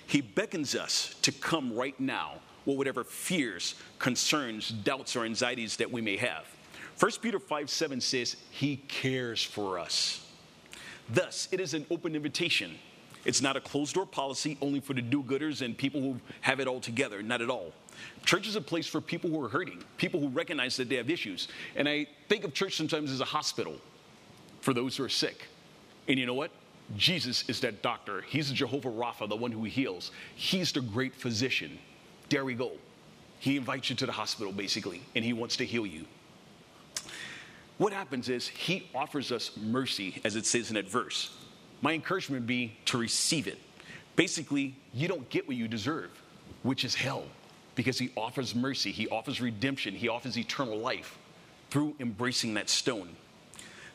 He 0.06 0.20
beckons 0.20 0.74
us 0.74 1.14
to 1.22 1.30
come 1.30 1.72
right 1.74 1.98
now 2.00 2.40
or 2.68 2.76
whatever 2.76 3.02
fears, 3.02 3.74
concerns, 3.98 4.68
doubts, 4.68 5.16
or 5.16 5.24
anxieties 5.24 5.78
that 5.78 5.90
we 5.90 6.02
may 6.02 6.18
have. 6.18 6.44
1 7.00 7.12
Peter 7.22 7.38
5 7.38 7.70
7 7.70 8.00
says, 8.00 8.36
He 8.50 8.76
cares 8.76 9.42
for 9.42 9.78
us. 9.78 10.24
Thus, 11.08 11.48
it 11.50 11.60
is 11.60 11.72
an 11.72 11.86
open 11.90 12.14
invitation. 12.14 12.78
It's 13.24 13.40
not 13.40 13.56
a 13.56 13.60
closed 13.60 13.94
door 13.94 14.04
policy 14.04 14.58
only 14.60 14.80
for 14.80 14.92
the 14.92 15.00
do 15.00 15.22
gooders 15.22 15.62
and 15.62 15.76
people 15.76 16.00
who 16.00 16.20
have 16.42 16.60
it 16.60 16.68
all 16.68 16.80
together. 16.80 17.22
Not 17.22 17.40
at 17.40 17.48
all. 17.48 17.72
Church 18.26 18.46
is 18.46 18.54
a 18.54 18.60
place 18.60 18.86
for 18.86 19.00
people 19.00 19.30
who 19.30 19.42
are 19.42 19.48
hurting, 19.48 19.82
people 19.96 20.20
who 20.20 20.28
recognize 20.28 20.76
that 20.76 20.90
they 20.90 20.96
have 20.96 21.08
issues. 21.08 21.48
And 21.74 21.88
I 21.88 22.06
think 22.28 22.44
of 22.44 22.52
church 22.52 22.76
sometimes 22.76 23.10
as 23.10 23.20
a 23.20 23.24
hospital 23.24 23.76
for 24.60 24.74
those 24.74 24.96
who 24.96 25.04
are 25.04 25.08
sick. 25.08 25.46
And 26.06 26.18
you 26.18 26.26
know 26.26 26.34
what? 26.34 26.50
Jesus 26.96 27.48
is 27.48 27.60
that 27.60 27.82
doctor. 27.82 28.22
He's 28.22 28.48
the 28.48 28.54
Jehovah 28.54 28.90
Rapha, 28.90 29.28
the 29.28 29.36
one 29.36 29.52
who 29.52 29.64
heals. 29.64 30.10
He's 30.36 30.70
the 30.72 30.80
great 30.80 31.14
physician. 31.14 31.78
There 32.28 32.44
we 32.44 32.54
go. 32.54 32.72
He 33.40 33.56
invites 33.56 33.90
you 33.90 33.96
to 33.96 34.06
the 34.06 34.12
hospital, 34.12 34.52
basically, 34.52 35.02
and 35.14 35.24
he 35.24 35.32
wants 35.32 35.56
to 35.56 35.64
heal 35.64 35.86
you. 35.86 36.04
What 37.78 37.92
happens 37.92 38.28
is 38.28 38.48
he 38.48 38.88
offers 38.94 39.30
us 39.30 39.52
mercy, 39.56 40.20
as 40.24 40.34
it 40.34 40.44
says 40.44 40.68
in 40.68 40.74
that 40.74 40.88
verse. 40.88 41.30
My 41.80 41.92
encouragement 41.92 42.42
would 42.42 42.48
be 42.48 42.76
to 42.86 42.98
receive 42.98 43.46
it. 43.46 43.58
Basically, 44.16 44.74
you 44.92 45.06
don't 45.06 45.28
get 45.30 45.46
what 45.46 45.56
you 45.56 45.68
deserve, 45.68 46.10
which 46.64 46.84
is 46.84 46.96
hell, 46.96 47.24
because 47.76 47.98
he 47.98 48.10
offers 48.16 48.54
mercy, 48.54 48.90
he 48.90 49.06
offers 49.08 49.40
redemption, 49.40 49.94
he 49.94 50.08
offers 50.08 50.36
eternal 50.36 50.76
life 50.76 51.16
through 51.70 51.94
embracing 52.00 52.54
that 52.54 52.68
stone. 52.68 53.08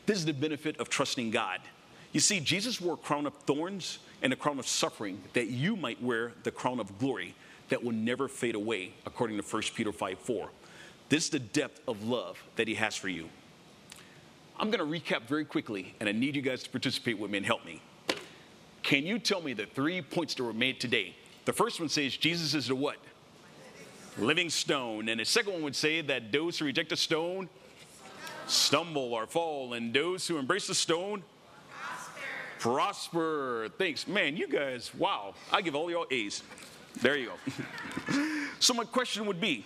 This 0.06 0.16
is 0.16 0.24
the 0.24 0.32
benefit 0.32 0.80
of 0.80 0.88
trusting 0.88 1.30
God. 1.30 1.60
You 2.12 2.20
see, 2.20 2.40
Jesus 2.40 2.80
wore 2.80 2.94
a 2.94 2.96
crown 2.96 3.26
of 3.26 3.34
thorns 3.34 3.98
and 4.22 4.32
a 4.32 4.36
crown 4.36 4.58
of 4.58 4.66
suffering 4.66 5.20
that 5.34 5.48
you 5.48 5.76
might 5.76 6.02
wear 6.02 6.32
the 6.44 6.50
crown 6.50 6.80
of 6.80 6.98
glory 6.98 7.34
that 7.68 7.82
will 7.82 7.92
never 7.92 8.28
fade 8.28 8.54
away, 8.54 8.92
according 9.06 9.36
to 9.36 9.42
1 9.42 9.62
Peter 9.74 9.92
5 9.92 10.18
4. 10.18 10.48
This 11.08 11.24
is 11.24 11.30
the 11.30 11.38
depth 11.38 11.80
of 11.86 12.04
love 12.04 12.42
that 12.56 12.68
He 12.68 12.74
has 12.74 12.96
for 12.96 13.08
you. 13.08 13.28
I'm 14.58 14.70
going 14.70 14.78
to 14.78 15.00
recap 15.00 15.22
very 15.22 15.44
quickly, 15.44 15.94
and 16.00 16.08
I 16.08 16.12
need 16.12 16.36
you 16.36 16.42
guys 16.42 16.62
to 16.62 16.70
participate 16.70 17.18
with 17.18 17.30
me 17.30 17.38
and 17.38 17.46
help 17.46 17.64
me. 17.64 17.82
Can 18.82 19.04
you 19.04 19.18
tell 19.18 19.42
me 19.42 19.52
the 19.52 19.66
three 19.66 20.02
points 20.02 20.34
that 20.34 20.44
were 20.44 20.52
made 20.52 20.78
today? 20.78 21.16
The 21.44 21.52
first 21.52 21.80
one 21.80 21.88
says 21.88 22.16
Jesus 22.16 22.54
is 22.54 22.68
the 22.68 22.74
what? 22.74 22.96
Living 24.18 24.48
stone. 24.48 25.08
And 25.08 25.20
the 25.20 25.24
second 25.24 25.54
one 25.54 25.62
would 25.62 25.74
say 25.74 26.00
that 26.02 26.30
those 26.30 26.58
who 26.58 26.66
reject 26.66 26.90
the 26.90 26.96
stone 26.96 27.48
stumble 28.46 29.14
or 29.14 29.26
fall, 29.26 29.72
and 29.72 29.92
those 29.92 30.28
who 30.28 30.36
embrace 30.36 30.66
the 30.66 30.74
stone 30.74 31.22
prosper. 31.70 32.20
prosper. 32.58 33.68
Thanks. 33.78 34.06
Man, 34.06 34.36
you 34.36 34.46
guys, 34.46 34.94
wow. 34.94 35.34
I 35.50 35.62
give 35.62 35.74
all 35.74 35.90
y'all 35.90 36.06
A's. 36.10 36.42
There 37.00 37.16
you 37.16 37.32
go. 38.06 38.28
so, 38.60 38.74
my 38.74 38.84
question 38.84 39.26
would 39.26 39.40
be 39.40 39.64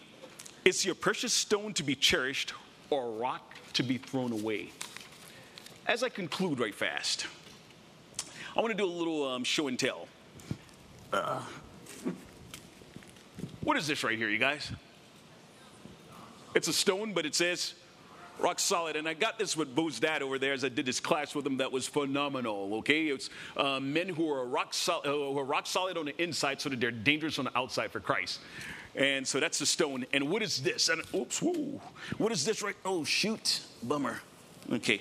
Is 0.64 0.84
your 0.84 0.94
precious 0.94 1.32
stone 1.32 1.74
to 1.74 1.82
be 1.82 1.94
cherished 1.94 2.54
or 2.90 3.06
a 3.06 3.10
rock 3.10 3.54
to 3.74 3.82
be 3.82 3.98
thrown 3.98 4.32
away? 4.32 4.70
As 5.86 6.02
I 6.02 6.08
conclude 6.08 6.60
right 6.60 6.74
fast, 6.74 7.26
I 8.56 8.60
want 8.60 8.70
to 8.70 8.76
do 8.76 8.84
a 8.84 8.86
little 8.86 9.26
um, 9.26 9.44
show 9.44 9.68
and 9.68 9.78
tell. 9.78 10.08
Uh, 11.12 11.40
what 13.62 13.76
is 13.76 13.86
this 13.86 14.02
right 14.04 14.16
here, 14.16 14.28
you 14.28 14.38
guys? 14.38 14.70
It's 16.54 16.68
a 16.68 16.72
stone, 16.72 17.12
but 17.12 17.24
it 17.26 17.34
says 17.34 17.74
rock 18.40 18.58
solid. 18.58 18.96
And 18.96 19.08
I 19.08 19.14
got 19.14 19.38
this 19.38 19.56
with 19.56 19.74
Bo's 19.74 20.00
dad 20.00 20.22
over 20.22 20.38
there 20.38 20.52
as 20.52 20.64
I 20.64 20.68
did 20.68 20.86
this 20.86 21.00
class 21.00 21.34
with 21.34 21.46
him 21.46 21.56
that 21.58 21.70
was 21.70 21.86
phenomenal. 21.86 22.74
Okay, 22.76 23.06
it's 23.06 23.30
uh, 23.56 23.80
men 23.80 24.08
who 24.08 24.30
are 24.30 24.46
rock 24.46 24.74
solid, 24.74 25.06
uh, 25.06 25.12
who 25.12 25.38
are 25.38 25.44
rock 25.44 25.66
solid 25.66 25.96
on 25.96 26.06
the 26.06 26.22
inside, 26.22 26.60
so 26.60 26.68
that 26.68 26.80
they're 26.80 26.90
dangerous 26.90 27.38
on 27.38 27.46
the 27.46 27.58
outside 27.58 27.90
for 27.90 28.00
Christ. 28.00 28.40
And 28.94 29.26
so 29.26 29.38
that's 29.38 29.58
the 29.58 29.66
stone. 29.66 30.06
And 30.12 30.28
what 30.28 30.42
is 30.42 30.60
this? 30.60 30.88
And 30.88 31.02
oops, 31.14 31.40
whoa. 31.40 31.80
What 32.18 32.32
is 32.32 32.44
this 32.44 32.62
right? 32.62 32.76
Oh 32.84 33.04
shoot, 33.04 33.60
bummer. 33.82 34.20
Okay. 34.72 35.00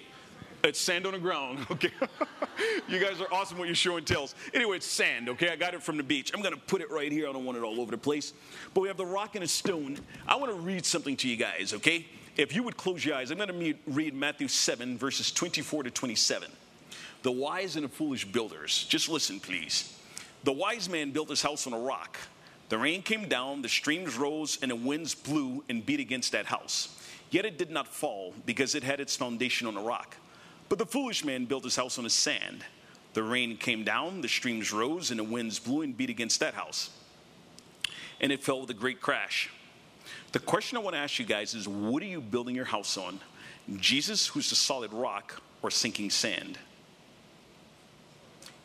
It's 0.63 0.79
sand 0.79 1.05
on 1.05 1.13
the 1.13 1.19
ground, 1.19 1.65
okay? 1.71 1.91
you 2.89 2.99
guys 2.99 3.21
are 3.21 3.31
awesome 3.31 3.57
with 3.57 3.67
your 3.67 3.75
show 3.75 3.97
and 3.97 4.05
tells. 4.05 4.35
Anyway, 4.53 4.77
it's 4.77 4.85
sand, 4.85 5.29
okay? 5.29 5.49
I 5.49 5.55
got 5.55 5.73
it 5.73 5.83
from 5.83 5.97
the 5.97 6.03
beach. 6.03 6.31
I'm 6.33 6.41
gonna 6.41 6.57
put 6.57 6.81
it 6.81 6.91
right 6.91 7.11
here. 7.11 7.29
I 7.29 7.31
don't 7.31 7.45
want 7.45 7.57
it 7.57 7.63
all 7.63 7.79
over 7.79 7.91
the 7.91 7.97
place. 7.97 8.33
But 8.73 8.81
we 8.81 8.87
have 8.87 8.97
the 8.97 9.05
rock 9.05 9.35
and 9.35 9.43
a 9.43 9.47
stone. 9.47 9.99
I 10.27 10.35
wanna 10.35 10.53
read 10.53 10.85
something 10.85 11.15
to 11.17 11.29
you 11.29 11.37
guys, 11.37 11.73
okay? 11.73 12.05
If 12.37 12.53
you 12.53 12.61
would 12.61 12.77
close 12.77 13.03
your 13.03 13.15
eyes, 13.15 13.31
I'm 13.31 13.39
gonna 13.39 13.73
read 13.87 14.13
Matthew 14.13 14.47
7, 14.47 14.95
verses 14.95 15.31
24 15.31 15.83
to 15.83 15.91
27. 15.91 16.51
The 17.23 17.31
wise 17.31 17.75
and 17.75 17.85
the 17.85 17.89
foolish 17.89 18.25
builders. 18.25 18.85
Just 18.87 19.09
listen, 19.09 19.39
please. 19.39 19.97
The 20.43 20.51
wise 20.51 20.87
man 20.87 21.09
built 21.09 21.29
his 21.29 21.41
house 21.41 21.65
on 21.65 21.73
a 21.73 21.79
rock. 21.79 22.15
The 22.69 22.77
rain 22.77 23.01
came 23.01 23.27
down, 23.27 23.63
the 23.63 23.69
streams 23.69 24.17
rose, 24.17 24.59
and 24.61 24.69
the 24.69 24.75
winds 24.75 25.15
blew 25.15 25.63
and 25.67 25.83
beat 25.83 25.99
against 25.99 26.31
that 26.33 26.45
house. 26.45 26.95
Yet 27.31 27.45
it 27.45 27.57
did 27.57 27.71
not 27.71 27.87
fall 27.87 28.35
because 28.45 28.75
it 28.75 28.83
had 28.83 28.99
its 28.99 29.15
foundation 29.15 29.67
on 29.67 29.75
a 29.75 29.81
rock. 29.81 30.15
But 30.69 30.77
the 30.77 30.85
foolish 30.85 31.25
man 31.25 31.45
built 31.45 31.63
his 31.63 31.75
house 31.75 31.97
on 31.97 32.03
the 32.03 32.09
sand. 32.11 32.63
The 33.13 33.23
rain 33.23 33.57
came 33.57 33.83
down, 33.83 34.21
the 34.21 34.27
streams 34.27 34.71
rose, 34.71 35.09
and 35.09 35.19
the 35.19 35.23
winds 35.23 35.57
blew 35.57 35.81
and 35.81 35.97
beat 35.97 36.11
against 36.11 36.39
that 36.41 36.53
house. 36.53 36.91
And 38.21 38.31
it 38.31 38.43
fell 38.43 38.61
with 38.61 38.69
a 38.69 38.75
great 38.75 39.01
crash. 39.01 39.49
The 40.31 40.39
question 40.39 40.77
I 40.77 40.81
want 40.81 40.95
to 40.95 40.99
ask 40.99 41.19
you 41.19 41.25
guys 41.25 41.53
is 41.53 41.67
what 41.67 42.03
are 42.03 42.07
you 42.07 42.21
building 42.21 42.55
your 42.55 42.65
house 42.65 42.97
on? 42.97 43.19
Jesus, 43.77 44.27
who's 44.27 44.49
the 44.49 44.55
solid 44.55 44.93
rock, 44.93 45.41
or 45.61 45.71
sinking 45.71 46.09
sand? 46.09 46.57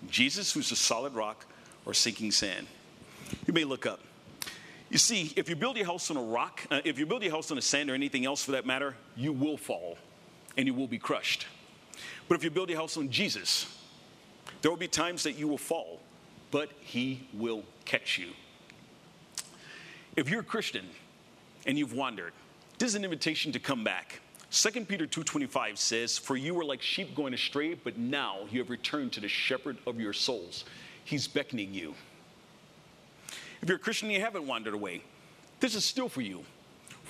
Jesus, 0.09 0.53
who's 0.53 0.71
the 0.71 0.77
solid 0.77 1.15
rock, 1.15 1.47
or 1.87 1.95
sinking 1.95 2.31
sand? 2.31 2.67
You 3.47 3.55
may 3.55 3.65
look 3.65 3.87
up. 3.87 4.01
You 4.91 4.99
see, 4.99 5.33
if 5.37 5.49
you 5.49 5.57
build 5.57 5.77
your 5.77 5.87
house 5.87 6.11
on 6.11 6.17
a 6.17 6.23
rock, 6.23 6.61
uh, 6.71 6.81
if 6.85 6.99
you 6.99 7.07
build 7.07 7.23
your 7.23 7.33
house 7.33 7.51
on 7.51 7.59
a 7.59 7.63
sand 7.63 7.91
or 7.91 7.95
anything 7.95 8.27
else 8.27 8.45
for 8.45 8.53
that 8.53 8.67
matter, 8.67 8.95
you 9.17 9.33
will 9.33 9.57
fall 9.57 9.97
and 10.57 10.67
you 10.67 10.75
will 10.75 10.87
be 10.87 10.99
crushed. 10.99 11.47
But 12.29 12.35
if 12.35 12.45
you 12.45 12.51
build 12.51 12.69
your 12.69 12.79
house 12.79 12.97
on 12.97 13.11
Jesus, 13.11 13.67
there 14.61 14.71
will 14.71 14.79
be 14.79 14.89
times 14.89 15.23
that 15.23 15.39
you 15.39 15.49
will 15.49 15.59
fall, 15.59 16.01
but 16.51 16.71
He 16.81 17.27
will 17.33 17.65
catch 17.87 18.19
you. 18.19 18.33
If 20.15 20.29
you're 20.29 20.41
a 20.41 20.45
Christian 20.45 20.87
and 21.67 21.79
you've 21.79 21.93
wandered, 21.93 22.33
this 22.79 22.89
is 22.89 22.95
an 22.95 23.05
invitation 23.05 23.53
to 23.53 23.59
come 23.59 23.85
back. 23.85 24.21
2 24.51 24.87
Peter 24.87 25.07
2:25 25.07 25.79
says, 25.79 26.19
"For 26.19 26.37
you 26.37 26.53
were 26.55 26.65
like 26.65 26.83
sheep 26.83 27.15
going 27.15 27.33
astray, 27.33 27.75
but 27.75 27.97
now 27.97 28.47
you 28.51 28.59
have 28.59 28.69
returned 28.69 29.13
to 29.13 29.21
the 29.21 29.29
shepherd 29.29 29.79
of 29.87 29.99
your 29.99 30.13
souls. 30.13 30.65
He's 31.05 31.27
beckoning 31.27 31.73
you." 31.73 31.95
If 33.63 33.69
you're 33.69 33.77
a 33.77 33.81
Christian 33.81 34.09
and 34.09 34.17
you 34.17 34.21
haven't 34.21 34.47
wandered 34.47 34.75
away, 34.75 35.03
this 35.61 35.75
is 35.75 35.85
still 35.85 36.09
for 36.09 36.21
you. 36.21 36.45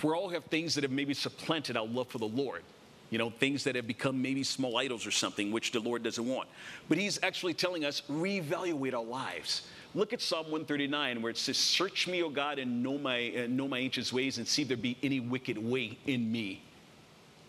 We 0.03 0.11
all 0.11 0.28
have 0.30 0.44
things 0.46 0.74
that 0.74 0.84
have 0.84 0.90
maybe 0.90 1.14
supplanted 1.14 1.76
our 1.76 1.86
love 1.86 2.09
for 2.09 2.18
the 2.18 2.28
Lord 2.28 2.64
you 3.12 3.18
know, 3.18 3.28
things 3.28 3.64
that 3.64 3.76
have 3.76 3.86
become 3.86 4.22
maybe 4.22 4.42
small 4.42 4.78
idols 4.78 5.07
or 5.07 5.11
something, 5.11 5.53
which 5.53 5.70
the 5.70 5.80
Lord 5.80 6.03
doesn't 6.03 6.26
want. 6.26 6.48
But 6.88 6.96
He's 6.96 7.22
actually 7.22 7.53
telling 7.53 7.84
us, 7.84 8.00
reevaluate 8.11 8.94
our 8.94 9.05
lives. 9.05 9.68
Look 9.95 10.12
at 10.12 10.20
Psalm 10.20 10.45
139, 10.45 11.20
where 11.20 11.30
it 11.30 11.36
says, 11.36 11.59
Search 11.59 12.09
me, 12.09 12.22
O 12.22 12.30
God, 12.30 12.59
and 12.59 12.82
know 12.82 12.97
my, 12.99 13.32
uh, 13.36 13.47
know 13.49 13.68
my 13.68 13.78
anxious 13.78 14.12
ways, 14.12 14.38
and 14.38 14.47
see 14.47 14.62
if 14.62 14.68
there 14.68 14.76
be 14.76 14.97
any 15.03 15.20
wicked 15.20 15.59
way 15.59 15.99
in 16.07 16.30
me. 16.32 16.62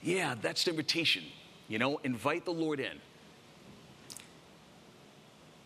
Yeah, 0.01 0.35
that's 0.41 0.65
the 0.65 0.71
invitation. 0.71 1.23
You 1.69 1.79
know, 1.79 1.97
invite 2.03 2.43
the 2.43 2.51
Lord 2.51 2.79
in. 2.79 2.99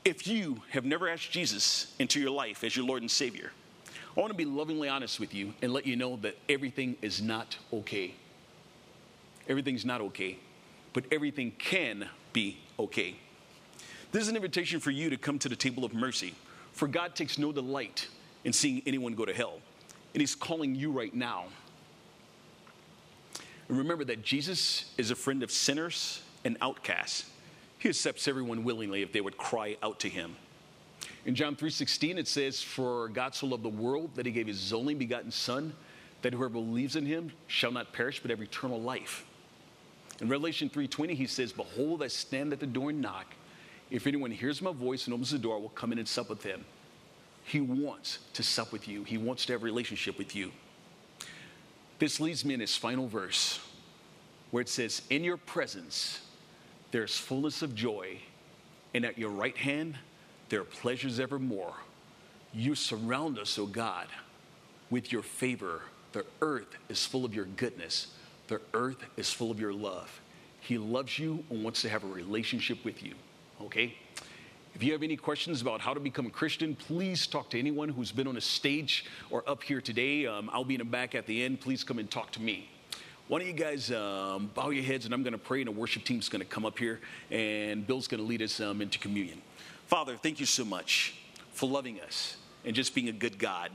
If 0.05 0.28
you 0.28 0.61
have 0.69 0.86
never 0.86 1.09
asked 1.09 1.32
Jesus 1.32 1.93
into 1.99 2.19
your 2.19 2.30
life 2.30 2.63
as 2.63 2.75
your 2.75 2.86
Lord 2.86 3.01
and 3.01 3.09
Savior, 3.09 3.51
I 4.15 4.19
want 4.19 4.32
to 4.32 4.38
be 4.38 4.45
lovingly 4.45 4.88
honest 4.88 5.19
with 5.19 5.34
you 5.34 5.53
and 5.61 5.73
let 5.73 5.86
you 5.86 5.95
know 5.95 6.17
that 6.17 6.38
everything 6.47 6.95
is 7.01 7.21
not 7.21 7.57
okay 7.73 8.13
everything's 9.49 9.86
not 9.86 10.01
okay, 10.01 10.38
but 10.93 11.05
everything 11.11 11.51
can 11.57 12.07
be 12.34 12.57
okay. 12.80 13.15
This 14.11 14.23
is 14.23 14.30
an 14.30 14.36
invitation 14.36 14.80
for 14.80 14.91
you 14.91 15.09
to 15.09 15.17
come 15.17 15.39
to 15.39 15.49
the 15.49 15.55
table 15.55 15.84
of 15.84 15.93
mercy, 15.93 16.34
for 16.78 16.88
God 16.88 17.15
takes 17.15 17.38
no 17.38 17.51
delight 17.51 18.07
in 18.43 18.53
seeing 18.53 18.82
anyone 18.86 19.15
go 19.15 19.25
to 19.25 19.34
hell, 19.34 19.59
and 20.13 20.21
He's 20.21 20.36
calling 20.36 20.75
you 20.75 20.91
right 20.91 21.13
now. 21.13 21.45
And 23.67 23.78
remember 23.78 24.05
that 24.05 24.23
Jesus 24.23 24.93
is 24.97 25.11
a 25.11 25.15
friend 25.15 25.43
of 25.43 25.51
sinners 25.51 26.21
and 26.45 26.57
outcasts. 26.61 27.30
He 27.80 27.89
accepts 27.89 28.28
everyone 28.28 28.63
willingly 28.63 29.01
if 29.01 29.11
they 29.11 29.21
would 29.21 29.38
cry 29.38 29.78
out 29.84 29.99
to 30.01 30.09
him. 30.09 30.36
In 31.25 31.36
John 31.36 31.55
3:16 31.55 32.17
it 32.17 32.28
says 32.28 32.61
for 32.61 33.09
God 33.09 33.36
so 33.36 33.47
loved 33.47 33.63
the 33.63 33.69
world 33.69 34.11
that 34.15 34.25
he 34.25 34.32
gave 34.32 34.47
his 34.47 34.71
only 34.71 34.93
begotten 34.93 35.32
son 35.32 35.75
that 36.21 36.34
whoever 36.34 36.49
believes 36.49 36.95
in 36.95 37.05
him 37.05 37.32
shall 37.47 37.71
not 37.71 37.91
perish 37.91 38.21
but 38.21 38.32
have 38.32 38.41
eternal 38.41 38.82
life. 38.82 39.25
In 40.21 40.30
Revelation 40.30 40.69
3:20, 40.69 41.13
he 41.13 41.28
says, 41.28 41.51
Behold, 41.51 42.01
I 42.01 42.07
stand 42.07 42.53
at 42.53 42.59
the 42.59 42.65
door 42.65 42.89
and 42.89 43.01
knock. 43.01 43.36
If 43.89 44.07
anyone 44.07 44.31
hears 44.31 44.61
my 44.61 44.73
voice 44.73 45.05
and 45.05 45.13
opens 45.13 45.31
the 45.31 45.38
door, 45.38 45.55
I 45.55 45.59
will 45.59 45.69
come 45.69 45.91
in 45.91 45.99
and 45.99 46.07
sup 46.07 46.29
with 46.29 46.43
him. 46.43 46.65
He 47.45 47.61
wants 47.61 48.19
to 48.33 48.43
sup 48.43 48.73
with 48.73 48.88
you. 48.88 49.03
He 49.05 49.17
wants 49.17 49.45
to 49.45 49.53
have 49.53 49.61
a 49.61 49.65
relationship 49.65 50.17
with 50.17 50.35
you. 50.35 50.51
This 51.99 52.19
leads 52.19 52.43
me 52.43 52.53
in 52.53 52.59
his 52.59 52.75
final 52.75 53.07
verse, 53.07 53.59
where 54.51 54.61
it 54.61 54.69
says, 54.69 55.01
In 55.09 55.23
your 55.23 55.38
presence 55.38 56.21
there's 56.91 57.17
fullness 57.17 57.61
of 57.61 57.73
joy, 57.73 58.19
and 58.93 59.05
at 59.05 59.17
your 59.17 59.29
right 59.29 59.55
hand 59.55 59.95
there 60.49 60.61
are 60.61 60.65
pleasures 60.65 61.19
evermore. 61.19 61.73
You 62.53 62.75
surround 62.75 63.39
us, 63.39 63.57
O 63.57 63.65
God, 63.65 64.07
with 64.89 65.11
your 65.11 65.23
favor. 65.23 65.81
The 66.11 66.25
earth 66.41 66.75
is 66.89 67.05
full 67.05 67.25
of 67.25 67.33
your 67.33 67.45
goodness. 67.45 68.07
The 68.47 68.61
earth 68.73 69.03
is 69.17 69.31
full 69.31 69.51
of 69.51 69.59
your 69.59 69.73
love. 69.73 70.21
He 70.59 70.77
loves 70.77 71.17
you 71.17 71.43
and 71.49 71.63
wants 71.63 71.81
to 71.83 71.89
have 71.89 72.03
a 72.03 72.07
relationship 72.07 72.83
with 72.83 73.03
you. 73.03 73.13
Okay? 73.62 73.95
If 74.76 74.84
you 74.84 74.91
have 74.91 75.01
any 75.01 75.18
questions 75.18 75.62
about 75.62 75.82
how 75.82 75.93
to 75.93 75.99
become 75.99 76.28
a 76.28 76.30
Christian, 76.30 76.76
please 76.76 77.26
talk 77.26 77.49
to 77.49 77.60
anyone 77.60 77.89
who's 77.89 78.12
been 78.12 78.28
on 78.28 78.38
a 78.38 78.41
stage 78.41 79.05
or 79.32 79.43
up 79.49 79.64
here 79.64 79.82
today. 79.82 80.28
Um, 80.28 80.49
I'll 80.53 80.64
be 80.64 80.76
in 80.76 80.80
the 80.80 80.86
back 80.86 81.16
at 81.16 81.26
the 81.26 81.43
end. 81.43 81.62
Please 81.62 81.84
come 81.84 81.97
and 81.97 82.10
talk 82.10 82.32
to 82.34 82.41
me. 82.41 82.70
Why 83.28 83.39
don't 83.39 83.47
you 83.47 83.53
guys 83.53 83.91
um, 83.91 84.51
bow 84.53 84.70
your 84.70 84.84
heads 84.84 85.05
and 85.05 85.14
I'm 85.14 85.24
going 85.24 85.34
to 85.34 85.39
pray, 85.39 85.62
and 85.62 85.68
the 85.68 85.72
worship 85.72 86.03
team's 86.03 86.30
going 86.30 86.41
to 86.41 86.45
come 86.45 86.66
up 86.66 86.78
here, 86.78 87.01
and 87.32 87.86
Bill's 87.86 88.08
going 88.08 88.22
to 88.22 88.28
lead 88.28 88.41
us 88.41 88.60
um, 88.60 88.82
into 88.82 88.99
communion. 88.99 89.41
Father, 89.88 90.16
thank 90.16 90.39
you 90.39 90.45
so 90.45 90.64
much 90.64 91.16
for 91.51 91.68
loving 91.68 91.99
us 92.01 92.38
and 92.64 92.76
just 92.76 92.93
being 92.93 93.10
a 93.10 93.14
good 93.14 93.39
God. 93.39 93.72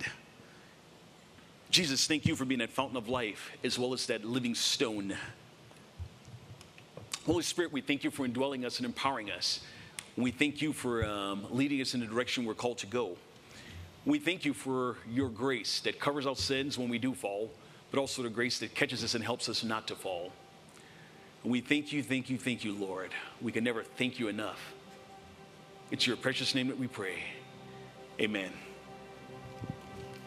Jesus, 1.70 2.06
thank 2.06 2.26
you 2.26 2.36
for 2.36 2.44
being 2.44 2.60
that 2.60 2.70
fountain 2.70 2.96
of 2.96 3.08
life 3.08 3.50
as 3.64 3.78
well 3.78 3.92
as 3.92 4.06
that 4.06 4.24
living 4.24 4.54
stone. 4.54 5.16
Holy 7.26 7.42
Spirit, 7.44 7.72
we 7.72 7.80
thank 7.80 8.02
you 8.02 8.10
for 8.10 8.24
indwelling 8.24 8.64
us 8.64 8.78
and 8.78 8.86
empowering 8.86 9.30
us. 9.30 9.60
We 10.16 10.32
thank 10.32 10.60
you 10.60 10.72
for 10.72 11.04
um, 11.04 11.46
leading 11.50 11.80
us 11.80 11.94
in 11.94 12.00
the 12.00 12.06
direction 12.06 12.44
we're 12.44 12.54
called 12.54 12.78
to 12.78 12.86
go. 12.86 13.16
We 14.04 14.18
thank 14.18 14.44
you 14.44 14.52
for 14.52 14.96
your 15.08 15.28
grace 15.28 15.78
that 15.80 16.00
covers 16.00 16.26
our 16.26 16.34
sins 16.34 16.76
when 16.76 16.88
we 16.88 16.98
do 16.98 17.14
fall, 17.14 17.52
but 17.92 18.00
also 18.00 18.24
the 18.24 18.28
grace 18.28 18.58
that 18.58 18.74
catches 18.74 19.04
us 19.04 19.14
and 19.14 19.22
helps 19.22 19.48
us 19.48 19.62
not 19.62 19.86
to 19.88 19.94
fall. 19.94 20.32
we 21.44 21.60
thank 21.60 21.92
you, 21.92 22.02
thank 22.02 22.28
you, 22.28 22.38
thank 22.38 22.64
you, 22.64 22.74
Lord. 22.74 23.12
We 23.40 23.52
can 23.52 23.62
never 23.62 23.84
thank 23.84 24.18
you 24.18 24.26
enough. 24.26 24.74
It's 25.92 26.06
your 26.06 26.16
precious 26.16 26.56
name 26.56 26.66
that 26.68 26.78
we 26.78 26.88
pray. 26.88 27.22
Amen. 28.20 28.50